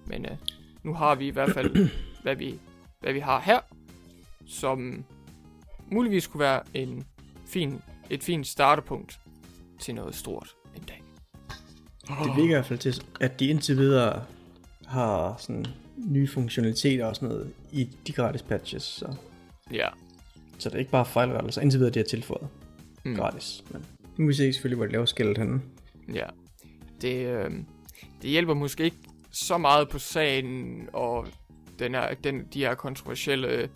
[0.06, 0.36] Men øh,
[0.82, 1.88] nu har vi i hvert fald,
[2.22, 2.60] hvad vi,
[3.00, 3.60] hvad vi har her,
[4.46, 5.04] som
[5.90, 7.04] muligvis kunne være en
[7.46, 7.80] fin,
[8.10, 9.20] et fint starterpunkt
[9.80, 11.03] til noget stort en dag.
[12.08, 14.22] Det virker i hvert fald til, at de indtil videre
[14.86, 15.66] har sådan
[16.06, 18.82] nye funktionaliteter og sådan noget i de gratis patches.
[18.82, 19.14] Så,
[19.72, 19.88] Ja.
[20.58, 21.62] så det er ikke bare fejlrettelser.
[21.62, 22.48] Indtil videre, de har tilføjet
[23.04, 23.16] Mm.
[23.16, 23.64] gratis.
[23.70, 23.84] Men
[24.16, 25.60] nu må vi se selvfølgelig, hvor de laver skældet henne.
[26.14, 26.26] Ja.
[27.00, 27.50] Det, øh,
[28.22, 28.96] det hjælper måske ikke
[29.30, 31.26] så meget på sagen, og
[31.78, 33.68] den er, den, de her kontroversielle,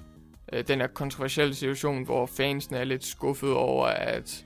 [0.52, 4.44] øh, den her kontroversielle situation, hvor fansene er lidt skuffet over, at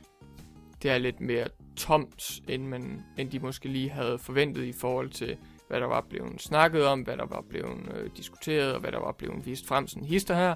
[0.83, 1.47] det er lidt mere
[1.77, 5.37] tomt, end, man, end de måske lige havde forventet i forhold til,
[5.69, 8.99] hvad der var blevet snakket om, hvad der var blevet øh, diskuteret, og hvad der
[8.99, 10.55] var blevet vist frem, sådan hister her.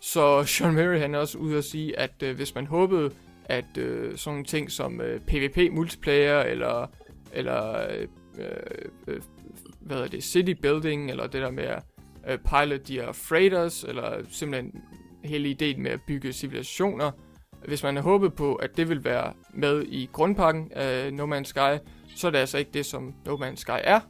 [0.00, 3.10] Så Sean Murray han er også ude at sige, at øh, hvis man håbede,
[3.44, 6.86] at øh, sådan nogle ting som øh, PvP multiplayer, eller,
[7.32, 9.20] eller øh, øh, øh
[9.80, 11.82] hvad er det, city building, eller det der med at
[12.28, 14.82] øh, pilot de her freighters, eller simpelthen
[15.24, 17.10] hele ideen med at bygge civilisationer.
[17.66, 21.44] Hvis man havde håbet på, at det vil være med i grundpakken af No Man's
[21.44, 21.78] Sky,
[22.16, 24.00] så er det altså ikke det, som No Man's Sky er.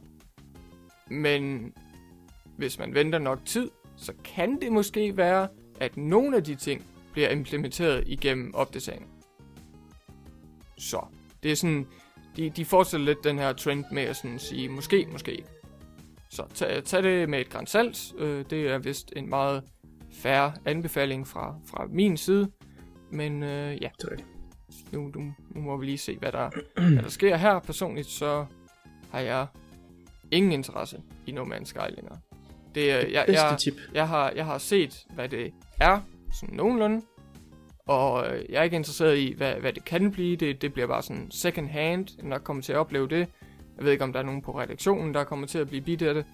[1.09, 1.73] Men
[2.57, 5.47] hvis man venter nok tid, så kan det måske være,
[5.79, 9.09] at nogle af de ting bliver implementeret igennem opdateringen.
[10.77, 11.05] Så,
[11.43, 11.87] det er sådan,
[12.35, 15.49] de, de fortsætter lidt den her trend med at sådan sige, måske, måske ikke.
[16.29, 18.13] Så tag, tag det med et græns salt.
[18.17, 19.63] Øh, det er vist en meget
[20.13, 22.51] færre anbefaling fra, fra min side.
[23.11, 24.23] Men øh, ja, Det
[24.91, 26.49] nu, nu, nu må vi lige se, hvad der,
[26.93, 27.59] hvad der sker her.
[27.59, 28.45] Personligt så
[29.11, 29.47] har jeg
[30.31, 32.17] ingen interesse i No Man's Sky længere.
[32.75, 33.73] Det, er- jeg, Bedste jeg, tip.
[33.93, 36.01] jeg, har, jeg har set, hvad det er,
[36.39, 37.01] sådan nogenlunde.
[37.85, 40.35] Og øh, jeg er ikke interesseret i, hvad, hvad det kan blive.
[40.35, 42.07] Det, det bliver bare sådan second hand.
[42.17, 43.27] Jeg nok kommer til at opleve det.
[43.77, 46.01] Jeg ved ikke, om der er nogen på redaktionen, der kommer til at blive bidt
[46.01, 46.25] af det.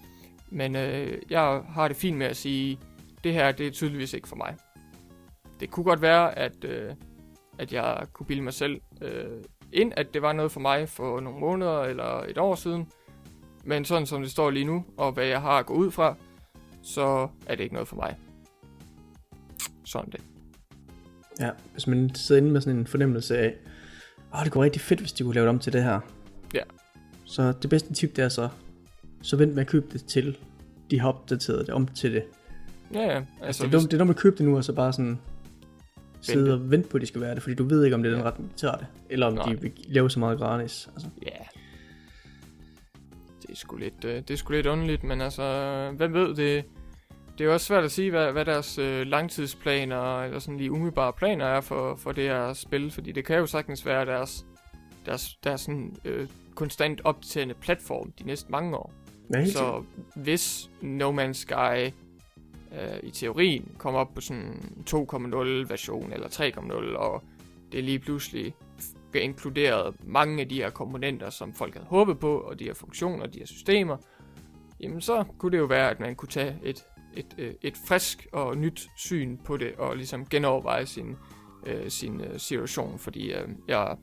[0.50, 2.78] Men øh, jeg har det fint med at sige,
[3.24, 4.54] det her det er tydeligvis ikke for mig.
[5.60, 6.92] Det kunne godt være, at, øh,
[7.58, 11.20] at jeg kunne bilde mig selv øh, ind, at det var noget for mig for
[11.20, 12.86] nogle måneder eller et år siden.
[13.64, 16.14] Men sådan som det står lige nu, og hvad jeg har at gå ud fra,
[16.82, 18.16] så er det ikke noget for mig.
[19.84, 20.20] Sådan det.
[21.40, 23.54] Ja, hvis man sidder inde med sådan en fornemmelse af,
[24.34, 26.00] åh, det kunne rigtig fedt, hvis de kunne lave det om til det her.
[26.54, 26.62] Ja.
[27.24, 28.48] Så det bedste tip, det er så,
[29.22, 30.36] så vent med at købe det til,
[30.90, 32.24] de har opdateret det om til det.
[32.94, 33.06] Ja, ja.
[33.08, 34.72] Altså, Altså, det, er hvis, dumt, det er dumt at købe det nu, og så
[34.72, 35.18] bare sådan
[36.24, 38.10] sidde og vente på, at de skal være det, fordi du ved ikke, om det
[38.10, 38.30] er den Ja.
[38.30, 38.86] retning, de tager det.
[39.10, 39.44] Eller om Nej.
[39.52, 40.88] de vil lave så meget gratis.
[40.94, 41.28] Altså, ja.
[43.42, 45.42] Det er sgu lidt, øh, det er sgu lidt underligt, men altså,
[45.96, 46.64] hvem ved det?
[47.38, 51.12] Det er også svært at sige, hvad, hvad deres øh, langtidsplaner, eller sådan lige umiddelbare
[51.12, 54.46] planer er for, for det her spil, fordi det kan jo sagtens være deres,
[55.06, 58.92] deres, deres sådan, øh, konstant opdaterende platform de næste mange år.
[59.36, 59.84] helt Så
[60.16, 61.92] hvis No Man's Sky
[62.80, 65.38] øh, i teorien kommer op på sådan 2.0
[65.68, 67.22] version eller 3.0, og
[67.72, 68.54] det lige pludselig
[69.10, 72.74] bliver inkluderet mange af de her komponenter, som folk havde håbet på, og de her
[72.74, 73.96] funktioner, de her systemer,
[74.80, 76.84] jamen så kunne det jo være, at man kunne tage et,
[77.16, 81.16] et, øh, et frisk og nyt syn på det, og ligesom genoverveje sin,
[81.66, 83.96] øh, sin øh, situation, fordi øh, jeg,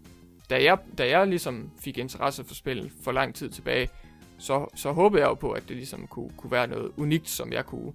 [0.49, 3.89] da, jeg, da jeg ligesom fik interesse for spil for lang tid tilbage,
[4.37, 7.53] så, så håbede jeg jo på, at det ligesom kunne, kunne være noget unikt, som
[7.53, 7.93] jeg kunne,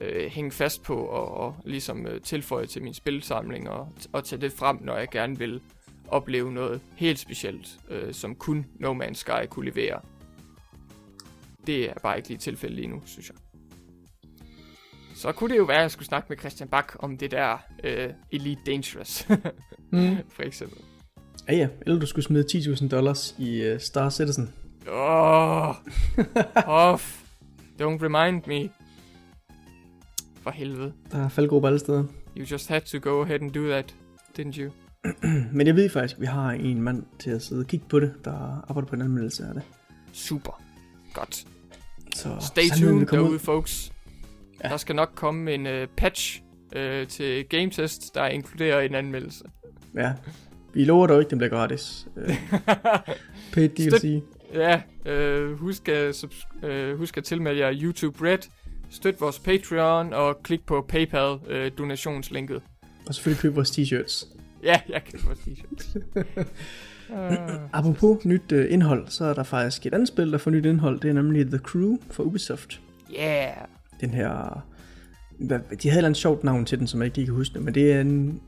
[0.00, 4.40] øh, hænge fast på og, og ligesom øh, tilføje til min spilsamling og, og tage
[4.40, 5.60] det frem, når jeg gerne vil
[6.08, 10.00] opleve noget helt specielt, øh, som kun No Man's Sky kunne levere.
[11.66, 13.36] Det er bare ikke lige tilfældet lige nu, synes jeg.
[15.16, 17.58] Så kunne det jo være, at jeg skulle snakke med Christian Bak om det der
[17.84, 19.26] øh, Elite Dangerous,
[19.92, 20.16] Mm.
[20.28, 20.78] for eksempel.
[21.48, 21.68] Ja, ja.
[21.86, 24.52] Eller du skulle smide 10.000 dollars i uh, Star Citizen.
[24.88, 25.74] Åh, oh,
[26.66, 27.22] off.
[27.80, 28.68] Don't remind me.
[30.44, 30.92] For helvede.
[31.12, 32.04] Der er faldgrupper alle steder.
[32.36, 33.94] You just had to go ahead and do that,
[34.38, 34.70] didn't you?
[35.52, 38.00] Men jeg ved faktisk, at vi har en mand til at sidde og kigge på
[38.00, 39.62] det, der arbejder på en anmeldelse af det.
[40.12, 40.62] Super.
[41.14, 41.44] Godt.
[42.14, 43.38] Så Stay tuned derude, ud.
[43.38, 43.92] folks.
[44.64, 44.68] Ja.
[44.68, 46.42] Der skal nok komme en uh, patch
[46.76, 49.44] uh, til Game Test, der inkluderer en anmeldelse.
[49.94, 50.12] Ja.
[50.74, 52.06] Vi lover dog ikke, den bliver gratis.
[52.16, 52.36] Øh,
[53.52, 54.22] paid DLC.
[54.54, 54.82] ja,
[55.46, 58.38] uh, husk, at, subs- uh, husk at tilmelde jer YouTube Red,
[58.94, 62.62] støt vores Patreon og klik på PayPal uh, donationslinket.
[63.08, 64.36] Og selvfølgelig købe vores t-shirts.
[64.62, 65.98] Ja, jeg kan få t-shirts.
[67.10, 67.34] uh,
[67.78, 71.00] Apropos nyt øh, indhold, så er der faktisk et andet spil, der får nyt indhold.
[71.00, 72.80] Det er nemlig The Crew for Ubisoft.
[73.20, 73.56] yeah.
[74.00, 74.64] Den her...
[75.38, 77.54] Hvad, de havde et eller sjovt navn til den, som jeg ikke lige kan huske
[77.54, 78.40] det, men det er en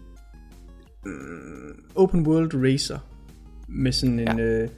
[1.05, 2.99] mm, open world racer
[3.69, 4.69] med sådan en øh,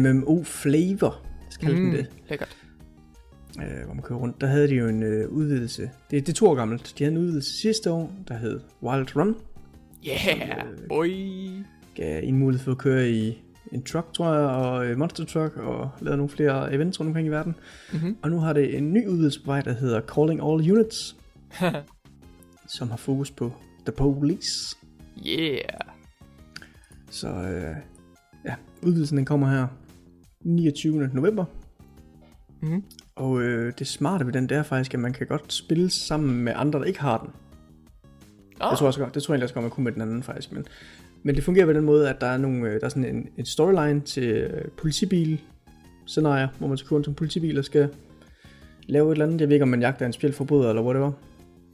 [0.00, 1.20] MMO flavor,
[1.50, 1.90] skal mm.
[1.90, 2.06] det.
[2.28, 2.56] lækkert.
[3.58, 5.82] Øh, hvor man kører rundt, der havde de jo en øh, udvidelse.
[6.10, 6.94] Det, det er to år gammelt.
[6.98, 9.36] De havde en udvidelse sidste år, der hed Wild Run.
[10.08, 11.08] Yeah, boy.
[11.94, 13.42] Gav en mulighed for at køre i
[13.72, 17.26] en truck, tror jeg, og øh, monster truck, og lavede nogle flere events rundt omkring
[17.26, 17.54] i verden.
[17.92, 18.16] Mhm.
[18.22, 21.16] Og nu har det en ny udvidelse på vej, der hedder Calling All Units,
[22.78, 23.52] som har fokus på
[23.86, 24.76] The Police.
[25.26, 25.58] yeah.
[27.10, 27.76] Så øh,
[28.44, 29.66] ja, udvidelsen den kommer her
[30.44, 31.10] 29.
[31.12, 31.44] november.
[32.62, 32.84] Mhm.
[33.16, 36.44] Og øh, det smarte ved den, det er faktisk, at man kan godt spille sammen
[36.44, 37.28] med andre, der ikke har den.
[38.60, 40.02] Oh, Jeg tror også godt, det tror jeg egentlig også godt, man kunne med den
[40.02, 40.66] anden faktisk, men,
[41.22, 43.28] men det fungerer på den måde, at der er, nogle, øh, der er sådan en,
[43.38, 45.40] en storyline til øh, politibil
[46.06, 47.88] scenarier, hvor man køre rundt som politibil og skal
[48.86, 49.40] lave et eller andet.
[49.40, 51.12] Jeg ved ikke, om man jagter en speciel forbryder eller whatever.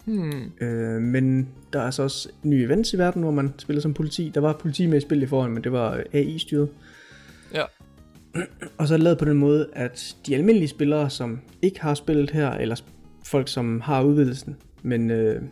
[0.04, 0.52] hmm.
[0.60, 4.30] Øh, men der er så også nye events i verden, hvor man spiller som politi.
[4.34, 6.68] Der var politi med i spil i forhånd, men det var øh, AI-styret.
[7.54, 7.62] Ja.
[8.78, 11.94] Og så er det lavet på den måde, at de almindelige spillere, som ikke har
[11.94, 12.76] spillet her, eller
[13.24, 15.42] folk, som har udvidelsen, men, øh,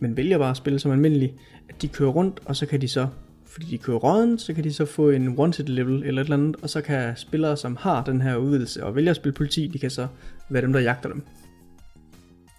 [0.00, 1.34] men vælger bare at spille som almindelige,
[1.68, 3.08] at de kører rundt, og så kan de så,
[3.46, 6.36] fordi de kører råden, så kan de så få en wanted level eller et eller
[6.36, 9.66] andet, og så kan spillere, som har den her udvidelse og vælger at spille politi,
[9.66, 10.06] de kan så
[10.48, 11.22] være dem, der jagter dem.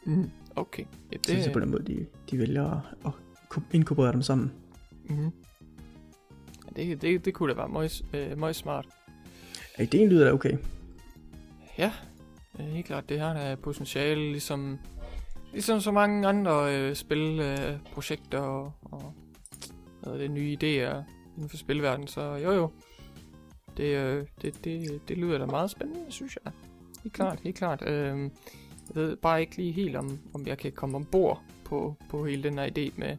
[0.05, 0.29] Mm.
[0.55, 0.83] Okay.
[1.11, 1.25] Ja, Det...
[1.25, 3.11] Så det er på den måde, de, de vælger at, at
[3.49, 4.51] ko- inkorporere dem sammen.
[5.09, 5.31] Mm-hmm.
[6.75, 8.85] Det, det, det kunne da være meget, øh, meget smart.
[9.79, 10.57] Ja, ideen lyder da okay.
[11.77, 11.91] Ja,
[12.59, 13.09] helt klart.
[13.09, 14.79] Det har der potentiale, ligesom,
[15.51, 19.13] ligesom så mange andre øh, spilprojekter øh, projekter og, og
[20.03, 21.03] hvad det, nye idéer
[21.35, 22.07] inden for spilverdenen.
[22.07, 22.71] Så jo jo,
[23.77, 26.53] det, øh, det, det, det lyder da meget spændende, synes jeg.
[27.03, 27.81] Helt klart, helt klart.
[27.87, 28.19] Øh,
[28.87, 32.43] jeg ved bare ikke lige helt, om, om jeg kan komme ombord på, på hele
[32.43, 33.17] den her idé med,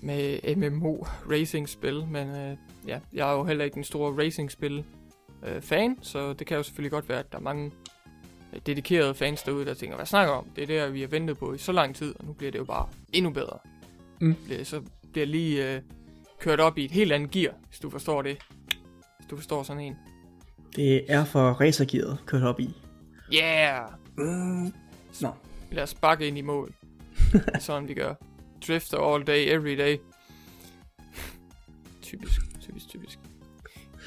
[0.00, 2.56] med MMO racing-spil, men øh,
[2.86, 4.84] ja, jeg er jo heller ikke en stor racing-spil
[5.44, 7.72] øh, fan, så det kan jo selvfølgelig godt være, at der er mange
[8.52, 10.46] øh, dedikerede fans derude, der tænker, hvad snakker om?
[10.56, 12.58] Det er det, vi har ventet på i så lang tid, og nu bliver det
[12.58, 13.58] jo bare endnu bedre.
[14.20, 14.34] Mm.
[14.44, 15.80] Bliver, så bliver lige øh,
[16.40, 18.38] kørt op i et helt andet gear, hvis du forstår det.
[19.18, 19.96] Hvis du forstår sådan en.
[20.76, 22.70] Det er for racergearet kørt op i.
[23.34, 23.90] Yeah!
[24.16, 24.72] Mm.
[25.20, 25.30] Nå.
[25.70, 26.74] Lad os bakke ind i mål.
[27.60, 28.14] Sådan, vi gør.
[28.68, 29.96] Drifter all day, every day.
[32.02, 32.53] typisk.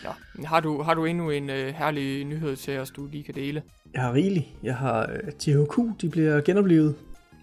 [0.08, 3.24] Ja, men har du, har du endnu en øh, herlig nyhed til os, du lige
[3.24, 3.64] kan dele?
[3.94, 4.46] Jeg har rigeligt.
[4.64, 6.96] Jeg har uh, THQ, de bliver genoplevet.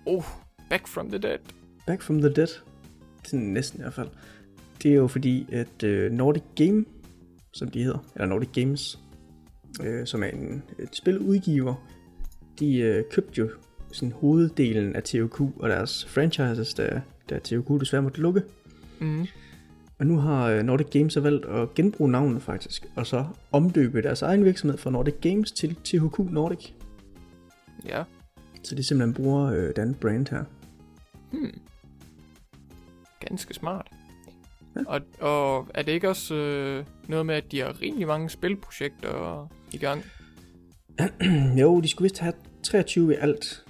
[0.06, 0.24] Oh,
[0.70, 1.38] back from the dead.
[1.86, 2.46] Back from the dead.
[3.24, 4.08] Sådan næsten i hvert fald.
[4.82, 6.84] Det er jo fordi, at uh, Nordic Game,
[7.52, 8.98] som de hedder, eller Nordic Games,
[9.80, 11.74] uh, som er en, et spiludgiver,
[12.60, 13.50] de uh, købte jo
[13.92, 18.42] sådan hoveddelen af THQ og deres franchises, da, da THQ desværre måtte lukke.
[19.00, 19.26] Mm.
[19.98, 24.02] Og nu har uh, Nordic Games så valgt at genbruge navnet faktisk, og så omdøbe
[24.02, 26.70] deres egen virksomhed fra Nordic Games til THQ Nordic.
[27.86, 28.04] Ja.
[28.62, 30.44] Så de simpelthen bruger øh, den brand her.
[31.32, 31.60] Hmm.
[33.20, 33.88] Ganske smart.
[34.76, 34.80] Ja.
[34.86, 39.48] Og, og er det ikke også øh, noget med, at de har rimelig mange spilprojekter
[39.72, 40.04] i gang?
[41.60, 43.64] jo, de skulle vist have 23 i alt.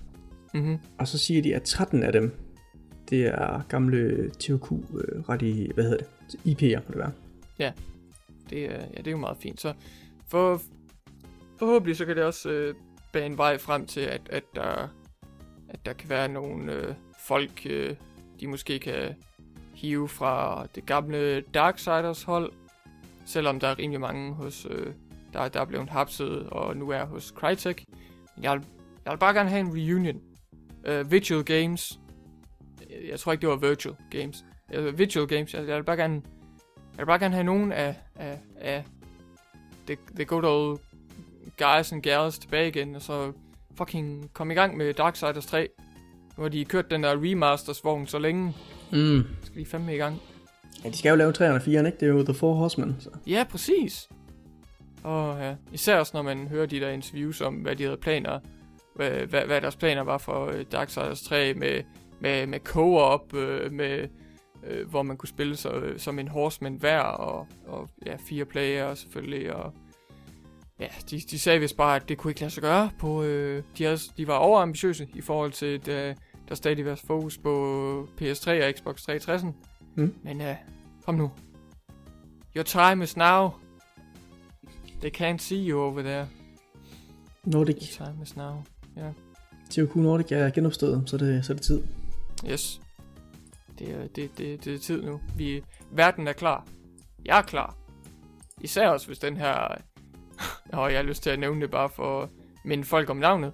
[0.55, 0.79] Mhm.
[0.99, 2.33] Og så siger de, at 13 af dem,
[3.11, 7.13] det er gamle THQ øh, ret hvad hedder det, IP'er må det være.
[8.51, 9.61] Det, er, ja, det er jo meget fint.
[9.61, 9.75] Så
[10.29, 10.61] for,
[11.59, 12.75] forhåbentlig så kan det også øh,
[13.13, 14.89] bane vej frem til, at, at, der,
[15.69, 17.97] at der kan være nogle øh, folk, øh,
[18.41, 19.15] de måske kan
[19.75, 22.53] hive fra det gamle Darksiders hold,
[23.27, 24.93] selvom der er rimelig mange hos, øh,
[25.33, 27.85] der, der er blevet hapset og nu er hos Crytek.
[28.37, 28.67] Men jeg vil,
[29.05, 30.21] jeg vil bare gerne have en reunion.
[30.87, 32.01] Øh, uh, Virtual Games.
[33.11, 34.45] Jeg tror ikke, det var Virtual Games.
[34.79, 35.55] Uh, Visual Games.
[35.55, 36.23] Jeg, jeg vil bare gerne,
[36.93, 38.85] jeg vil bare gerne have nogen af, af, af
[39.87, 40.79] the, the good old
[41.59, 43.33] guys and gals tilbage igen, og så
[43.79, 45.69] fucking komme i gang med Darksiders 3.
[46.37, 48.55] Nu har de kørt den der remasters-vogn så længe.
[48.93, 49.25] Mm.
[49.43, 50.21] Skal de fandme i gang.
[50.85, 51.99] Ja, de skal jo lave 3'eren og 4'eren, ikke?
[52.01, 52.97] Det er jo The Four Horsemen.
[52.99, 53.11] Så.
[53.27, 54.09] Ja, præcis.
[55.03, 58.41] Og ja, især også når man hører de der interviews om, hvad de havde planer,
[58.95, 61.83] hvad, hvad, hvad deres planer var for uh, Darksiders 3 med,
[62.21, 64.09] med, med co-op, uh, med,
[64.71, 68.45] uh, hvor man kunne spille så, uh, som en horseman hver, og, og ja, fire
[68.45, 69.73] player selvfølgelig, og
[70.81, 73.27] ja, de, de sagde vist bare, at det kunne ikke lade sig gøre på, uh,
[73.79, 76.17] de, havde, de var overambitiøse i forhold til, at
[76.49, 79.45] der stadig var fokus på PS3 og Xbox 360.
[79.97, 80.15] Mm.
[80.23, 80.47] Men uh,
[81.05, 81.31] kom nu.
[82.57, 83.51] Your time is now.
[85.01, 86.29] They can't see you over there.
[87.45, 87.77] Nordic.
[87.77, 88.65] Your time is now.
[88.97, 89.13] Ja.
[89.71, 91.83] THQ Nordic er genopstået, så det, så er det tid.
[92.51, 92.81] Yes.
[93.79, 95.21] Det er, det, det, det er tid nu.
[95.37, 96.67] Vi, verden er klar.
[97.25, 97.77] Jeg er klar.
[98.61, 99.77] Især også hvis den her...
[100.73, 102.29] Og jeg har lyst til at nævne det bare for at
[102.65, 103.53] minde folk om navnet.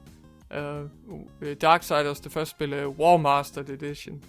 [0.51, 4.23] Uh, Darksiders, det første spil, uh, War Master Edition.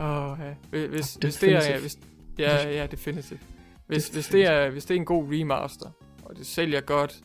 [0.00, 0.54] Åh, oh, ja.
[0.70, 1.80] Hvis, hvis, hvis det er...
[1.80, 1.98] Hvis,
[2.38, 3.40] ja, ja, definitivt.
[3.86, 5.90] Hvis, hvis, det er, hvis det er en god remaster,
[6.24, 7.20] og det sælger godt,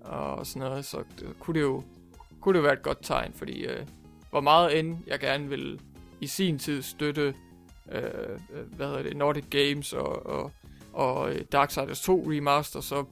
[0.00, 1.82] og sådan noget, så det, kunne det jo
[2.46, 3.86] kunne det jo være et godt tegn, fordi øh,
[4.30, 5.80] hvor meget end jeg gerne vil
[6.26, 7.34] i sin tid støtte
[7.92, 8.40] øh,
[8.76, 10.52] hvad hedder det, Nordic Games og, og,
[10.92, 13.04] og Darksiders 2 remaster, så,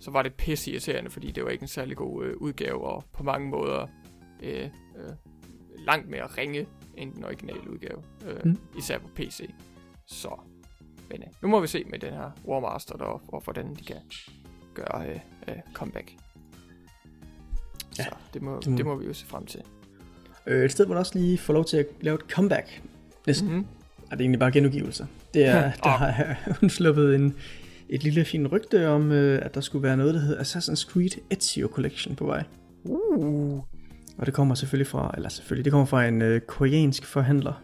[0.00, 3.04] så var det pisse irriterende, fordi det var ikke en særlig god øh, udgave, og
[3.12, 3.86] på mange måder
[4.42, 4.64] øh,
[4.96, 5.12] øh,
[5.86, 6.66] langt mere ringe
[6.96, 8.58] end den originale udgave, øh, mm.
[8.78, 9.50] især på PC.
[10.06, 10.40] Så,
[11.10, 13.04] men øh, nu må vi se med den her War Master, der,
[13.34, 14.00] og hvordan de kan
[14.74, 16.12] gøre øh, øh, comeback.
[17.98, 19.62] Ja, så det må, det må, det må vi jo se frem til.
[20.46, 22.82] Øh, et sted, hvor du også lige får lov til at lave et comeback.
[23.26, 23.48] Næsten.
[23.48, 23.66] Mm-hmm.
[24.10, 25.06] Er det egentlig bare genudgivelser.
[25.34, 27.34] Det er, der har undsluppet en,
[27.88, 31.10] et lille fint rygte om, øh, at der skulle være noget, der hedder Assassin's Creed
[31.30, 32.44] Ezio Collection på vej.
[32.84, 33.60] Uh.
[34.18, 37.62] Og det kommer selvfølgelig fra, eller selvfølgelig, det kommer fra en øh, koreansk forhandler.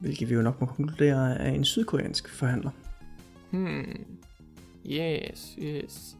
[0.00, 2.70] Hvilket vi jo nok må konkludere er en sydkoreansk forhandler.
[3.50, 4.04] Hmm.
[4.86, 6.17] Yes, yes.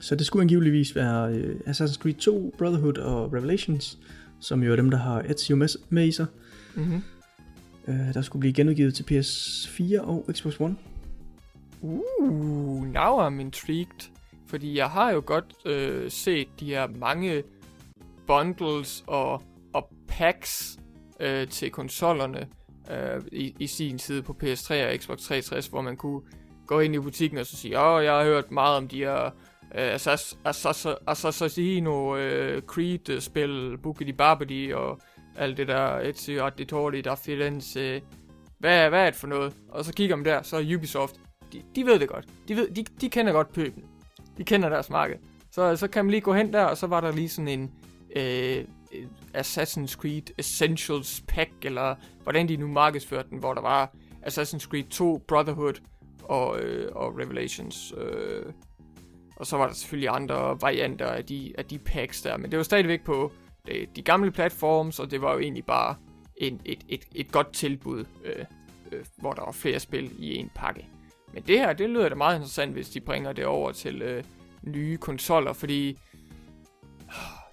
[0.00, 3.98] Så det skulle angiveligvis være uh, Assassin's Creed 2, Brotherhood og Revelations,
[4.40, 6.26] som jo er dem, der har Ezio med, med i sig.
[6.74, 7.02] Mm-hmm.
[7.88, 10.76] Uh, der skulle blive genudgivet til PS4 og Xbox One.
[11.80, 14.10] Uh, now I'm intrigued.
[14.46, 17.42] Fordi jeg har jo godt uh, set de her mange
[18.26, 19.42] bundles og,
[19.72, 20.78] og packs
[21.20, 22.46] uh, til konsollerne
[22.90, 26.20] uh, i, i sin tid på PS3 og Xbox 360, hvor man kunne
[26.66, 28.98] gå ind i butikken og så sige, åh, oh, jeg har hørt meget om de
[28.98, 29.30] her
[29.76, 30.10] Øh, altså,
[30.44, 35.00] altså, altså, Assassino, øh, uh, Creed-spil, øh, Bugatti Barbadi og
[35.36, 38.02] alt det der, Ezio Auditori, der Firenze.
[38.58, 39.54] Hvad, hvad er det for noget?
[39.68, 41.14] Og så kigger man der, så er Ubisoft.
[41.52, 42.24] De, de ved det godt.
[42.48, 43.84] De, ved, de, de kender godt pøben.
[44.38, 45.16] De kender deres marked.
[45.50, 47.70] Så, så kan man lige gå hen der, og så var der lige sådan en
[48.16, 48.64] uh,
[49.40, 53.94] Assassin's Creed Essentials Pack, eller hvordan de nu markedsførte den, hvor der var
[54.26, 55.74] Assassin's Creed 2, Brotherhood
[56.22, 57.92] og, uh, og Revelations.
[57.92, 58.52] Uh,
[59.36, 62.56] og så var der selvfølgelig andre varianter af de, af de packs der, men det
[62.56, 63.32] var stadigvæk på
[63.66, 65.96] de, de gamle platforms, og det var jo egentlig bare
[66.36, 68.44] en, et, et, et godt tilbud, øh,
[68.92, 70.86] øh, hvor der var flere spil i en pakke.
[71.34, 74.24] Men det her, det lyder da meget interessant, hvis de bringer det over til øh,
[74.62, 75.98] nye konsoller, fordi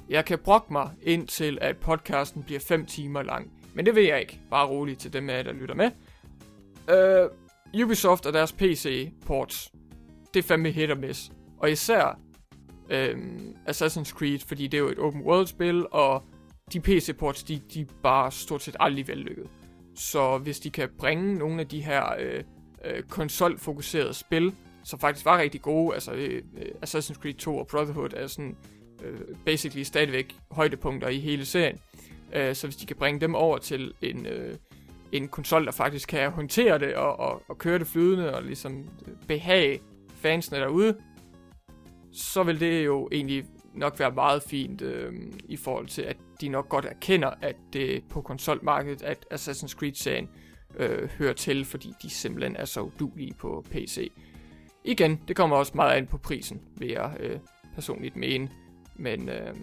[0.10, 3.52] jeg kan brokke mig indtil, at podcasten bliver 5 timer lang.
[3.74, 4.40] Men det ved jeg ikke.
[4.50, 5.92] Bare roligt til dem af jer, der lytter med.
[6.90, 7.30] Øh,
[7.84, 9.72] Ubisoft og deres PC-ports,
[10.34, 11.32] det er fandme hit og miss.
[11.64, 12.20] Og især
[12.90, 16.24] øhm, Assassin's Creed, fordi det er jo et open world spil, og
[16.74, 19.48] de PC-ports, de, de er bare stort set aldrig vellykket.
[19.96, 22.44] Så hvis de kan bringe nogle af de her øh,
[22.86, 27.68] øh, konsolfokuserede spil, som faktisk var rigtig gode, altså øh, øh Assassin's Creed 2 og
[27.68, 28.56] Brotherhood er sådan
[29.04, 31.80] øh, basically stadigvæk højdepunkter i hele serien.
[32.34, 34.56] Øh, så hvis de kan bringe dem over til en, øh,
[35.12, 38.90] en konsol, der faktisk kan håndtere det og, og, og køre det flydende og ligesom
[39.08, 39.80] øh, behage
[40.22, 40.96] fansene derude,
[42.14, 45.14] så vil det jo egentlig nok være meget fint øh,
[45.46, 50.30] i forhold til, at de nok godt erkender, at det på konsolmarkedet, at Assassin's Creed-serien
[50.78, 54.12] øh, hører til, fordi de simpelthen er så udulige på PC.
[54.84, 57.40] Igen, det kommer også meget an på prisen, vil jeg øh,
[57.76, 58.50] personligt mene.
[58.96, 59.56] Men øh,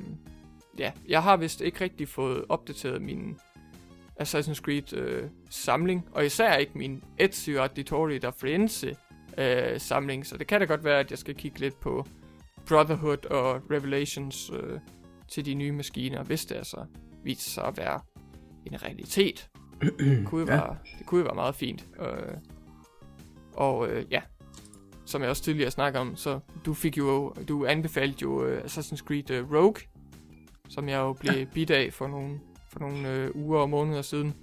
[0.78, 3.38] ja, jeg har vist ikke rigtig fået opdateret min
[4.22, 8.96] Assassin's Creed øh, samling, og især ikke min Ezio Auditore da Firenze
[9.38, 12.06] øh, samling, så det kan da godt være, at jeg skal kigge lidt på
[12.70, 14.78] Brotherhood og Revelations øh,
[15.28, 16.84] til de nye maskiner, hvis det altså
[17.24, 18.00] viser sig at være
[18.66, 19.50] en realitet.
[19.80, 20.56] det, kunne ja.
[20.56, 21.88] være, det kunne jo være meget fint.
[22.00, 22.36] Øh,
[23.52, 24.20] og øh, ja,
[25.04, 29.04] som jeg også tidligere snakkede om, så du fik jo, du anbefalede jo uh, Assassin's
[29.04, 29.82] Creed uh, Rogue,
[30.68, 31.44] som jeg jo blev ja.
[31.44, 32.40] bidt af for nogle,
[32.72, 34.34] for nogle uh, uger og måneder siden.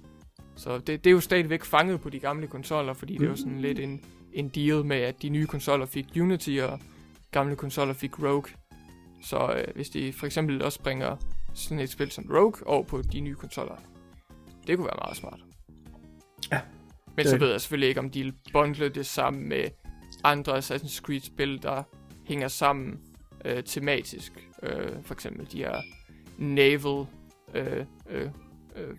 [0.56, 3.18] Så det, det er jo stadigvæk fanget på de gamle konsoller, fordi mm.
[3.18, 6.80] det jo sådan lidt en, en deal med, at de nye konsoller fik Unity, og
[7.30, 8.52] gamle konsoller fik Rogue.
[9.22, 11.16] Så uh, hvis de for eksempel også bringer
[11.54, 13.76] sådan et spil som Rogue over på de nye konsoller,
[14.66, 15.40] det kunne være meget smart.
[16.52, 16.60] Ja.
[17.16, 17.30] Men det...
[17.30, 19.64] så ved jeg selvfølgelig ikke, om de bundler det sammen med
[20.24, 21.82] andre Assassin's Creed-spil, der
[22.26, 23.00] hænger sammen
[23.44, 24.32] øh, tematisk.
[24.62, 25.82] Øh, for eksempel de her
[26.38, 27.06] naval
[27.54, 28.30] øh, øh,
[28.76, 28.96] øh,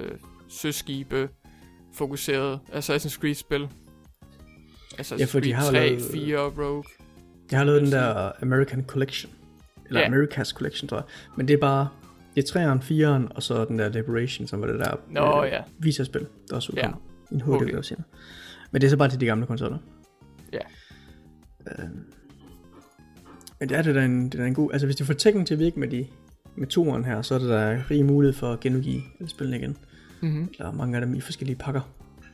[0.00, 0.18] øh,
[0.48, 1.28] søskibe
[1.92, 3.68] fokuseret Assassin's Creed-spil.
[4.98, 6.84] Altså ja, for Creed de har 3, lavet, 4, Rogue.
[7.50, 9.32] Jeg har lavet den der American Collection.
[9.86, 10.08] Eller ja.
[10.08, 11.04] America's Collection, tror jeg.
[11.36, 11.88] Men det er bare,
[12.34, 15.50] det er 3'eren, 4'eren, og så den der Liberation, som var det der Nå, øh,
[15.50, 15.60] ja.
[15.78, 16.94] Visa-spil, der også udkom.
[17.30, 17.34] Ja.
[17.34, 17.74] En HD, okay.
[17.74, 18.04] der senere.
[18.70, 19.78] Men det er så bare til de gamle konsoller.
[20.52, 20.58] Ja.
[21.70, 21.88] Øh,
[23.60, 24.72] men det er det da en, det er en god...
[24.72, 26.06] Altså hvis de får Tekken til at virke med, de,
[26.56, 29.76] med toeren her, så er det der rig mulighed for at genudgive spillene igen.
[30.22, 30.48] Mm-hmm.
[30.58, 31.80] Eller mange af dem i forskellige pakker.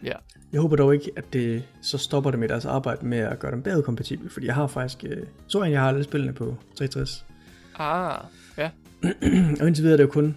[0.04, 0.12] Ja.
[0.52, 3.52] Jeg håber dog ikke, at det så stopper det med deres arbejde med at gøre
[3.52, 5.04] dem bedre kompatible, fordi jeg har faktisk...
[5.04, 7.26] Øh, tror jeg, jeg har alle spillene på 360.
[7.74, 8.24] Ah,
[8.58, 8.70] ja.
[9.60, 10.36] og indtil videre er det jo kun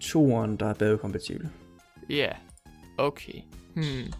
[0.00, 1.50] toeren, der er bedre kompatible.
[2.10, 2.34] Ja, yeah.
[2.98, 3.40] okay.
[3.74, 4.12] Hmm.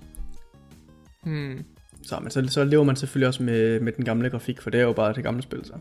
[1.23, 1.65] Hmm.
[2.03, 4.81] Så, men så, så lever man selvfølgelig også med, med den gamle grafik, for det
[4.81, 5.73] er jo bare det gamle spil, så.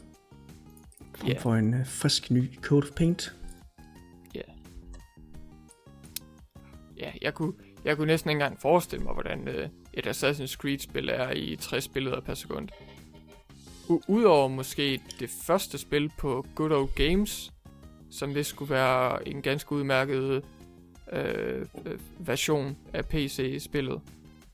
[1.21, 1.41] Man yeah.
[1.41, 3.35] får en uh, frisk ny Code of Paint.
[4.35, 4.39] Ja.
[4.39, 4.57] Yeah.
[6.97, 7.53] Ja, jeg kunne,
[7.85, 11.87] jeg kunne næsten ikke engang forestille mig, hvordan uh, et Assassin's Creed-spil er i 60
[11.87, 12.69] billeder per sekund.
[13.89, 17.53] U- Udover måske det første spil på Good Old Games,
[18.11, 20.43] som det skulle være en ganske udmærket
[21.13, 21.65] øh,
[22.19, 24.01] version af PC-spillet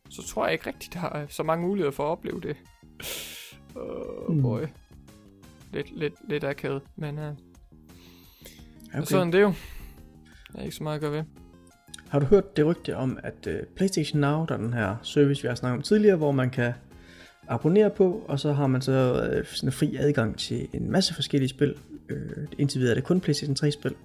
[0.09, 2.57] så tror jeg ikke rigtigt, der er så mange muligheder for at opleve det.
[3.75, 4.61] Oh boy.
[5.73, 7.25] Lidt, lidt, lidt akavet, men uh,
[8.93, 9.03] okay.
[9.05, 9.53] sådan det er jo.
[10.53, 11.23] Der er ikke så meget at gøre ved.
[12.11, 15.41] Har du hørt det rygte om, at uh, PlayStation Now, der er den her service,
[15.41, 16.73] vi har snakket om tidligere, hvor man kan
[17.47, 21.13] abonnere på, og så har man så uh, sådan en fri adgang til en masse
[21.13, 21.75] forskellige spil.
[22.11, 23.95] Uh, indtil videre er det kun PlayStation 3 spil.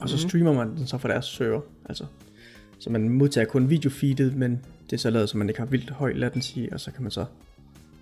[0.00, 0.28] Og så mm-hmm.
[0.28, 1.60] streamer man den så fra deres server.
[1.84, 2.04] Altså,
[2.78, 4.60] så man modtager kun videofeedet, men
[4.90, 7.10] det er så lavet, så man ikke har vildt høj latency, og så kan man
[7.10, 7.24] så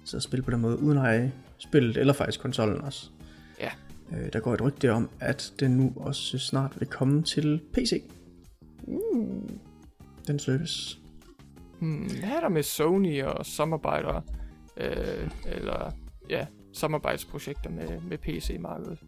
[0.04, 3.10] så spille på den måde, uden at have spillet, eller faktisk konsollen også.
[3.60, 3.70] Ja.
[4.12, 8.02] Øh, der går et rygte om, at den nu også snart vil komme til PC.
[8.88, 9.48] Uh.
[10.26, 10.98] Den service.
[11.80, 14.20] Hmm, hvad er der med Sony og samarbejder,
[14.76, 15.92] øh, eller
[16.30, 18.98] ja, samarbejdsprojekter med, med PC-markedet?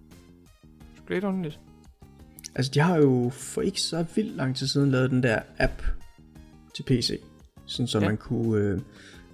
[1.08, 1.60] Great lidt.
[2.54, 5.82] Altså, de har jo for ikke så vildt lang tid siden lavet den der app
[6.74, 7.20] til PC.
[7.66, 8.06] Sådan så ja.
[8.06, 8.80] man kunne øh,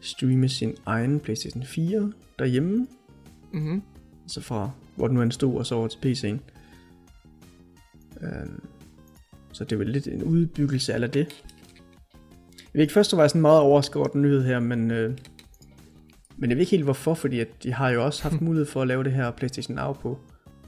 [0.01, 2.86] streame sin egen PlayStation 4 derhjemme.
[3.52, 3.82] Mhm.
[4.27, 6.39] Så fra hvor den nu end stod, og så over til PC'en.
[8.24, 8.47] Øh,
[9.57, 11.16] så det er vel lidt en udbyggelse af det.
[11.16, 14.91] Jeg ved ikke, først så var jeg sådan meget overrasket over den nyhed her, men,
[14.91, 15.19] øh,
[16.37, 18.83] men jeg ved ikke helt hvorfor, fordi at de har jo også haft mulighed for
[18.83, 20.19] at lave det her PlayStation Now på,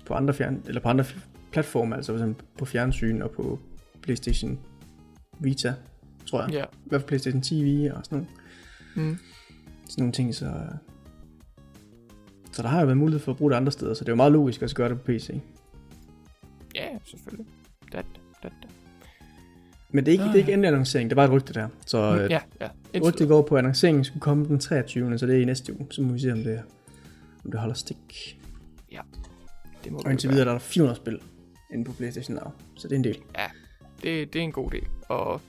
[0.06, 1.04] på andre fjern, eller på andre
[1.52, 3.58] platforme, altså for eksempel på fjernsyn og på
[4.02, 4.58] PlayStation
[5.40, 5.74] Vita
[6.26, 6.50] tror jeg.
[6.52, 6.64] Ja.
[6.64, 8.26] I hvert fald PlayStation TV og sådan
[8.96, 9.18] nogle, mm.
[9.88, 10.52] sådan nogle ting, så...
[12.52, 14.12] Så der har jo været mulighed for at bruge det andre steder, så det er
[14.12, 15.30] jo meget logisk at gøre det på PC.
[19.98, 20.28] Men det er ikke, ah.
[20.28, 21.68] det er ikke endelig annoncering, det var et rygte der.
[21.86, 23.00] Så mm, ja, ja.
[23.00, 25.18] rygte går på, at annonceringen skulle komme den 23.
[25.18, 25.86] Så det er i næste uge.
[25.90, 26.62] Så må vi se, om det,
[27.44, 28.38] om det holder stik.
[28.92, 29.00] Ja,
[29.84, 31.18] det må Og indtil videre der er der 400 spil
[31.72, 32.52] inde på PlayStation Now.
[32.76, 33.18] Så det er en del.
[33.38, 33.46] Ja,
[34.02, 34.86] det, det er en god del.
[35.08, 35.40] Og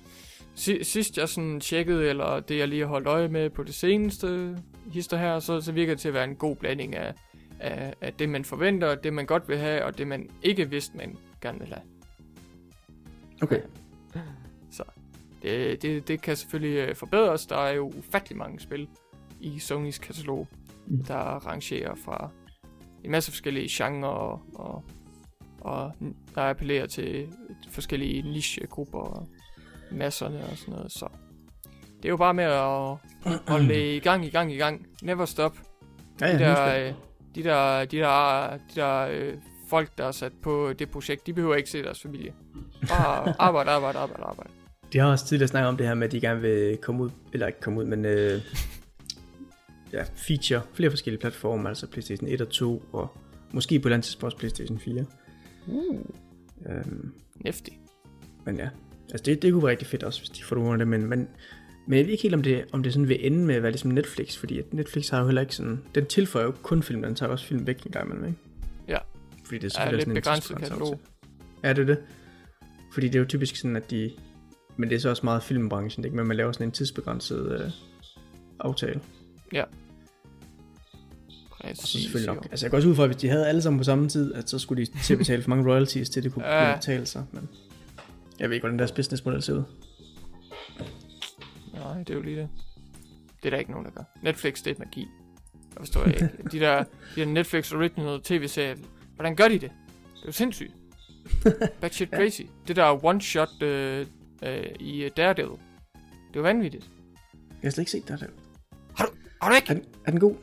[0.55, 4.57] sidst jeg sådan tjekkede, eller det jeg lige har holdt øje med på det seneste
[4.91, 7.13] hister her, så, så virker det til at være en god blanding af,
[7.59, 10.97] af, af det, man forventer, det man godt vil have, og det man ikke vidste,
[10.97, 11.81] man gerne vil have.
[13.41, 13.61] Okay.
[15.41, 17.45] Det, det, det kan selvfølgelig øh, forbedres.
[17.45, 18.87] Der er jo ufattelig mange spil
[19.39, 20.47] i Sonys katalog,
[20.87, 21.03] mm.
[21.03, 22.29] der rangerer fra
[23.03, 24.83] en masse forskellige genrer og, og,
[25.61, 25.93] og
[26.35, 27.27] der appellerer til
[27.69, 29.27] forskellige nichegrupper
[29.91, 31.07] masserne og sådan noget, så
[31.97, 32.97] det er jo bare med at
[33.47, 34.87] holde i gang, i gang, i gang.
[35.01, 35.57] Never stop.
[36.21, 36.93] Ja, ja, de, der, øh,
[37.35, 39.33] de der, de der, de der øh,
[39.69, 42.33] folk, der er sat på det projekt, de behøver ikke se deres familie.
[42.87, 44.49] Bare arbejde, arbejde, arbejde, arbejde.
[44.93, 47.09] De har også tidligere snakket om det her med, at de gerne vil komme ud,
[47.33, 48.41] eller ikke komme ud, men øh,
[49.93, 53.17] ja, feature flere forskellige platforme, altså PlayStation 1 og 2, og
[53.51, 55.05] måske på et tidspunkt også PlayStation 4.
[55.67, 55.99] Uh,
[56.69, 57.11] Øhm,
[57.45, 57.79] næftig.
[58.45, 58.69] men ja,
[59.11, 61.05] altså det, det kunne være rigtig fedt også, hvis de får nogle af det, men,
[61.05, 61.27] men,
[61.87, 63.71] men jeg ved ikke helt, om det, om det sådan vil ende med at være
[63.71, 67.01] ligesom Netflix, fordi at Netflix har jo heller ikke sådan, den tilføjer jo kun film,
[67.01, 68.39] den tager også film væk en gang imellem, ikke?
[68.87, 68.97] Ja.
[69.45, 70.99] Fordi det er Ja, selvfølgelig lidt sådan en begrænset katalog.
[71.63, 71.97] Ja, det er det.
[72.93, 74.11] Fordi det er jo typisk sådan, at de...
[74.79, 76.17] Men det er så også meget filmbranchen, ikke?
[76.17, 77.71] Men man laver sådan en tidsbegrænset øh,
[78.59, 78.99] aftale.
[81.59, 82.01] Og så Præcis.
[82.03, 82.47] selvfølgelig nok.
[82.51, 84.33] Altså jeg går også ud fra, at hvis de havde alle sammen på samme tid,
[84.33, 86.63] at så skulle de til at betale for mange royalties, til det kunne Ja.
[86.69, 86.75] ja.
[86.75, 87.25] betale sig.
[87.31, 87.49] Men
[88.39, 89.63] jeg ved ikke, hvordan deres businessmodel ser ud.
[91.73, 92.49] Nej, det er jo lige det.
[93.43, 94.03] Det er der ikke nogen, der gør.
[94.23, 94.99] Netflix, det er magi.
[95.53, 96.29] Jeg forstår jeg ikke.
[96.51, 96.83] De der,
[97.15, 98.75] de der Netflix original tv-serier,
[99.15, 99.61] hvordan gør de det?
[99.61, 99.69] Det
[100.21, 100.71] er jo sindssygt.
[101.81, 102.17] Bad shit Ja.
[102.17, 102.41] crazy.
[102.67, 104.05] Det der one-shot øh,
[104.43, 105.57] øh, i øh, Daredevil.
[106.29, 106.89] Det jo vanvittigt.
[107.61, 108.27] Jeg har slet ikke set det her.
[109.41, 109.69] Har du ikke?
[109.69, 110.35] Er den, er den god?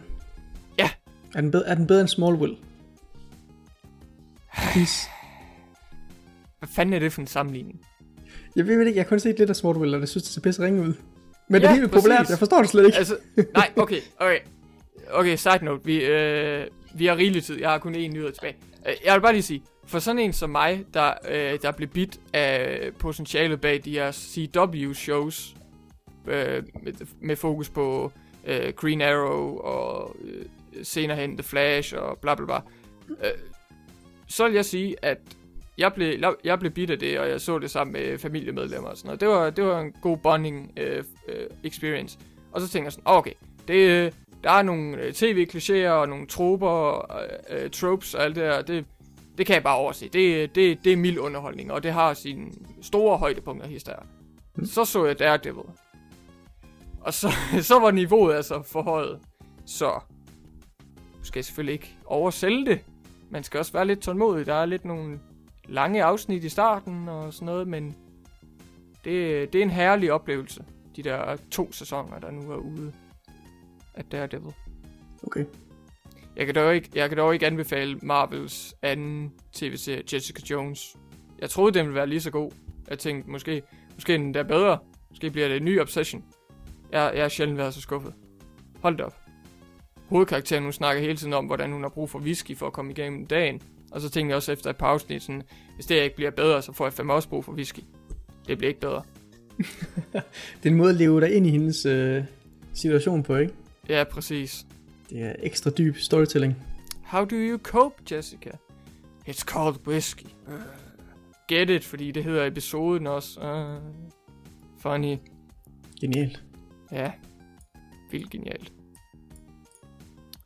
[0.78, 0.90] Ja.
[1.35, 2.56] Er den, bedre, er den bedre end Smallville?
[4.73, 5.09] Please.
[6.59, 7.81] Hvad fanden er det for en sammenligning?
[8.56, 10.40] Jeg ved ikke, jeg har kun set lidt af Smallville, og det synes, det ser
[10.40, 10.94] pisse ringe ud.
[11.48, 12.98] Men Ja, det er helt populært, jeg forstår det slet ikke.
[12.98, 13.16] Altså,
[13.55, 14.39] nej, okay, okay.
[15.12, 15.85] Okay, side note.
[15.85, 17.59] Vi, øh, vi har rigelig tid.
[17.60, 18.56] Jeg har kun én nyhed tilbage.
[18.89, 21.88] Øh, Jeg vil bare lige sige, for sådan en som mig, der, øh, der blev
[21.88, 25.56] bit af potentialet bag de her CW-shows,
[26.26, 28.12] øh, med, med fokus på
[28.46, 30.44] øh, Green Arrow og øh,
[30.82, 32.60] senere hen The Flash og bla bla bla.
[33.08, 33.30] Øh,
[34.26, 35.18] så vil jeg sige, at
[35.78, 38.96] jeg blev, jeg blev bit af det, og jeg så det sammen med familiemedlemmer og
[38.96, 39.20] sådan noget.
[39.20, 42.18] Det var, det var en god bonding øh, øh, experience.
[42.52, 43.32] Og så tænker jeg sådan, okay,
[43.68, 44.12] det, øh,
[44.44, 48.62] der er nogle øh, tv-klichéer og nogle troper og øh, tropes og alt det der.
[48.62, 48.84] Det,
[49.38, 50.08] det kan jeg bare overse.
[50.08, 52.52] Det, det, det er mild underholdning, og det har sine
[52.82, 53.92] store højdepunkter hister.
[54.56, 54.66] Mm.
[54.66, 55.64] Så så jeg Daredevil.
[57.00, 57.32] Og så,
[57.62, 59.20] så var niveauet altså forhøjet.
[59.66, 60.00] Så
[61.18, 62.80] du skal selvfølgelig ikke oversælge det.
[63.30, 64.46] Man skal også være lidt tålmodig.
[64.46, 65.20] Der er lidt nogle
[65.68, 67.96] lange afsnit i starten og sådan noget, men
[69.04, 70.64] det, det er en herlig oplevelse.
[70.96, 72.92] De der to sæsoner, der nu er ude
[73.94, 74.54] af Daredevil.
[75.26, 75.44] Okay.
[76.36, 80.96] Jeg kan dog ikke, jeg kan dog ikke anbefale Marvels anden tv-serie, Jessica Jones.
[81.38, 82.50] Jeg troede, den ville være lige så god.
[82.90, 83.62] Jeg tænkte, måske,
[83.94, 84.78] måske den der bedre.
[85.10, 86.24] Måske bliver det en ny obsession.
[86.92, 88.14] Jeg, jeg har sjældent været så skuffet.
[88.80, 89.16] Hold da op.
[90.08, 92.90] Hovedkarakteren, hun snakker hele tiden om, hvordan hun har brug for whisky for at komme
[92.90, 93.60] igennem dagen.
[93.92, 95.42] Og så tænkte jeg også efter et par afsnit, sådan,
[95.74, 97.80] hvis det ikke bliver bedre, så får jeg fandme også brug for whisky.
[98.48, 99.02] Det bliver ikke bedre.
[100.62, 102.24] Det er en måde at leve dig ind i hendes øh,
[102.74, 103.52] situation på, ikke?
[103.88, 104.66] Ja, præcis.
[105.10, 106.56] Det er ekstra dyb storytelling.
[107.04, 108.50] How do you cope, Jessica?
[109.28, 110.26] It's called whiskey.
[110.46, 110.52] Uh,
[111.48, 113.40] get it, fordi det hedder episoden også.
[113.40, 113.82] Uh,
[114.78, 115.16] funny.
[116.00, 116.42] Genialt.
[116.92, 117.12] Ja,
[118.10, 118.72] vildt genialt.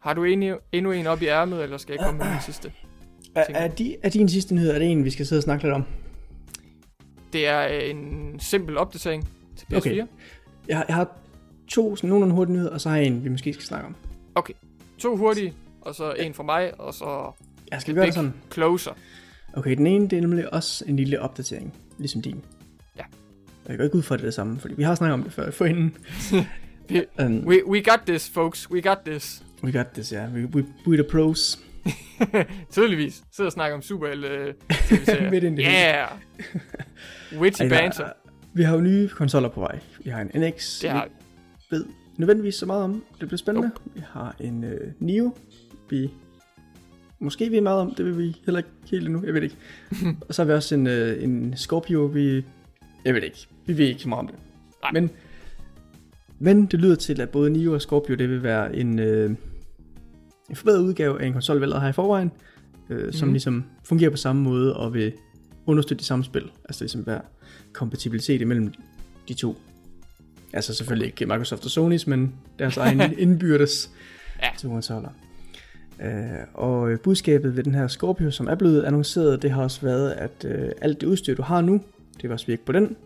[0.00, 2.72] Har du endnu, endnu en op i ærmet, eller skal jeg komme med den sidste?
[3.34, 5.64] Er, er, de, er din sidste nyhed, er det en, vi skal sidde og snakke
[5.64, 5.84] lidt om?
[7.32, 9.76] Det er en simpel opdatering til PS4.
[9.76, 10.06] Okay.
[10.68, 11.18] Jeg, har- jeg har
[11.68, 13.96] to sådan nogenlunde hurtige nyheder, og så har jeg en, vi måske skal snakke om.
[14.98, 17.32] To hurtige, og så en fra mig, og så
[17.72, 18.34] Jeg skal gøre det sådan.
[18.52, 18.90] closer.
[19.54, 22.44] Okay, den ene, det er nemlig også en lille opdatering, ligesom din.
[22.98, 23.02] Ja.
[23.68, 25.50] Jeg går ikke ud fra det, det samme, fordi vi har snakket om det før
[25.50, 25.96] forinden.
[26.88, 28.70] Vi- um, We, we got this, folks.
[28.70, 29.42] We got this.
[29.64, 30.18] we got this, ja.
[30.18, 30.34] Yeah.
[30.34, 31.58] We, we, we the pros.
[32.72, 33.22] Tydeligvis.
[33.32, 35.30] Sidder og snakker om superhelte øh, tv-serier.
[35.34, 35.62] Midt ind i.
[35.62, 36.08] Yeah.
[37.38, 38.04] Witty banter.
[38.04, 38.12] er-
[38.54, 39.78] Vi har jo nye konsoller på vej.
[40.04, 41.76] Vi har en NX, Det har vi.
[41.76, 41.84] ved
[42.20, 43.04] nødvendigvis så meget om.
[43.20, 43.70] Det bliver spændende.
[43.94, 45.34] Vi har en øh, Neo.
[45.90, 46.10] Vi
[47.20, 47.94] måske ved meget om.
[47.94, 49.22] Det vil vi heller ikke helt endnu.
[49.24, 49.56] Jeg ved ikke.
[50.28, 52.04] og så har vi også en, øh, en Scorpio.
[52.04, 52.44] Vi,
[53.04, 53.46] jeg ved ikke.
[53.66, 54.36] Vi ved ikke så meget om det.
[54.82, 54.90] Nej.
[54.92, 55.10] Men,
[56.38, 59.30] men det lyder til, at både Neo og Scorpio, det vil være en, øh,
[60.50, 62.30] en forbedret udgave af en konsol, vi allerede har i forvejen.
[62.90, 63.32] Øh, som Mhm.
[63.32, 65.12] ligesom fungerer på samme måde og vil
[65.66, 66.50] understøtte de samme spil.
[66.64, 67.20] Altså ligesom være
[67.72, 68.72] kompatibilitet imellem
[69.28, 69.56] de to.
[70.52, 73.90] Altså selvfølgelig ikke Microsoft og Sony's, men deres egen indbyrdes
[74.42, 74.48] Ja.
[74.58, 75.10] to konsoller.
[76.04, 76.06] Uh,
[76.54, 80.44] og budskabet ved den her Scorpio, som er blevet annonceret, det har også været, at
[80.44, 81.80] uh, alt det udstyr, du har nu,
[82.14, 82.96] det vil også virke på den.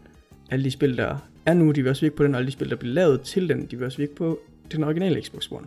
[0.51, 1.17] Alle de spil, der
[1.47, 3.21] er nu, de vil også virke på den, og alle de spil, der bliver lavet
[3.21, 4.39] til den, de vil også virke på
[4.73, 5.67] den originale Xbox One.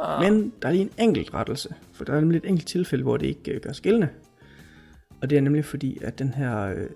[0.00, 0.22] Ah.
[0.22, 3.16] Men der er lige en enkelt rettelse, for der er nemlig et enkelt tilfælde, hvor
[3.16, 4.08] det ikke øh, gør gældende.
[5.20, 6.86] Og det er nemlig fordi, at den her øh,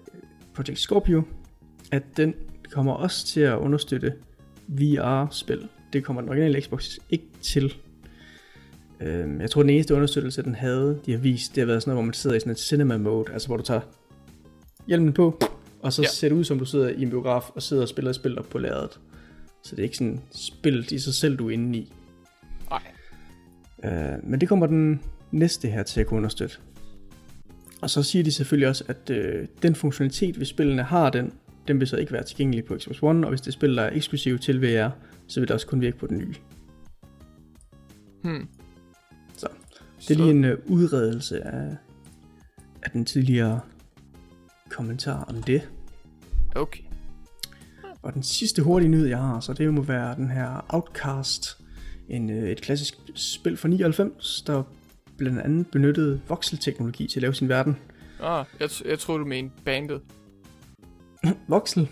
[0.54, 1.22] Project Scorpio,
[1.92, 2.34] at den
[2.74, 4.12] kommer også til at understøtte
[4.68, 5.68] VR-spil.
[5.92, 7.74] Det kommer den originale Xbox ikke til.
[9.00, 11.90] Øhm, jeg tror, den eneste understøttelse, den havde, de har vist, det har været sådan
[11.90, 13.80] noget, hvor man sidder i sådan et cinema mode, altså hvor du tager
[14.86, 15.40] hjelmen på,
[15.82, 16.06] og så Ja.
[16.06, 16.10] ja.
[16.10, 18.38] ser det ud, som du sidder i en biograf og sidder og spiller et spil
[18.38, 19.00] op på lærredet.
[19.62, 21.92] Så det er ikke sådan spillet i sig selv, du er inde i.
[22.70, 22.82] Nej.
[23.84, 26.56] Øh, men det kommer den næste her til at kunne understøtte.
[27.82, 31.32] Og så siger de selvfølgelig også, at øh, den funktionalitet, hvis spillene har den,
[31.68, 33.96] den vil så ikke være tilgængelig på Xbox One, og hvis det spil, der er
[33.96, 34.88] eksklusive til VR,
[35.26, 36.34] så vil det også kun virke på den nye.
[38.22, 38.48] Hmm.
[39.36, 39.48] Så
[40.08, 41.76] det er lige en øh, udredelse af,
[42.82, 43.60] af den tidligere
[44.68, 45.70] kommentar om det.
[46.54, 46.82] Okay.
[48.02, 51.60] Og den sidste hurtige nyhed, jeg har, så det må være den her Outcast.
[52.08, 54.62] En, øh, et klassisk spil fra 99, der
[55.16, 57.76] blandt andet benyttede voxelteknologi til at lave sin verden.
[58.20, 60.00] Ah, jeg, jeg tror du mente bandet.
[61.48, 61.88] Voxel?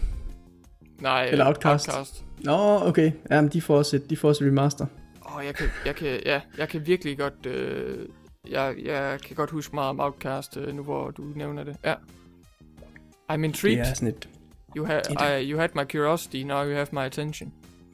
[1.01, 1.89] Nej, Eller Outcast.
[1.89, 2.25] Outcast.
[2.45, 3.13] Nå, okay.
[3.31, 4.87] Jamen, de får også et, de får også et remaster.
[5.27, 8.07] Åh, oh, jeg kan, jeg kan, ja, jeg kan virkelig godt, øh,
[8.51, 11.77] jeg, jeg kan godt huske meget om Outcast, øh, nu hvor du nævner det.
[11.85, 11.95] Ja.
[11.95, 13.79] I'm Det intrigued.
[13.87, 14.29] er sådan et...
[14.77, 17.53] You, ha- I, you had my curiosity, now you have my attention.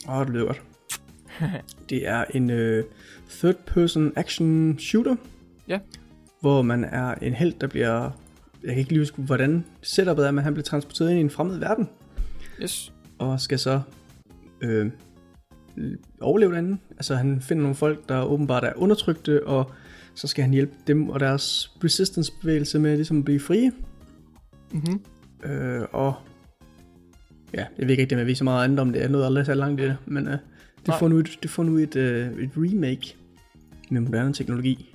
[0.08, 0.62] Åh, det lyder godt.
[1.90, 2.84] det er en øh,
[3.30, 5.16] third-person action shooter.
[5.68, 5.78] Ja.
[6.40, 8.10] Hvor man er en held, der bliver...
[8.68, 11.30] Jeg kan ikke lige huske, hvordan setupet er, men han bliver transporteret ind i en
[11.30, 11.88] fremmed verden.
[12.62, 12.92] Yes.
[13.18, 13.80] og skal så
[14.60, 14.90] øh,
[16.20, 16.78] overleve derinde.
[16.90, 19.70] Altså han finder nogle folk, der åbenbart er undertrykte, og
[20.14, 23.72] så skal han hjælpe dem og deres resistance-bevægelse med ligesom at blive frie.
[24.72, 25.50] Mm-hmm.
[25.50, 26.14] Øh, og
[27.54, 29.00] ja, jeg ved ikke rigtig, om jeg ved så meget andet om det.
[29.00, 30.40] Jeg nåede aldrig så langt i det, men øh, det,
[30.88, 30.98] Nej.
[30.98, 33.16] får nu et, det får nu et, øh, et remake
[33.90, 34.94] med moderne teknologi.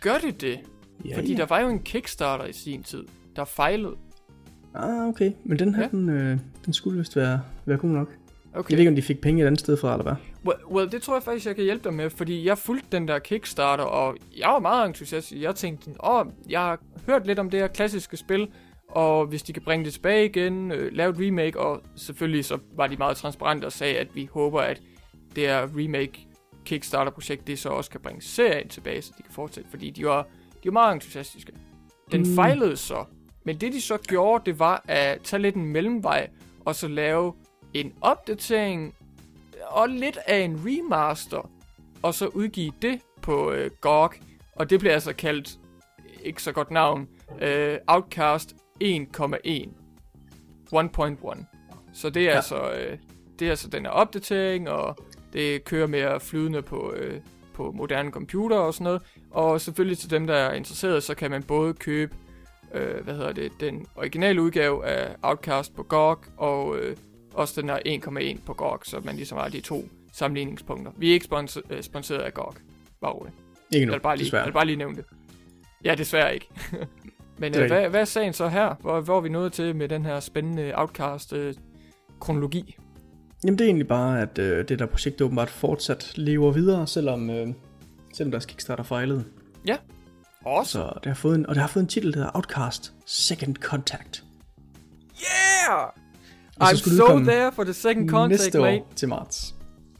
[0.00, 0.58] Gør det det?
[1.04, 1.38] Ja, Fordi ja.
[1.38, 3.04] der var jo en Kickstarter i sin tid,
[3.36, 3.94] der fejlede.
[4.74, 5.32] Ah, okay.
[5.44, 5.88] Men den her, Ja.
[5.88, 8.08] den, øh, den skulle vist være, være god nok.
[8.08, 8.58] Okay.
[8.58, 8.70] Okay.
[8.70, 10.14] Jeg ved ikke, om de fik penge et andet sted fra, eller hvad?
[10.46, 13.08] Well, well, det tror jeg faktisk, jeg kan hjælpe dig med, fordi jeg fulgte den
[13.08, 15.42] der Kickstarter, og jeg var meget entusiastisk.
[15.42, 18.48] Jeg tænkte, åh, jeg har hørt lidt om det her klassiske spil,
[18.88, 22.58] og hvis de kan bringe det tilbage igen, øh, lave et remake, og selvfølgelig så
[22.76, 24.80] var de meget transparente og sagde, at vi håber, at
[25.36, 26.26] det her remake
[26.64, 30.26] Kickstarter-projekt, det så også kan bringe serien tilbage, så de kan fortsætte, fordi de var,
[30.62, 31.52] de var meget entusiastiske.
[32.12, 32.34] Den Mm.
[32.34, 33.04] fejlede så,
[33.44, 36.28] men det de så gjorde, det var at tage lidt en mellemvej,
[36.64, 37.34] og så lave
[37.74, 38.94] en opdatering
[39.66, 41.50] og lidt af en remaster,
[42.02, 44.14] og så udgive det på øh, GOG,
[44.56, 45.58] og det bliver altså kaldt,
[46.22, 47.08] ikke så godt navn,
[47.40, 48.54] øh, Outcast
[48.84, 49.68] 1,1.
[50.74, 51.44] 1.1.
[51.92, 52.30] Så det er.
[52.30, 52.36] Ja.
[52.36, 52.98] altså, øh,
[53.38, 54.96] det er altså den her opdatering, og
[55.32, 57.20] det kører mere flydende på, øh,
[57.58, 59.02] på moderne computer og sådan noget.
[59.30, 62.14] Og selvfølgelig til dem, der er interesseret, så kan man både købe
[62.74, 66.96] øh, hvad hedder det, den originale udgave af Outcast på GOG, og øh,
[67.34, 67.78] også den her
[68.36, 70.92] 1,1 på GOG, så man ligesom har de to sammenligningspunkter.
[70.96, 72.54] Vi er ikke spons- øh, sponsoreret af GOG.
[73.00, 73.34] Bare roligt.
[73.70, 74.44] Ikke Jeg nu, vil bare lige, jeg desværre.
[74.44, 75.04] vil bare lige nævne det.
[75.84, 76.48] Ja, desværre ikke.
[77.40, 78.74] Men øh, hvad, hvad er sagen så her?
[78.80, 82.76] Hvor, hvor er vi nået til med den her spændende Outcast-kronologi?
[83.44, 87.30] Jamen det er egentlig bare, at øh, det der projekt åbenbart fortsat lever videre, selvom,
[87.30, 87.48] øh,
[88.14, 89.24] selvom deres Kickstarter fejlede.
[90.44, 90.72] Også.
[90.72, 93.56] Så det har fået en, og det har fået en titel, der hedder Outcast Second
[93.56, 94.24] Contact.
[95.20, 95.88] Yeah!
[96.62, 98.82] I'm so there for the second contact, Næste mate.
[98.82, 99.54] år til marts.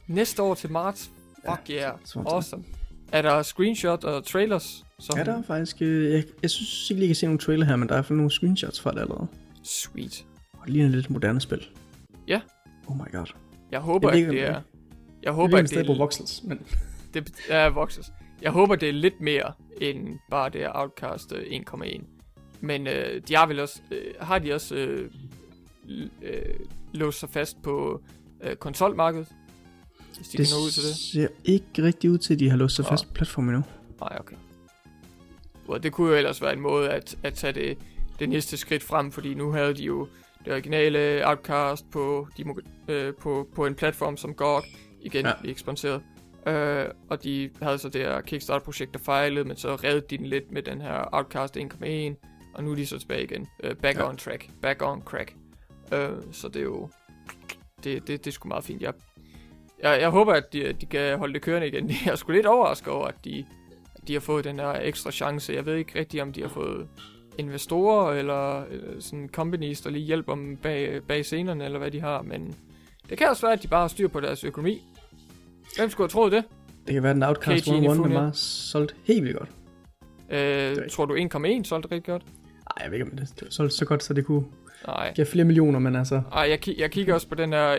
[0.07, 1.11] Næste år til marts.
[1.49, 1.93] Fuck yeah.
[2.05, 2.35] sådan så.
[2.35, 2.63] Awesome.
[3.11, 4.85] Er der screenshot og trailers?
[4.99, 5.77] Som Ja, der er faktisk...
[5.81, 7.97] Øh, jeg, jeg synes ikke lige, jeg kan se nogle trailer her, men der er
[7.97, 9.27] i hvert fald nogle screenshots fra det allerede.
[9.63, 10.25] Sweet.
[10.53, 11.67] Og det ligner lidt moderne spil.
[12.27, 12.41] Ja.
[12.89, 13.25] Oh my god.
[13.71, 14.61] Jeg håber, Jeg ikke, det er...
[15.23, 16.59] Jeg håber, håber, at det det er på er, voxels, men...
[17.13, 18.11] det er Voxes.
[18.41, 22.01] Jeg håber, det er lidt mere end bare det Outcast øh, 1,1.
[22.61, 23.81] Men øh, de har vel også...
[23.91, 25.11] Øh, har de også øh,
[26.21, 26.41] øh,
[26.93, 28.01] låst sig fast på
[28.43, 29.27] øh, konsolmarkedet?
[30.17, 30.95] Hvis de det kan nå ud til det?
[30.95, 33.69] ser ikke rigtig ud til, at de har låst sig fast på platformen endnu.
[33.99, 34.35] Nej, okay.
[35.69, 37.77] Well, det kunne jo ellers være en måde at, at tage det,
[38.19, 40.07] det næste skridt frem, fordi nu havde de jo
[40.45, 42.45] det originale Outcast på, de,
[42.87, 44.63] øh, på, på en platform som GOG.
[45.01, 45.31] Igen, ja.
[45.43, 46.01] Ikke sponsoreret.
[46.47, 50.25] Øh, og de havde så det her Kickstarter-projekt, der fejlede, men så reddede de den
[50.25, 53.47] lidt med den her Outcast 1.1, og nu er de så tilbage igen.
[53.63, 54.09] Øh, back Ja.
[54.09, 54.49] on track.
[54.61, 55.35] Back on crack.
[55.93, 56.89] Øh, så det er jo...
[57.83, 58.81] Det, det, det er sgu meget fint.
[58.81, 58.93] Jeg,
[59.83, 61.89] jeg, jeg håber, at de, de kan holde det kørende igen.
[62.05, 63.45] Jeg er sgu lidt overrasket over, at de,
[63.95, 65.53] at de har fået den her ekstra chance.
[65.53, 66.87] Jeg ved ikke rigtig, om de har fået
[67.39, 72.01] investorer, eller, eller sådan companies, der lige hjælper dem bag, bag scenerne, eller hvad de
[72.01, 72.55] har, men
[73.09, 74.81] det kan også være, at de bare har styr på deres økonomi.
[75.77, 76.43] Hvem skulle have troet det?
[76.87, 78.19] Det kan være, at den Outcast KG 101 den Infinite.
[78.19, 79.49] bare solgt helt vildt godt.
[80.29, 82.23] Øh, tror du 1,1 solgte rigtig godt?
[82.25, 84.43] Nej, jeg ved ikke, om det, det var solgt så godt, så det kunne
[84.87, 85.13] Nej.
[85.15, 86.21] give flere millioner, men altså...
[86.33, 87.75] Ej, jeg, jeg kigger også på den her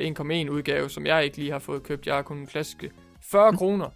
[0.47, 2.07] 1,1 udgave, som jeg ikke lige har fået købt.
[2.07, 2.91] Jeg har kun en klassiske
[3.31, 3.87] 40 kroner.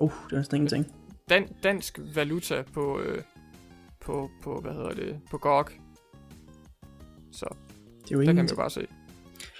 [0.00, 0.86] Uh, det er næsten ingenting.
[1.28, 3.22] Dan, dansk valuta på, øh,
[4.08, 5.70] på, på, hvad hedder det, på GOG.
[7.32, 7.46] Så
[8.04, 8.86] Det er jo der kan man jo bare se.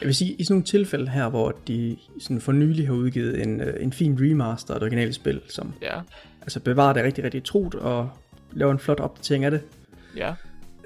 [0.01, 3.43] Jeg vil sige, i sådan nogle tilfælde her, hvor de sådan for nylig har udgivet
[3.43, 6.01] en, øh, en fin remaster af det originale spil, som Ja,
[6.43, 8.11] altså bevarer det rigtig, rigtig trot og
[8.53, 9.63] laver en flot opdatering af det,
[10.17, 10.35] ja,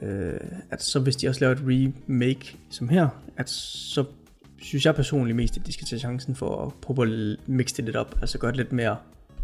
[0.03, 0.41] øh,
[0.71, 1.63] at så hvis de også laver et
[2.09, 4.05] remake som her, at så
[4.63, 7.85] synes jeg personligt mest, at de skal tage chancen for at prøve at mixe det
[7.85, 8.97] lidt op, altså gøre det lidt mere,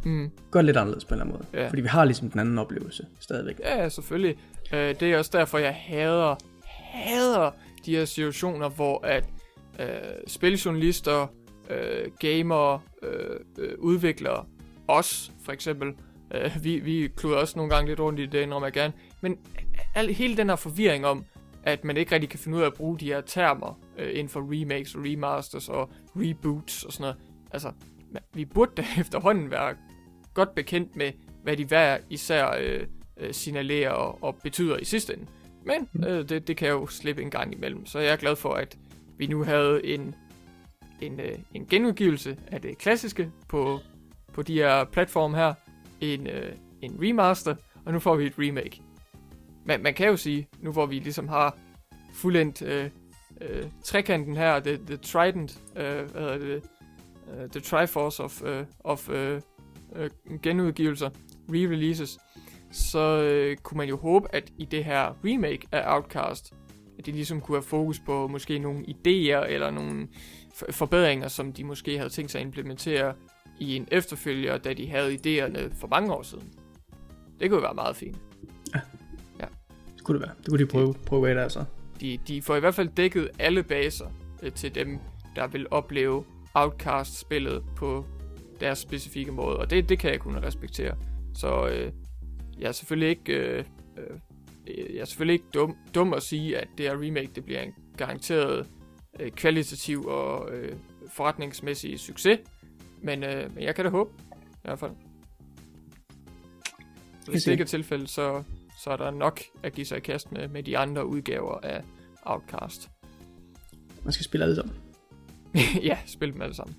[0.05, 1.63] mm, gøre det lidt anderledes på en eller anden måde.
[1.63, 1.69] Ja.
[1.69, 3.61] Fordi vi har ligesom den anden oplevelse stadigvæk.
[3.61, 4.37] ja, selvfølgelig.
[4.73, 7.51] Øh, det er også derfor, jeg hader, hader
[7.87, 9.25] de her situationer, hvor at
[9.81, 9.87] øh,
[10.27, 11.27] spiljournalister,
[11.71, 14.45] øh, gamere, øh, øh, udviklere,
[14.89, 15.95] os for eksempel,
[16.35, 19.39] øh, vi, vi kluder også nogle gange lidt rundt i det, indrømmer jeg gerne, men
[19.95, 21.25] al, hele den her forvirring om,
[21.63, 24.29] at man ikke rigtig kan finde ud af at bruge de her termer øh, inden
[24.29, 27.17] for remakes og remasters og reboots og sådan noget.
[27.51, 27.73] Altså,
[28.35, 29.77] vi burde da efterhånden være
[30.39, 31.13] godt bekendt med,
[31.43, 32.87] hvad de hver især øh,
[33.17, 35.27] øh, signalerer og, og betyder i sidste ende.
[35.65, 37.87] Men øh, det, det kan jo slippe en gang imellem.
[37.87, 38.79] Så jeg er glad for, at
[39.17, 40.15] vi nu havde en,
[41.01, 43.79] en, øh, en genudgivelse af det klassiske på,
[44.33, 45.55] på de her platforme her.
[46.01, 46.53] En, øh,
[46.83, 47.55] en remaster,
[47.85, 48.83] og nu får vi et remake.
[49.65, 51.59] Man, man kan jo sige, nu hvor vi ligesom har
[52.13, 52.91] fuldendt øh,
[53.41, 56.63] øh, trekanten her, the, the Trident, øh, hvad hedder det,
[57.27, 58.49] uh, the Triforce of, uh,
[58.85, 59.41] of uh,
[59.91, 61.11] uh, genudgivelser,
[61.51, 62.19] re-releases,
[62.73, 66.55] så øh, kunne man jo håbe, at i det her remake af Outcast,
[66.99, 70.09] at de ligesom kunne have fokus på måske nogle idéer eller nogle
[70.71, 73.15] forbedringer, som de måske havde tænkt sig at implementere
[73.61, 76.53] i en efterfølger, da de havde idéerne for mange år siden.
[77.41, 78.17] Det kunne jo være meget fint.
[79.97, 80.37] Det kunne det være.
[80.39, 81.65] Det kunne de prøve, prøve af der så.
[82.01, 84.07] De, de får i hvert fald dækket alle baser
[84.43, 84.99] øh, til dem,
[85.37, 86.25] der vil opleve
[86.55, 88.07] Outcast-spillet på
[88.61, 90.97] deres specifikke måde, og det, det kan jeg kunne respektere.
[91.35, 91.93] Så øh,
[92.59, 93.65] jeg er selvfølgelig ikke, øh,
[93.97, 97.61] øh, jeg er selvfølgelig ikke dum, dum at sige, at det her remake det bliver
[97.61, 98.67] en garanteret
[99.21, 100.77] øh, kvalitativ og øh,
[101.13, 102.39] forretningsmæssig succes,
[103.03, 104.93] men, øh, men jeg kan da håbe, i hvert fald.
[107.31, 108.43] Hvis det ikke er tilfældet, så,
[108.85, 111.83] så er der nok at give sig i kast med, med de andre udgaver af
[112.23, 112.91] Outcast.
[114.05, 114.77] Man skal spille alle sammen.
[115.91, 116.77] ja, spil dem alle sammen.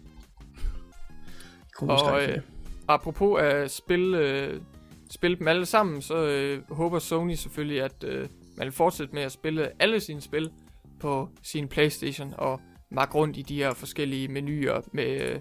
[1.82, 2.42] Og, øh,
[2.88, 4.62] Apropos at spille, øh,
[5.10, 9.22] spille dem alle sammen, så øh, håber Sony selvfølgelig, at øh, man vil fortsætte med
[9.22, 10.52] at spille alle sine spil
[11.00, 12.62] på sin Playstation og
[12.92, 15.40] makke rundt i de her forskellige menuer med, øh,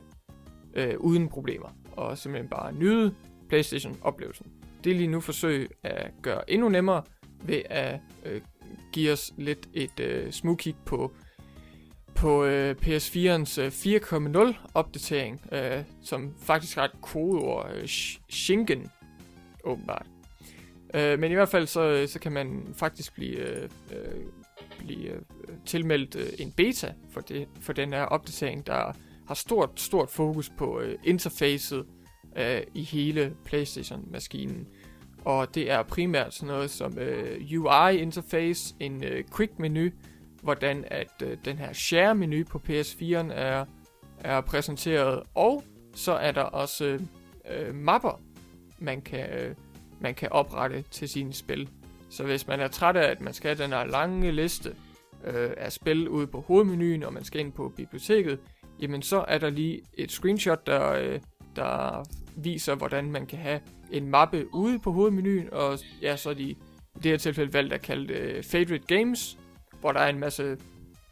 [0.74, 1.68] øh, uden problemer.
[1.92, 3.14] Og simpelthen bare nyde
[3.48, 4.46] Playstation-oplevelsen.
[4.84, 7.02] Det er lige nu forsøg at gøre endnu nemmere
[7.44, 8.40] ved at øh,
[8.92, 11.12] give os lidt et øh, smugkig på
[12.18, 18.90] på øh, PS4'ens øh, 4.0 opdatering, øh, som faktisk har et kodeord, øh, Sh- Shingen,
[19.64, 20.06] åbenbart.
[20.94, 24.22] Øh, men i hvert fald så, øh, så kan man faktisk blive, øh, øh,
[24.78, 25.18] blive øh,
[25.66, 28.92] tilmeldt øh, en beta for, det, for den her opdatering, der
[29.26, 31.86] har stort, stort fokus på øh, interfacet
[32.36, 34.66] øh, i hele PlayStation-maskinen.
[35.24, 39.90] Og det er primært sådan noget som øh, UI-interface, en øh, quick-menu,
[40.42, 43.64] hvordan at øh, den her share-menu på PS4'en er,
[44.18, 47.00] er præsenteret, og så er der også øh,
[47.50, 48.20] øh, mapper,
[48.78, 49.54] man kan, øh,
[50.00, 51.68] man kan oprette til sine spil.
[52.10, 54.74] Så hvis man er træt af, at man skal have den her lange liste
[55.24, 58.38] øh, af spil ude på hovedmenuen, og man skal ind på biblioteket,
[58.80, 61.20] jamen så er der lige et screenshot, der, øh,
[61.56, 62.04] der
[62.36, 63.60] viser, hvordan man kan have
[63.92, 66.56] en mappe ude på hovedmenuen, og ja, så er de i
[66.94, 69.38] det her tilfælde valgt at kalde det Favorite Games,
[69.80, 70.56] hvor der er en masse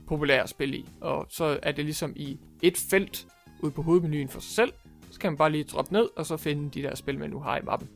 [0.07, 0.87] populære spil i.
[1.01, 3.27] Og så er det ligesom i et felt
[3.61, 4.73] ude på hovedmenuen for sig selv.
[5.11, 7.41] Så kan man bare lige droppe ned, og så finde de der spil, man nu
[7.41, 7.89] har i mappen.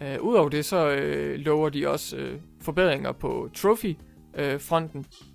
[0.00, 5.00] Uh, Udover det, så øh, lover de også øh, forbedringer på trophy-fronten.
[5.00, 5.30] Øh,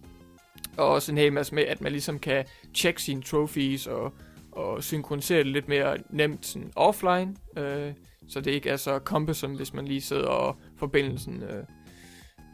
[0.77, 4.13] og også en hel masse med, at man ligesom kan tjekke sine trophies og,
[4.51, 7.35] og synkronisere det lidt mere nemt sådan offline.
[7.57, 7.93] Øh,
[8.27, 11.63] så det ikke er så cumbersome, hvis man lige sidder og forbindelsen øh,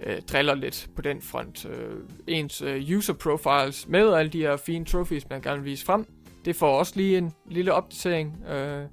[0.06, 1.66] øh, driller lidt på den front.
[1.66, 1.98] Øh,
[2.28, 6.06] ens øh, user profiles med alle de her fine trophies, man gerne vil vise frem,
[6.46, 8.86] det får også lige en lille opdatering, øh,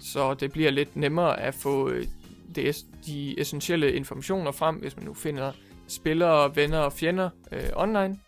[0.00, 2.06] så det bliver lidt nemmere at få øh,
[2.54, 5.52] det, de essentielle informationer frem, hvis man nu finder
[5.88, 8.18] spillere, venner og fjender øh, online,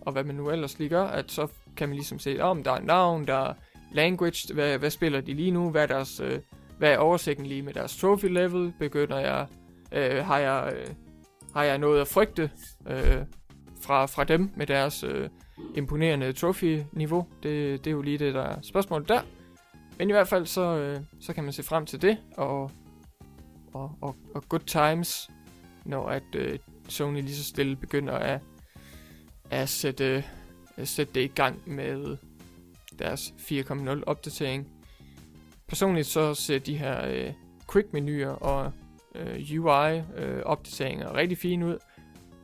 [0.00, 1.46] og hvad man nu ellers lige gør, at så
[1.76, 3.54] kan man ligesom se, om der er navn, der er
[3.92, 6.38] language, hvad, hvad spiller de lige nu, hvad er, deres, øh,
[6.78, 9.46] hvad er oversigten lige med deres trophy level, begynder jeg,
[9.92, 10.86] øh, har jeg, øh,
[11.54, 12.50] har jeg noget at frygte
[12.86, 13.18] øh,
[13.82, 15.28] fra, fra dem med deres øh,
[15.74, 19.20] imponerende trophy-niveau, det, det er jo lige det, der er spørgsmålet der.
[19.98, 22.70] men i hvert fald så, øh, så kan man se frem til det, og,
[23.72, 25.30] og, og, og good times,
[25.84, 26.58] når at øh,
[26.88, 28.40] Sony lige så stille begynder at,
[29.50, 30.24] at sætte,
[30.76, 32.16] at sætte det i gang med
[32.98, 34.68] deres 4.0 opdatering.
[35.68, 37.32] Personligt så ser de her øh,
[37.72, 38.72] quick-menuer og
[39.14, 41.78] øh, UI-opdateringer øh, rigtig fine ud,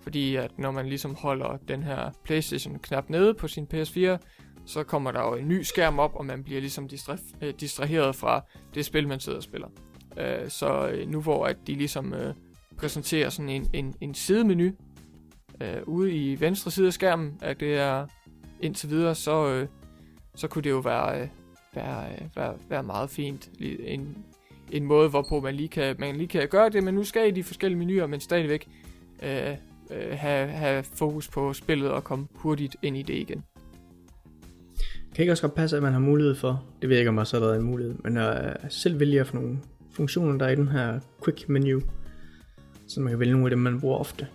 [0.02, 4.18] fordi at når man ligesom holder den her PlayStation-knap nede på sin PS4,
[4.66, 8.16] så kommer der jo en ny skærm op, og man bliver ligesom distra- øh, distraheret
[8.16, 9.68] fra det spil, man sidder og spiller.
[10.16, 12.34] Øh, så øh, nu hvor at de ligesom øh,
[12.76, 14.72] præsenterer sådan en, en, en sidemenu
[15.60, 18.06] øh, ude i venstre side af skærmen, at det er
[18.60, 19.68] indtil videre, så, øh,
[20.34, 21.28] så kunne det jo være, øh,
[21.74, 23.50] være, øh, være, være meget fint.
[23.60, 24.24] En,
[24.72, 27.30] en måde, hvorpå man lige, kan, man lige kan gøre det, men nu skal i
[27.30, 28.68] de forskellige menuer, men stadigvæk
[29.22, 29.50] øh,
[29.90, 33.42] øh, have, have fokus på spillet og komme hurtigt ind i det igen.
[35.14, 37.18] Kan ikke også godt passe, at man har mulighed for, det ved jeg ikke om
[37.18, 39.58] også har været en mulighed, men at selv vælge for nogle
[39.92, 41.80] funktioner, der er i den her quick menu,
[42.88, 44.26] så man kan vælge nogle af dem, man bruger ofte.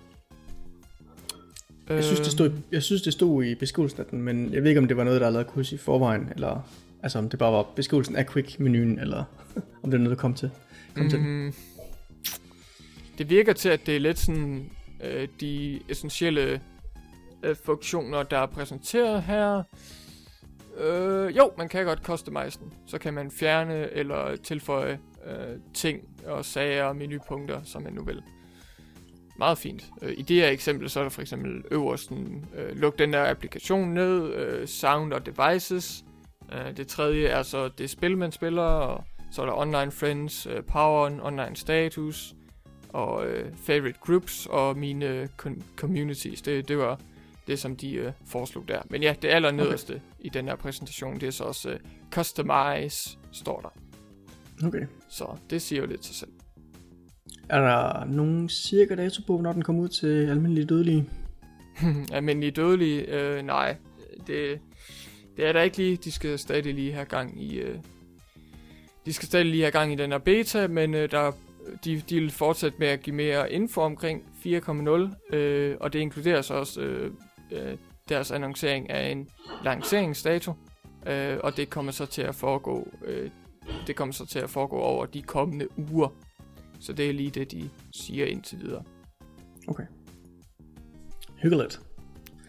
[1.90, 2.64] Jeg synes, det stod, Øhm.
[2.72, 5.04] jeg synes, det stod i beskrivelsen af den, men jeg ved ikke, om det var
[5.04, 6.68] noget, der allerede kunne i forvejen, eller
[7.04, 9.24] altså om det bare var beskrivelsen af quick-menuen, eller
[9.84, 10.52] om det er noget, du kom til.
[10.96, 11.20] Kom til.
[11.20, 11.54] Mm.
[13.18, 14.72] det virker til, at det er lidt sådan
[15.04, 16.62] øh, de essentielle
[17.44, 19.64] øh, funktioner, der er præsenteret her.
[20.78, 22.74] Øh, jo, man kan godt customize den.
[22.88, 28.04] Så kan man fjerne eller tilføje øh, ting og sager og menupunkter, som man nu
[28.04, 28.22] vil.
[29.38, 29.86] Meget fint.
[30.02, 33.30] Øh, I det her eksempel, så er der for eksempel øversten, øh, luk den der
[33.30, 36.06] applikation ned, øh, sound og devices.
[36.54, 40.46] Øh, det tredje er så det spil, man spiller, og så er der online friends,
[40.46, 42.36] øh, power on, online status,
[42.90, 45.30] og øh, favorite groups, og mine
[45.76, 46.42] communities.
[46.42, 47.00] Det, det var
[47.48, 48.82] det, som de øh, foreslog der.
[48.90, 50.02] Men ja, det allernederste okay.
[50.20, 51.80] i den her præsentation, det er så også øh,
[52.12, 53.70] customize, står der.
[54.68, 54.86] Okay.
[55.10, 56.32] Så det siger jo lidt sig selv.
[57.50, 61.10] Er der nogen cirka dato på, når den kommer ud til almindelige dødelige?
[62.14, 63.78] Almindelige dødelige, øh, nej,
[64.28, 64.60] det,
[65.38, 65.98] det er der ikke lige.
[65.98, 67.80] De skal stadig lige have gang i, øh,
[69.06, 71.32] de skal stadig lige have gang i den her beta, men øh, der,
[71.86, 76.42] de, de vil fortsætte med at give mere info omkring 4.0, øh, og det inkluderer
[76.42, 77.12] så også øh,
[77.52, 77.78] øh,
[78.10, 79.30] deres annoncering af en
[79.64, 80.54] lanceringsdato,
[81.08, 83.30] øh, og det kommer så til at foregå, øh,
[83.88, 86.10] det kommer så til at foregå over de kommende uger.
[86.80, 88.84] Så det er lige det, de siger indtil videre.
[89.68, 89.84] Okay.
[91.42, 91.82] Hyggeligt.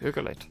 [0.01, 0.49] Hyggeligt.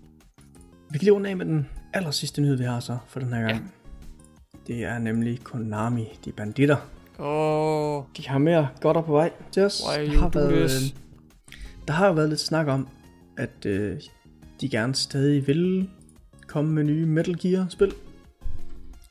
[0.90, 3.32] Vi kan lige runde af med den aller sidste nyhed, vi har så for den
[3.32, 3.54] her gang.
[3.54, 4.74] Ja.
[4.74, 6.76] Det er nemlig Konami, de banditter.
[7.18, 9.82] Åh, oh, De har mere godt op på vej til os.
[9.88, 10.82] Why Der har, været, this?
[10.92, 10.98] øh,
[11.88, 12.88] der har jo været lidt snak om,
[13.38, 14.00] at øh,
[14.60, 15.88] de gerne stadig vil
[16.46, 17.92] komme med nye Metal Gear spil.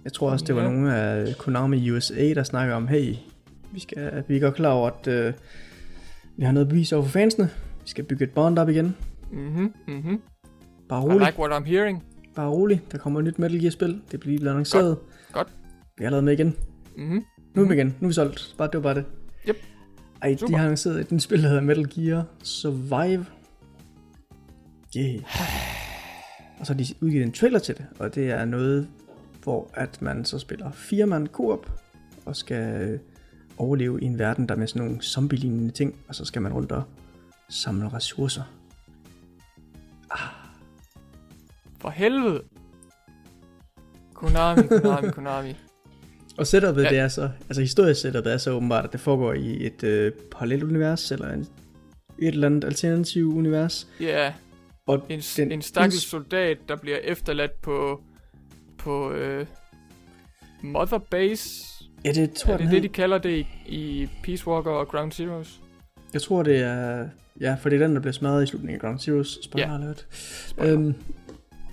[0.03, 0.69] Jeg tror også, det var Ja.
[0.69, 3.15] nogle af Konami USA, der snakker om, hey,
[3.72, 5.34] vi, skal, vi er godt klar over, at øh,
[6.38, 7.49] vi har noget bevis over for fansene.
[7.84, 8.95] Vi skal bygge et bond op igen.
[9.31, 10.22] mhm, mhm.
[10.89, 12.03] Bare I rolig, like what I'm hearing.
[12.35, 12.81] Bare rolig.
[12.91, 14.01] Der kommer et nyt Metal Gear spil.
[14.11, 14.97] Det bliver lige annonceret.
[15.31, 15.47] Godt.
[15.97, 16.55] Vi har lavet med igen.
[16.97, 17.23] Mhm.
[17.55, 17.88] Nu er vi igen.
[17.99, 18.55] Nu er vi solgt.
[18.57, 19.05] Bare, det var bare det.
[19.49, 19.55] Yep.
[20.22, 20.47] Ej, Super.
[20.47, 23.26] de har annonceret et nyt spil, der hedder Metal Gear Survive.
[24.97, 25.23] Yeah.
[26.60, 28.88] Og så har de udgivet en trailer til det, og det er noget,
[29.43, 31.72] hvor at man så spiller fire mand koop
[32.26, 32.99] og skal øh,
[33.57, 36.53] overleve i en verden, der er med sådan nogle zombie-lignende ting, og så skal man
[36.53, 36.84] rundt og
[37.49, 38.43] samle ressourcer.
[41.84, 42.41] For helvede.
[44.14, 45.55] Konami, Konami, Konami.
[46.38, 46.89] Og setupet, Ja.
[46.89, 50.64] det er så, altså historiesetupet er så åbenbart, at det foregår i et øh, parallelt
[50.64, 51.47] univers, eller en, et
[52.27, 53.88] eller andet alternativ univers.
[53.99, 54.34] Ja, yeah.
[54.88, 58.01] Og en, den en stakkels soldat, der bliver efterladt på,
[58.77, 59.45] på øh,
[60.61, 61.49] Mother Base.
[62.05, 64.72] Ja, det tror er jeg, det den det, de kalder det i, i Peace Walker
[64.72, 65.60] og Ground Zeroes?
[66.14, 67.07] Jeg tror, det er...
[67.41, 69.39] Ja, for det er den, der bliver smadret i slutningen af Ground Zeroes.
[69.43, 69.76] Spoiler Ja.
[69.76, 70.07] alert.
[70.47, 70.73] Spoiler.
[70.73, 70.93] Øhm,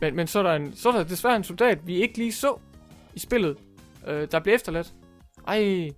[0.01, 2.33] Men, men så, er der en, så er der desværre en soldat, vi ikke lige
[2.33, 2.59] så
[3.15, 3.57] i spillet,
[4.07, 4.95] øh, der bliver efterladt.
[5.47, 5.91] Ej,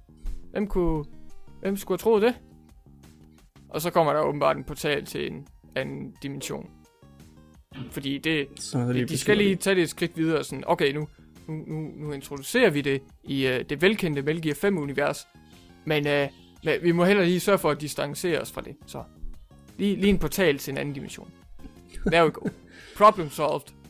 [0.51, 1.05] hvem kunne...
[1.61, 2.35] Hvem skulle have troet det?
[3.69, 6.71] Og så kommer der åbenbart en portal til en anden dimension.
[7.91, 10.65] Fordi det, så er det de, skal lige tage det et skridt videre og sådan,
[10.67, 11.09] okay, nu,
[11.49, 15.27] nu, nu, nu introducerer vi det i uh, det velkendte Metal Gear 5-univers,
[15.85, 16.33] men, uh,
[16.65, 18.77] men vi må heller lige sørge for at distancere os fra det.
[18.87, 19.05] Så
[19.79, 21.31] lige, lige en portal til en anden dimension.
[22.07, 22.49] There we go.
[22.97, 23.82] Problem solved.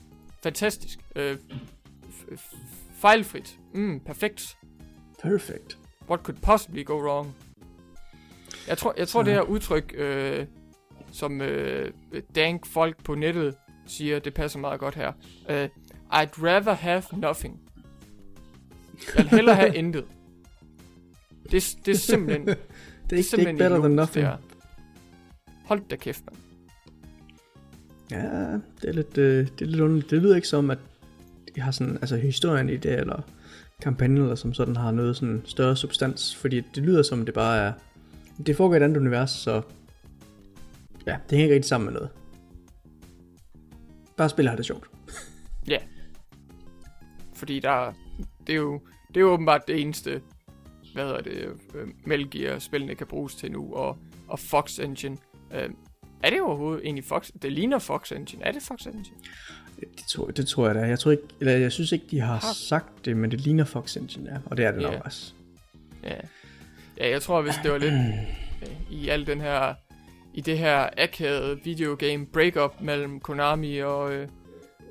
[0.42, 0.98] Fantastisk.
[1.16, 2.56] F-
[3.00, 3.58] fejlfrit.
[3.74, 4.56] Mm, perfekt.
[5.22, 5.78] Perfect.
[6.08, 7.34] What could possibly go wrong?
[8.68, 10.46] Jeg tror, jeg tror det her udtryk, øh,
[11.12, 11.92] som øh,
[12.34, 13.54] dank folk på nettet
[13.86, 15.12] siger, det passer meget godt her.
[15.48, 15.68] Øh,
[16.12, 17.60] I'd rather have nothing.
[19.16, 20.04] Jeg vil hellere have intet.
[21.50, 22.46] Det, det er simpelthen...
[22.46, 22.56] det
[23.12, 24.26] er ikke, det er ikke better than nothing.
[24.26, 24.38] Det
[25.64, 26.36] Hold da kæft, mand.
[28.12, 28.52] Ja,
[28.82, 30.10] det er lidt, øh, det er lidt underligt.
[30.10, 30.78] Det lyder ikke som, at
[31.54, 33.22] de har sådan, altså historien i det, eller
[33.82, 37.58] kampagnen, eller som sådan har noget sådan større substans, fordi det lyder som, det bare
[37.58, 37.72] er,
[38.46, 39.62] det foregår i et andet univers, så
[41.06, 42.10] ja, det hænger ikke rigtig sammen med noget.
[44.16, 44.86] Bare spiller har det sjovt.
[45.68, 45.78] Ja.
[47.34, 47.92] Fordi der,
[48.46, 50.22] det er jo, det er jo åbenbart det eneste,
[50.94, 53.98] hvad hedder det, øh, Metal Gear spillene kan bruges til nu, og,
[54.28, 55.16] og Fox Engine.
[55.54, 55.70] Øh,
[56.22, 57.30] er det overhovedet egentlig Fox?
[57.42, 58.44] Det ligner Fox Engine.
[58.44, 59.16] Er det Fox Engine?
[59.80, 60.80] Det tror, det tror jeg da.
[60.80, 63.64] Jeg tror ikke, eller jeg synes ikke, de har, har sagt det, men det ligner
[63.64, 64.36] Fox Engine, ja.
[64.46, 64.92] Og det er det yeah.
[64.92, 65.32] nok også.
[66.02, 66.14] Ja.
[66.98, 67.94] ja, jeg tror, hvis det var lidt
[68.62, 69.74] øh, i al den her,
[70.34, 74.28] i det her akavede videogame breakup mellem Konami og, øh,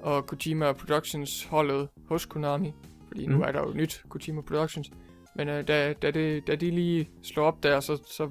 [0.02, 2.74] og Kojima Productions holdet hos Konami,
[3.08, 3.34] fordi mm.
[3.34, 4.92] nu er der jo nyt Kojima Productions,
[5.36, 8.30] men øh, da, da, det, da de lige slår op der, så, så,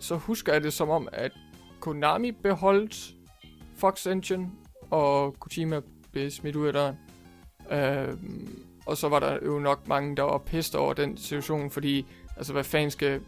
[0.00, 1.32] så husker jeg det som om, at
[1.80, 3.14] Konami beholdt
[3.76, 4.50] Fox Engine,
[4.90, 5.80] og Kojima
[6.12, 6.96] blev smidt ud af døren.
[7.70, 8.18] Øh,
[8.86, 12.06] og så var der jo nok mange, der var pissed over den situation, fordi,
[12.36, 13.20] altså, hvad fanden skal,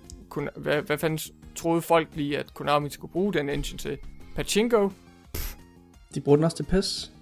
[0.57, 1.19] hvad, hvad fanden
[1.55, 3.99] troede folk lige, at Konami skulle bruge den engine til?
[4.37, 4.91] Pachinko?
[5.35, 5.57] Pff.
[6.15, 7.13] De bruger den også til PES?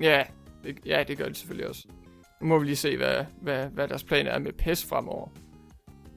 [0.00, 0.24] Ja,
[0.64, 1.88] det, ja, det gør de selvfølgelig også.
[2.40, 5.28] Nu må vi lige se, hvad, hvad, hvad deres planer er med PES fremover.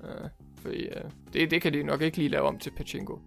[0.04, 3.20] Uh, fordi uh, det, det kan de nok ikke lige lave om til Pachinko.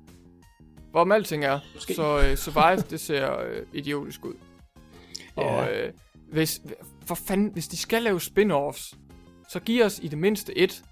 [0.97, 1.95] Hvorom alting er, Måske.
[1.95, 4.35] så uh, Survive, det ser uh, idiotisk ud.
[5.37, 5.43] Ja.
[5.43, 5.93] Og uh,
[6.33, 6.61] hvis,
[7.07, 8.95] for fanden, hvis de skal lave spin-offs,
[9.49, 10.83] så giv os i det mindste et.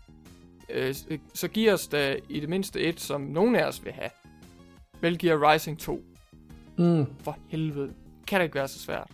[0.69, 5.17] Uh, så giv os da i det mindste et, som nogen af os vil have.
[5.19, 6.05] Gear Rising 2.
[6.79, 7.07] Mm.
[7.23, 7.93] For helvede.
[8.27, 9.11] Kan det ikke være så svært?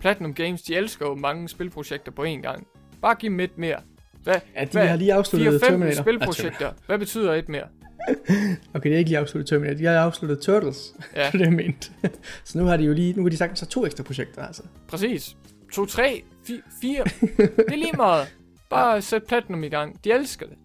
[0.00, 2.66] Platinum Games, de elsker jo mange spilprojekter på én gang.
[3.00, 3.80] Bare giv dem et mere.
[4.22, 6.02] Hvad, ja, de hvad, har lige afsluttet 4-5 Terminator.
[6.02, 6.72] spilprojekter.
[6.86, 7.68] Hvad betyder et mere?
[8.74, 9.78] okay, det er ikke lige afsluttet Terminator.
[9.78, 10.94] De har afsluttet Turtles.
[11.16, 11.30] Ja.
[11.38, 11.92] det er ment.
[12.44, 14.62] så nu har de jo lige, nu har de sagt så to ekstra projekter, altså.
[14.88, 15.36] Præcis.
[15.72, 17.04] To, tre, fi, fire.
[17.36, 18.34] det er lige meget.
[18.70, 20.04] Bare sæt Platinum i gang.
[20.04, 20.56] De elsker det.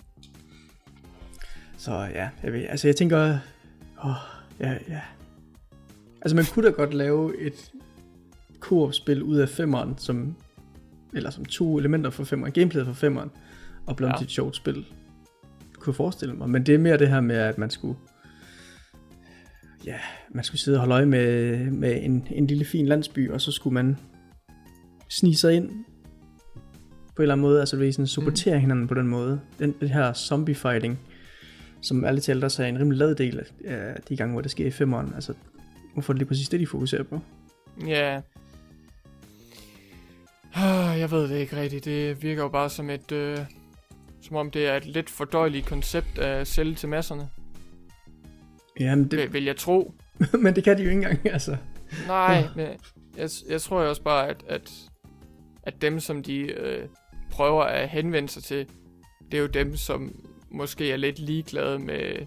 [1.77, 3.37] Så ja, jeg ved, altså jeg tænker,
[4.05, 4.11] åh,
[4.59, 5.01] ja, ja.
[6.21, 7.71] Altså man kunne da godt lave et
[8.59, 10.35] koop-spil ud af femmeren, som,
[11.13, 13.31] eller som to elementer fra femmeren, gameplayet fra femmeren,
[13.85, 14.17] og blive ja.
[14.17, 14.85] til et sjovt spil
[15.87, 16.49] kunne forestille mig.
[16.49, 17.97] Men det er mere det her med, at man skulle
[19.85, 19.95] ja,
[20.29, 23.51] man skulle sidde og holde øje med, med en, en lille fin landsby, og så
[23.51, 23.97] skulle man
[25.09, 25.69] snige sig ind
[27.15, 28.61] på en eller anden måde, altså ved sådan supportere mm.
[28.61, 29.41] hinanden på den måde.
[29.59, 30.99] Den, det her zombie fighting,
[31.81, 34.65] som alle talt også er en rimelig lad del af de gange, hvor det sker
[34.65, 35.11] i femmeren.
[35.15, 35.33] Altså,
[35.93, 37.19] hvorfor er det lige præcis det, de fokuserer på?
[37.87, 38.21] Ja.
[40.57, 40.99] Yeah.
[40.99, 41.85] Jeg ved det ikke rigtigt.
[41.85, 43.37] Det virker jo bare som et, øh,
[44.27, 47.29] som om det er et lidt fordøjeligt koncept at sælge til masserne.
[48.79, 49.19] Jamen det...
[49.19, 49.93] Vil, vil jeg tro.
[50.43, 51.57] men det kan de jo ikke engang, altså.
[52.07, 52.67] Nej, men
[53.17, 54.71] jeg, jeg tror også bare, at, at,
[55.63, 56.87] at dem, som de øh,
[57.31, 58.67] prøver at henvende sig til,
[59.31, 62.01] det er jo dem, som måske er lidt ligeglade med...
[62.01, 62.25] Øh,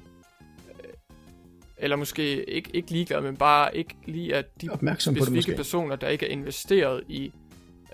[1.77, 6.09] eller måske ikke, ikke ligeglade, men bare ikke lige at de Opmærksom specifikke personer, der
[6.09, 7.32] ikke er investeret i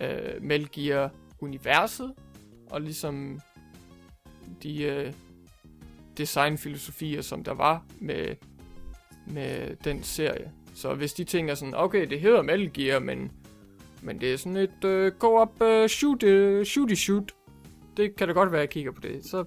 [0.00, 2.12] øh, Metal Gear-universet,
[2.70, 3.40] og ligesom
[4.62, 5.12] de øh,
[6.18, 8.34] designfilosofier, som der var med,
[9.26, 10.50] med den serie.
[10.74, 13.32] Så hvis de tænker sådan, okay, det hedder Metal Gear, men,
[14.02, 17.32] men det er sådan et øh, go-up øh, shoot, øh, shooty shoot,
[17.96, 19.24] det kan da godt være, at jeg kigger på det.
[19.24, 19.44] Så,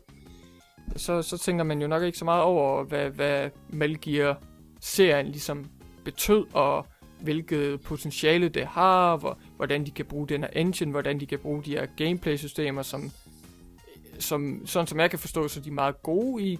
[0.95, 5.65] så, så tænker man jo nok ikke så meget over, hvad, hvad Metal Gear-serien ligesom
[6.05, 6.85] betød, og
[7.21, 11.39] hvilket potentiale det har, hvor, hvordan de kan bruge den her engine, hvordan de kan
[11.39, 13.11] bruge de her gameplay-systemer, som
[14.20, 16.60] som, sådan som jeg kan forstå, så de er meget gode i,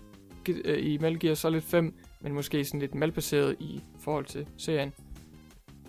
[0.66, 4.94] øh, i Metal Gear Solid 5, men måske sådan lidt malbaseret i forhold til serien.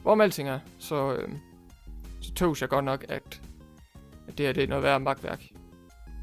[0.03, 1.29] Hvorom alting er, så, øh,
[2.21, 3.41] så tog jeg godt nok, at,
[4.29, 5.43] at det her det er noget værd magtværk.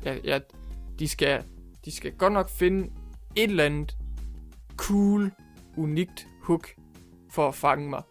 [0.05, 0.39] Ja, ja,
[0.99, 1.43] de, skal,
[1.85, 2.91] de skal godt nok finde
[3.35, 3.97] et eller andet
[4.77, 5.31] cool,
[5.77, 6.69] unikt hook
[7.31, 8.01] for at fange mig.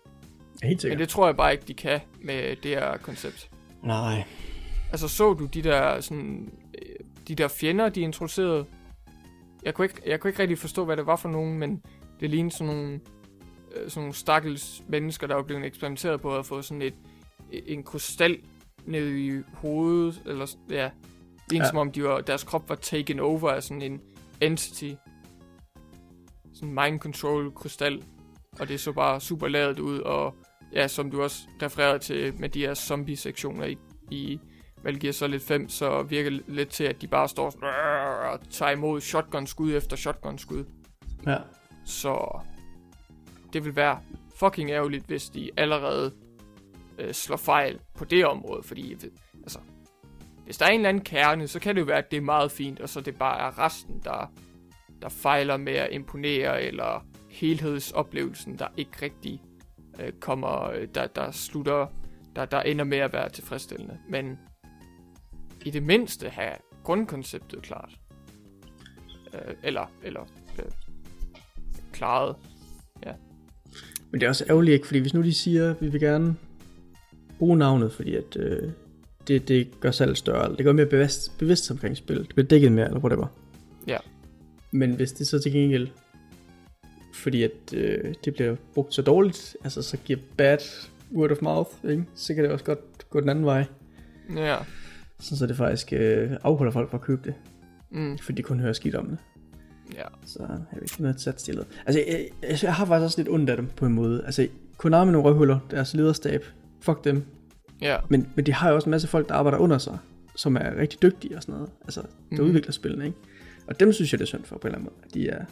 [0.63, 0.99] Helt sikkert.
[0.99, 3.51] Men det tror jeg bare ikke, de kan med det her koncept.
[3.83, 4.25] Nej.
[4.91, 6.53] Altså så du de der sådan
[7.29, 8.67] de der fjender, de introducerede.
[9.63, 11.83] Jeg kunne, ikke, jeg kunne ikke rigtig forstå, hvad det var for nogen, men
[12.21, 13.01] det lignede sådan nogle,
[13.77, 16.95] øh, sådan nogle stakkels mennesker, der var blevet eksperimenteret på at få sådan et,
[17.51, 18.39] en krystal
[18.87, 20.91] ned i hovedet, eller ja,
[21.51, 21.69] det ja.
[21.69, 24.01] som om de var, deres krop var taken over af sådan en
[24.41, 24.91] entity.
[26.55, 28.03] Sådan en mind control krystal.
[28.61, 30.35] Og det så bare super lavet ud, og
[30.73, 33.79] ja, som du også refererede til med de her zombie-sektioner i,
[34.11, 34.41] i
[34.95, 37.69] Gear Solid 5, så virker det lidt til, at de bare står sådan,
[38.33, 40.65] og tager imod shotgun-skud efter shotgun-skud.
[41.27, 41.37] Ja.
[41.85, 42.41] Så
[43.53, 44.01] det vil være
[44.37, 46.13] fucking ærgerligt, hvis de allerede
[46.99, 48.97] øh, slår fejl på det område, fordi
[49.43, 49.59] altså,
[50.45, 52.21] hvis der er en eller anden kerne, så kan det jo være, at det er
[52.21, 54.33] meget fint, og så det bare er resten, der,
[55.03, 59.43] der fejler med at imponere, eller helhedsoplevelsen, der ikke rigtig
[60.01, 61.87] øh, kommer, øh, der, der slutter,
[62.37, 63.99] der, der ender med at være tilfredsstillende.
[64.09, 64.39] Men
[65.67, 66.53] i det mindste have
[66.85, 67.91] grundkonceptet klart.
[69.35, 70.23] Øh, eller, eller
[70.59, 70.71] øh,
[71.93, 72.37] klaret.
[74.11, 76.37] Men det er også ærgerligt ikke, fordi hvis nu de siger, at vi vil gerne
[77.39, 78.71] bruge navnet, fordi at øh,
[79.29, 82.47] det, det gør salget større, eller det gør mere bevidst, bevidst omkring spil, det bliver
[82.47, 83.27] dækket mere, eller whatever.
[83.87, 83.99] Ja.
[84.71, 85.89] Men hvis det så til gengæld,
[87.15, 90.59] fordi at øh, det bliver brugt så dårligt, altså så giver bad
[91.15, 92.05] word of mouth, ikke?
[92.15, 93.65] så kan det også godt gå den anden vej.
[94.37, 94.57] Ja.
[95.21, 97.35] Så, så det faktisk øh, afholder folk fra at købe det,
[97.91, 99.19] Mm, fordi de kun hører skidt om det.
[99.95, 100.03] ja.
[100.27, 101.67] Så har vi ikke noget sat stillet.
[101.87, 104.23] Altså, jeg, jeg, jeg, har faktisk også lidt ondt af dem på en måde.
[104.25, 106.45] Altså, Konami nogle røvhuller, deres lederstab,
[106.81, 107.25] fuck dem.
[107.81, 107.97] Ja.
[108.09, 109.99] Men, men de har jo også en masse folk, der arbejder under sig,
[110.37, 111.71] som er rigtig dygtige og sådan noget.
[111.83, 112.49] Altså, der mm.
[112.49, 113.19] udvikler spillene, ikke?
[113.67, 115.15] Og dem synes jeg, det er synd for på en eller anden måde.
[115.15, 115.45] De er...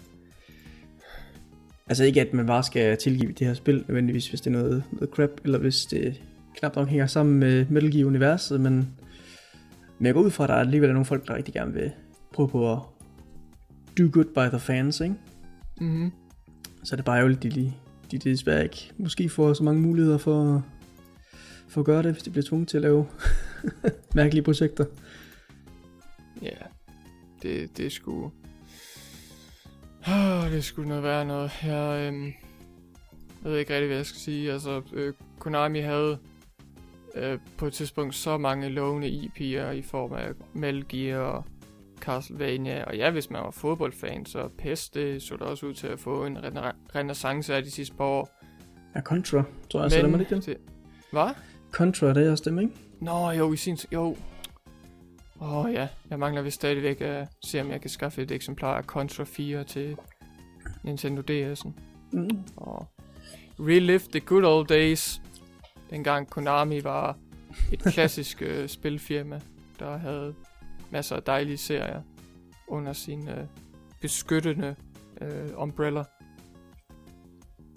[1.86, 4.84] Altså ikke, at man bare skal tilgive det her spil, nødvendigvis, hvis det er noget,
[4.92, 6.22] noget crap, eller hvis det
[6.56, 8.88] knap nok hænger sammen med Metal Gear-universet, men,
[9.98, 11.92] men jeg går ud fra, at der alligevel er nogle folk, der rigtig gerne vil
[12.32, 12.78] prøve på at
[13.98, 15.14] do good by the fans, ikke?
[15.80, 16.12] Mm-hmm.
[16.84, 17.76] Så er det bare ærgerligt, de, lige,
[18.10, 20.64] de desværre ikke måske får så mange muligheder for,
[21.68, 23.06] for at gøre det, hvis de bliver tvunget til at lave
[24.14, 24.84] mærkelige projekter.
[26.42, 26.56] Ja.
[27.42, 28.32] Det, det er sgu...
[30.08, 31.50] Oh, det sgu noget værd noget.
[31.62, 32.24] Jeg, øhm,
[33.44, 34.52] jeg ved ikke rigtig, hvad jeg skal sige.
[34.52, 36.18] Altså, øh, Konami havde
[37.14, 41.44] øh, på et tidspunkt så mange lovende IP'er i form af Metal Gear og
[42.00, 42.84] Castlevania.
[42.84, 46.00] Og ja, hvis man var fodboldfan, så PES, det så der også ud til at
[46.00, 48.40] få en rena- renaissance af de sidste par år.
[48.94, 50.46] Ja, Contra, tror jeg, så det ikke det?
[50.46, 50.56] det...
[51.12, 51.30] Hvad?
[51.70, 52.72] Contra, det er også dem, ikke?
[53.00, 53.78] Nå, jo, i sin...
[53.92, 54.16] Jo.
[55.40, 58.76] Åh oh, ja, jeg mangler vist stadigvæk at se, om jeg kan skaffe et eksemplar
[58.76, 59.96] af Contra 4 til
[60.84, 61.70] Nintendo DS'en.
[62.12, 62.28] Mm.
[62.56, 62.86] Og
[63.58, 65.22] relive the good old days.
[65.90, 67.18] Dengang Konami var
[67.72, 69.40] et klassisk øh, spilfirma,
[69.78, 70.34] der havde
[70.90, 72.02] masser af dejlige serier
[72.68, 73.44] under sin øh,
[74.00, 74.76] beskyttende
[75.20, 76.02] øh, umbrella.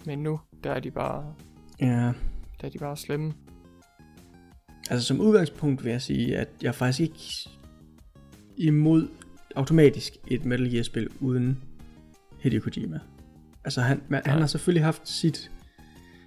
[0.06, 1.34] Men nu, der er de bare,
[1.80, 2.12] Ja,
[2.60, 3.32] der er de bare slemme.
[4.90, 7.50] altså som udgangspunkt vil jeg sige, at jeg er faktisk ikke
[8.56, 9.08] imod
[9.56, 11.62] automatisk et Metal Gear spil uden
[12.40, 13.00] Hideo Kojima.
[13.64, 15.50] Altså han, man, han har selvfølgelig haft sit...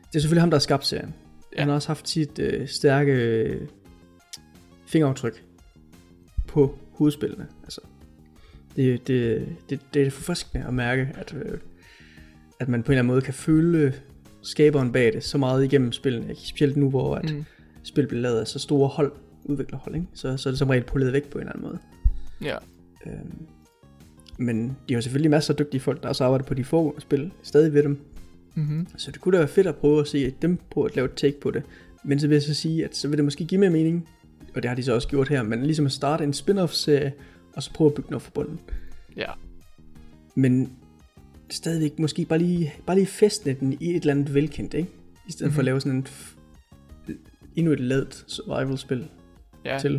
[0.08, 1.14] Det er selvfølgelig ham, der har skabt serien.
[1.56, 1.60] Ja.
[1.60, 3.68] Han har også haft sit øh, stærke øh,
[4.88, 5.44] fingeraftryk
[6.48, 7.48] på hovedspillene.
[7.64, 7.82] Altså,
[8.76, 11.57] det, det, det, det er forfriskende at mærke, at, øh,
[12.60, 13.94] at man på en eller anden måde kan føle
[14.41, 16.36] skaberen bag det så meget igennem spillene.
[16.36, 17.45] Specielt nu, hvor at, Mm.
[17.84, 19.11] spil bliver lavet af så store hold,
[19.44, 20.07] udviklerhold, ikke?
[20.14, 21.80] Så, så er det som regel poleret væk på en eller anden måde.
[22.41, 22.57] Ja,
[23.07, 23.45] Øhm,
[24.38, 27.32] men de har selvfølgelig masser af dygtige folk, der også arbejder på de få spil,
[27.44, 27.99] stadig ved dem.
[28.56, 28.88] Mm-hmm.
[28.98, 31.14] Så det kunne da være fedt at prøve at se dem på at lave et
[31.15, 31.64] take på det.
[32.03, 34.10] Men så vil jeg så sige, at så vil det måske give mere mening,
[34.56, 37.14] og det har de så også gjort her, men ligesom at starte en spin-off-serie,
[37.53, 38.60] og så prøve at bygge noget for bunden.
[39.18, 39.32] ja,
[40.36, 40.73] Men
[41.49, 44.90] stadigvæk måske bare lige, bare lige festne den i et eller andet velkendt, ikke?
[45.28, 45.53] I stedet mm-hmm.
[45.53, 45.65] for at Mhm.
[45.65, 46.07] lave sådan en
[47.56, 49.07] endnu et ladet survival-spil
[49.65, 49.78] ja.
[49.80, 49.94] til.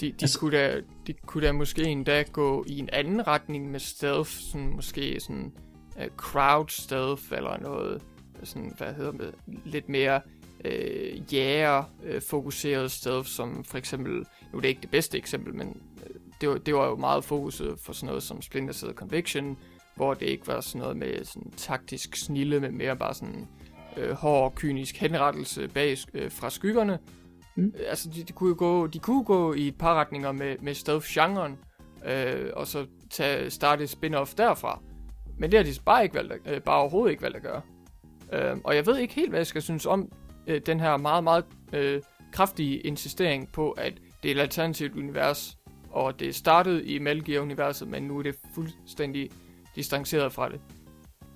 [0.00, 3.70] De, de, altså, kunne da, de kunne da måske endda gå i en anden retning
[3.70, 5.52] med stealth, sådan måske sådan
[5.96, 8.02] uh, crowd stealth eller noget,
[8.42, 9.34] sådan, hvad hedder det,
[9.64, 10.20] lidt mere
[10.64, 14.12] uh, jæger uh, fokuseret stealth, som for eksempel,
[14.52, 17.24] nu er det ikke det bedste eksempel, men uh, det, var, det var jo meget
[17.24, 19.58] fokuset for sådan noget som Splinter Cell Conviction,
[19.96, 23.48] hvor det ikke var sådan noget med sådan taktisk snille, men mere bare sådan
[23.96, 26.98] øh, hård, kynisk henrettelse bag, øh, fra skyggerne.
[27.56, 27.62] Mm.
[27.62, 27.74] Mm.
[27.88, 30.74] Altså, de, de, kunne jo gå, de kunne gå i et par retninger med, med
[30.74, 31.58] stealth-genren,
[32.06, 34.82] øh, og så tage, starte et spin-off derfra.
[35.38, 37.60] Men det har de bare, ikke valgt, at- øh, bare overhovedet ikke valgt at gøre.
[38.32, 40.12] Øh, og jeg ved ikke helt, hvad jeg skal synes om
[40.46, 42.02] øh, den her meget, meget øh,
[42.32, 43.92] kraftige insistering på, at
[44.22, 45.58] det er et alternativt univers,
[45.90, 49.30] og det startede i Metal Gear-universet, men nu er det fuldstændig
[49.76, 50.60] distanceret fra det.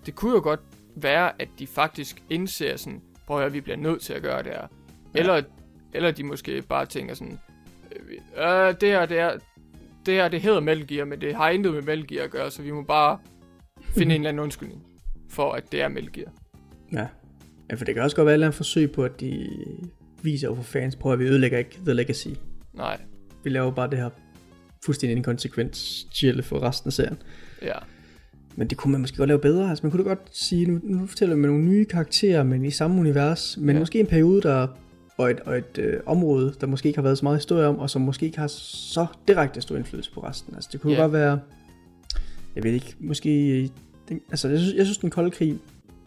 [0.06, 0.60] Det kunne jo godt
[0.96, 4.52] være, at de faktisk indser sådan, prøv at vi bliver nødt til at gøre det
[4.52, 4.66] her.
[5.14, 5.20] Ja.
[5.20, 5.42] Eller,
[5.92, 7.38] eller de måske bare tænker sådan,
[8.36, 9.38] øh, det her, det er,
[10.06, 12.50] det her, det hedder Metal Gear, men det har intet med Metal Gear at gøre,
[12.50, 13.18] så vi må bare
[13.98, 14.82] finde en eller anden undskyldning
[15.30, 16.32] for, at det er Metal Gear.
[16.92, 17.06] Ja.
[17.70, 19.48] ja, for det kan også godt være et eller andet forsøg på, at de
[20.22, 22.28] viser over for fans, prøv at vi ødelægger ikke The Legacy.
[22.74, 23.00] Nej,
[23.44, 24.10] Vi laver bare det her
[24.84, 25.76] fuldstændig inkonsekvent
[26.14, 27.16] chille for resten af serien.
[27.62, 27.72] ja.
[28.56, 29.68] Men det kunne man måske godt lave bedre.
[29.70, 32.64] Altså man kunne da godt sige, nu, nu fortæller vi med nogle nye karakterer, men
[32.64, 33.56] i samme univers.
[33.60, 33.80] Men Ja.
[33.80, 34.66] måske en periode, der
[35.18, 37.78] og et, og et øh, område, der måske ikke har været så meget historie om,
[37.78, 40.54] og som måske ikke har så direkte stor indflydelse på resten.
[40.54, 41.00] Altså det kunne Ja.
[41.00, 41.40] godt være,
[42.56, 43.70] jeg ved ikke, måske,
[44.08, 45.58] den, altså jeg synes, jeg synes den kolde krig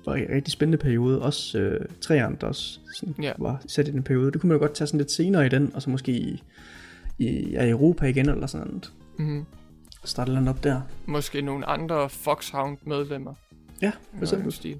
[0.05, 1.21] var en rigtig spændende periode.
[1.21, 3.31] Også øh, træerne, der også sådan, Ja.
[3.39, 4.31] var sat i den periode.
[4.31, 6.43] Det kunne man jo godt tage sådan lidt senere i den, og så måske i,
[7.19, 8.91] i ja, Europa igen, eller sådan noget.
[9.19, 9.45] Mm-hmm.
[10.05, 10.81] Starte landet op der.
[11.05, 13.33] Måske nogle andre Foxhound-medlemmer.
[13.81, 14.51] Ja, for eksempel.
[14.51, 14.79] stil.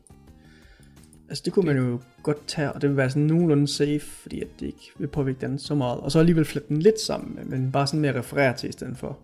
[1.30, 4.42] Altså det kunne man jo godt tage, og det vil være sådan nogenlunde safe, fordi
[4.42, 6.00] at det ikke vil påvirke den så meget.
[6.00, 8.98] Og så alligevel flette den lidt sammen, men bare sådan mere referere til, i stedet
[8.98, 9.18] for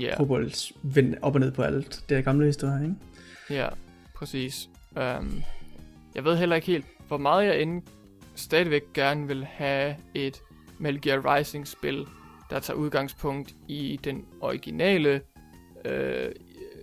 [0.00, 0.50] Ja, yeah.
[0.82, 2.04] vende op og ned på alt.
[2.08, 2.94] Det er gamle historie, ikke?
[3.50, 3.68] Ja,
[4.14, 4.70] præcis.
[4.96, 5.42] Um,
[6.14, 7.82] jeg ved heller ikke helt, hvor meget jeg end
[8.34, 10.42] stadigvæk gerne vil have et
[10.78, 12.06] Metal Gear Rising-spil,
[12.50, 15.20] der tager udgangspunkt i den originale
[15.84, 16.32] øh,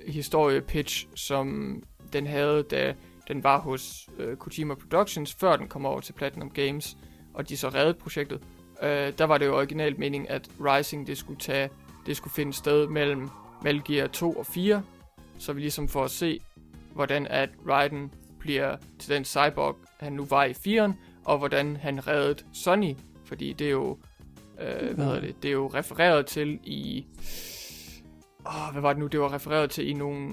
[0.08, 1.78] historie-pitch, som
[2.14, 2.96] den havde, da
[3.28, 6.98] den var hos øh, Kojima Productions, før den kom over til Platinum Games,
[7.34, 8.42] og de så reddede projektet.
[8.84, 11.70] Øh, der var det jo originalt meningen, at Rising det skulle tage,
[12.06, 13.30] det skulle finde sted mellem
[13.64, 14.84] Metal Gear 2 og 4,
[15.38, 16.40] så vi ligesom får at se,
[16.96, 20.92] hvordan at Raiden bliver til den cyborg, han nu var i 4'eren,
[21.26, 22.96] og hvordan han reddede Sonny,
[23.26, 23.98] fordi det er jo,
[24.62, 27.06] øh, hvad hedder det, det er jo refereret til i,
[28.46, 30.30] åh, hvad var det nu, det var refereret til i nogle,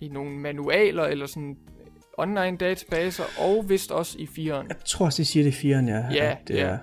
[0.00, 1.56] i nogle manualer, eller sådan
[2.18, 4.66] online databaser, og vist også i 4'eren.
[4.68, 6.04] Jeg tror også, de siger det i firen, ja.
[6.12, 6.60] Ja, det ja.
[6.66, 6.78] Er,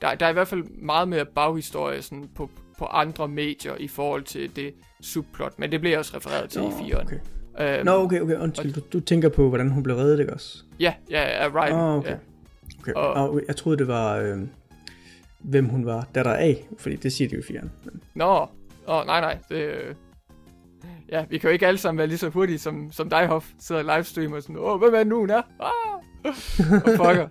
[0.00, 3.88] Der, der er i hvert fald meget mere baghistorie sådan på, på andre medier i
[3.88, 7.02] forhold til det subplot, men det bliver også refereret til Nå, i 4'eren.
[7.04, 7.18] okay.
[7.60, 8.72] Øhm, Nå, okay, okay, undskyld.
[8.72, 10.64] Du, du tænker på, hvordan hun blev reddet, ikke også?
[10.80, 11.74] Ja, ja, ja, right.
[11.74, 12.10] Åh, okay.
[12.10, 12.16] ja.
[12.80, 12.92] Okay.
[12.92, 14.38] Og- Og, jeg troede, det var, øh,
[15.38, 17.52] hvem hun var datter af, fordi det siger de jo i.
[17.84, 18.46] Men, Nå,
[18.88, 19.38] Åh, nej, nej.
[19.48, 19.94] Det, øh...
[21.12, 23.46] Ja, vi kan jo ikke alle sammen være lige så hurtige som, som dig, Hoff.
[23.60, 25.42] Sidder og livestreamer og sådan, åh, hvem er nu, hun er?
[25.60, 26.00] Ah!
[26.84, 27.28] og fucker.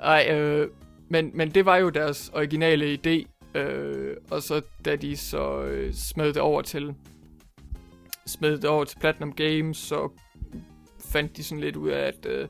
[0.00, 0.68] Ej, øh,
[1.08, 3.26] men, men det var jo deres originale idé.
[3.58, 6.94] Øh, og så da de så øh, smed det over til
[8.26, 10.10] smed det over til Platinum Games, så
[11.12, 12.48] fandt de sådan lidt ud af, at, øh,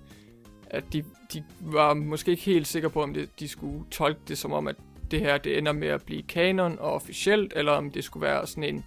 [0.66, 4.38] at de, de var måske ikke helt sikre på, om det, de skulle tolke det
[4.38, 4.76] som om, at
[5.10, 8.46] det her det ender med at blive kanon og officielt, eller om det skulle være
[8.46, 8.84] sådan en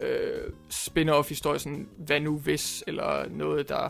[0.00, 3.88] øh, spin-off historie, sådan hvad nu hvis, eller noget, der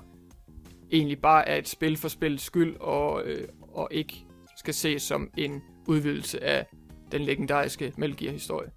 [0.93, 4.27] egentlig bare er et spil for spillets skyld, og, øh, og ikke
[4.59, 6.67] skal ses som en udvidelse af
[7.13, 8.71] den legendariske Metal Gear historie.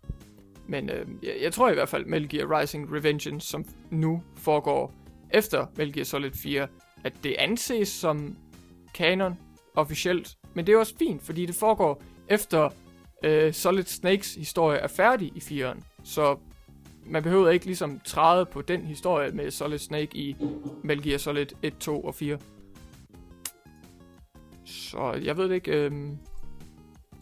[0.68, 4.94] Men øh, jeg, jeg tror i hvert fald, Metal Gear Rising Revengeance, som nu foregår
[5.34, 6.68] efter Metal Gear Solid 4,
[7.03, 8.38] at det anses som
[8.94, 9.38] kanon
[9.76, 10.38] officielt.
[10.53, 12.69] Men det er også fint, fordi det foregår efter
[13.23, 15.81] øh, Solid Snakes historie er færdig i 4'eren.
[16.03, 16.38] Så
[17.06, 20.35] man behøver ikke ligesom træde på den historie med Solid Snake i
[20.84, 22.39] Metal Gear Solid 1, 2 og 4.
[24.65, 25.72] Så jeg ved det ikke.
[25.72, 25.91] Øh,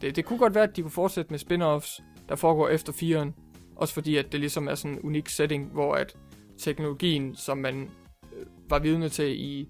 [0.02, 3.32] det, det kunne godt være, at de kunne fortsætte med spin-offs, der foregår efter 4'eren.
[3.76, 6.16] Også fordi, at det ligesom er sådan en unik setting, hvor at
[6.58, 7.90] teknologien, som man
[8.36, 9.68] øh, var vidne til i,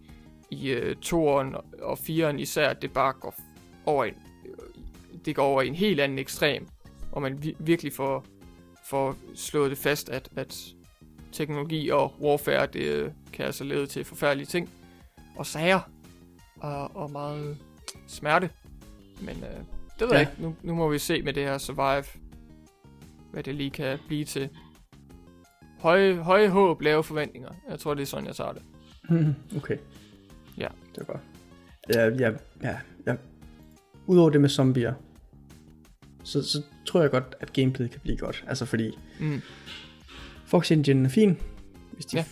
[0.51, 3.35] i øh, 2'eren og 4'eren især, det bare går
[3.85, 4.13] over en,
[4.45, 6.67] øh, det går over i en helt anden ekstrem,
[7.11, 8.25] og man vi, virkelig får,
[8.89, 10.65] får slået det fast, at, at
[11.31, 14.69] teknologi og warfare, det øh, kan altså lede til forfærdelige ting,
[15.35, 15.79] og sager,
[16.55, 17.57] og, og meget
[18.07, 18.49] smerte.
[19.21, 19.59] Men øh,
[19.99, 20.13] det ved Ja.
[20.13, 20.41] jeg ikke.
[20.41, 22.03] Nu, nu må vi se med det her Survive,
[23.35, 24.49] hvad det lige kan blive til.
[25.79, 27.49] Høje, høje håb, lave forventninger.
[27.69, 28.61] Jeg tror, det er sådan, jeg tager det.
[29.57, 29.77] okay.
[30.57, 30.67] Ja.
[30.95, 31.21] Det er godt.
[31.93, 32.31] Ja, ja,
[32.63, 33.15] ja, ja.
[34.07, 34.93] Udover det med zombier,
[36.23, 38.43] så, så tror jeg godt, at gameplayet kan blive godt.
[38.47, 39.41] Altså fordi Mm.
[40.45, 41.37] Fox Engine er fin.
[41.93, 42.25] Hvis de Ja.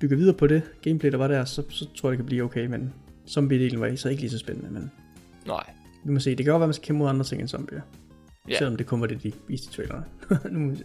[0.00, 2.42] bygger videre på det gameplay, der var der, så, så tror jeg, det kan blive
[2.42, 2.66] okay.
[2.66, 2.92] Men
[3.26, 4.70] zombie-delen var så ikke lige så spændende.
[4.70, 4.90] Men
[5.46, 5.72] Nej.
[6.04, 6.30] vi må se.
[6.30, 7.80] Det kan godt være, at man skal kæmpe mod andre ting end zombier.
[8.48, 8.58] Ja.
[8.58, 10.04] Selvom det kun var det, de viste i trailerne.
[10.52, 10.84] nu må vi se.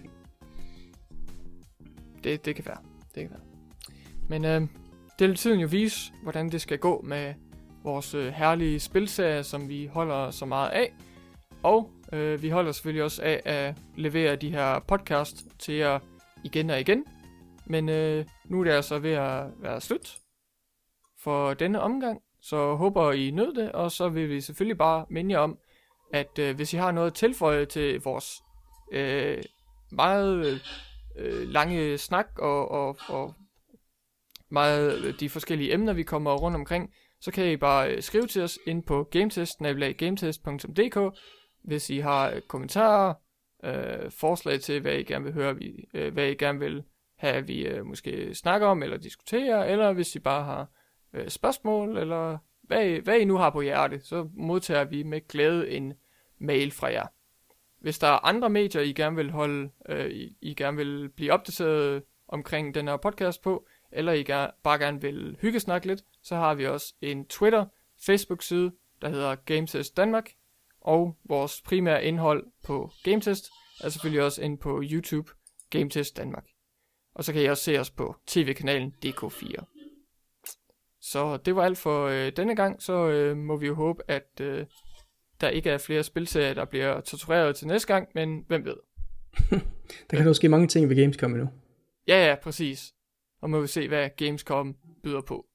[2.23, 2.77] Det, det kan være.
[3.15, 3.41] Det kan være.
[4.29, 4.61] Men øh,
[5.19, 7.33] det vil tiden jo vise, hvordan det skal gå med
[7.83, 10.93] vores øh, herlige spilserie, som vi holder så meget af.
[11.63, 15.99] Og øh, vi holder selvfølgelig også af at levere de her podcast til jer
[16.43, 17.05] igen og igen.
[17.65, 20.17] Men øh, nu er det altså ved at være slut
[21.19, 22.21] for denne omgang.
[22.41, 25.57] Så håber I nød det, og så vil vi selvfølgelig bare minde jer om,
[26.13, 28.43] at øh, hvis I har noget at tilføje til vores
[28.91, 29.43] øh,
[29.91, 30.61] meget
[31.17, 33.33] øh, lange snak og, og, og
[34.49, 38.27] meget øh, de forskellige emner, vi kommer rundt omkring, så kan I bare øh, skrive
[38.27, 39.59] til os ind på gametest,
[39.97, 41.17] gametest.dk
[41.67, 43.13] hvis I har øh, kommentarer,
[43.63, 46.83] øh, forslag til, hvad I gerne vil høre, vi, øh, hvad I gerne vil
[47.17, 50.67] have, vi øh, måske snakker om eller diskuterer, eller hvis I bare har
[51.13, 55.69] øh, spørgsmål, eller hvad hvad I nu har på hjerte, så modtager vi med glæde
[55.69, 55.93] en
[56.37, 57.07] mail fra jer.
[57.79, 61.33] Hvis der er andre medier, I gerne vil holde, øh, I, I gerne vil blive
[61.33, 66.35] opdateret omkring den her podcast på, eller I gerne, bare gerne vil hyggesnakke lidt, så
[66.35, 67.65] har vi også en Twitter,
[68.05, 68.71] Facebook-side,
[69.01, 70.31] der hedder GameTest Danmark,
[70.81, 73.49] og vores primære indhold på GameTest
[73.83, 75.31] er selvfølgelig også inde på YouTube,
[75.69, 76.45] GameTest Danmark.
[77.13, 79.76] Og så kan I også se os på tv-kanalen DK4.
[81.11, 84.41] Så det var alt for øh, denne gang, så øh, må vi jo håbe, at
[84.41, 84.65] øh,
[85.41, 88.75] der ikke er flere spilserier, der bliver tortureret til næste gang, men hvem ved.
[90.11, 91.49] der kan jo ske mange ting ved Gamescom endnu.
[92.07, 92.93] Ja, ja, præcis.
[93.41, 95.45] Og må vi se, hvad Gamescom byder på.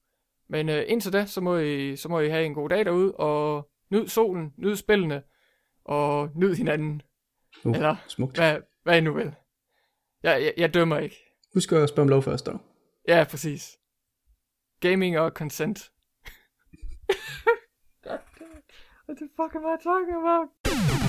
[0.49, 3.11] Men øh, indtil da, så må, I, så må I have en god dag derude,
[3.11, 5.23] og nyd solen, nyd spillene,
[5.85, 7.01] og nyd hinanden.
[7.63, 8.37] Uh, Eller smukt.
[8.37, 9.31] hvad, hvad I nu vil.
[10.23, 11.15] Jeg, jeg, jeg dømmer ikke.
[11.53, 12.59] Husk at spørge om lov først, dog.
[13.07, 13.77] Ja, præcis.
[14.83, 15.79] Gaming og consent.
[19.07, 21.02] What the fuck am I talking about?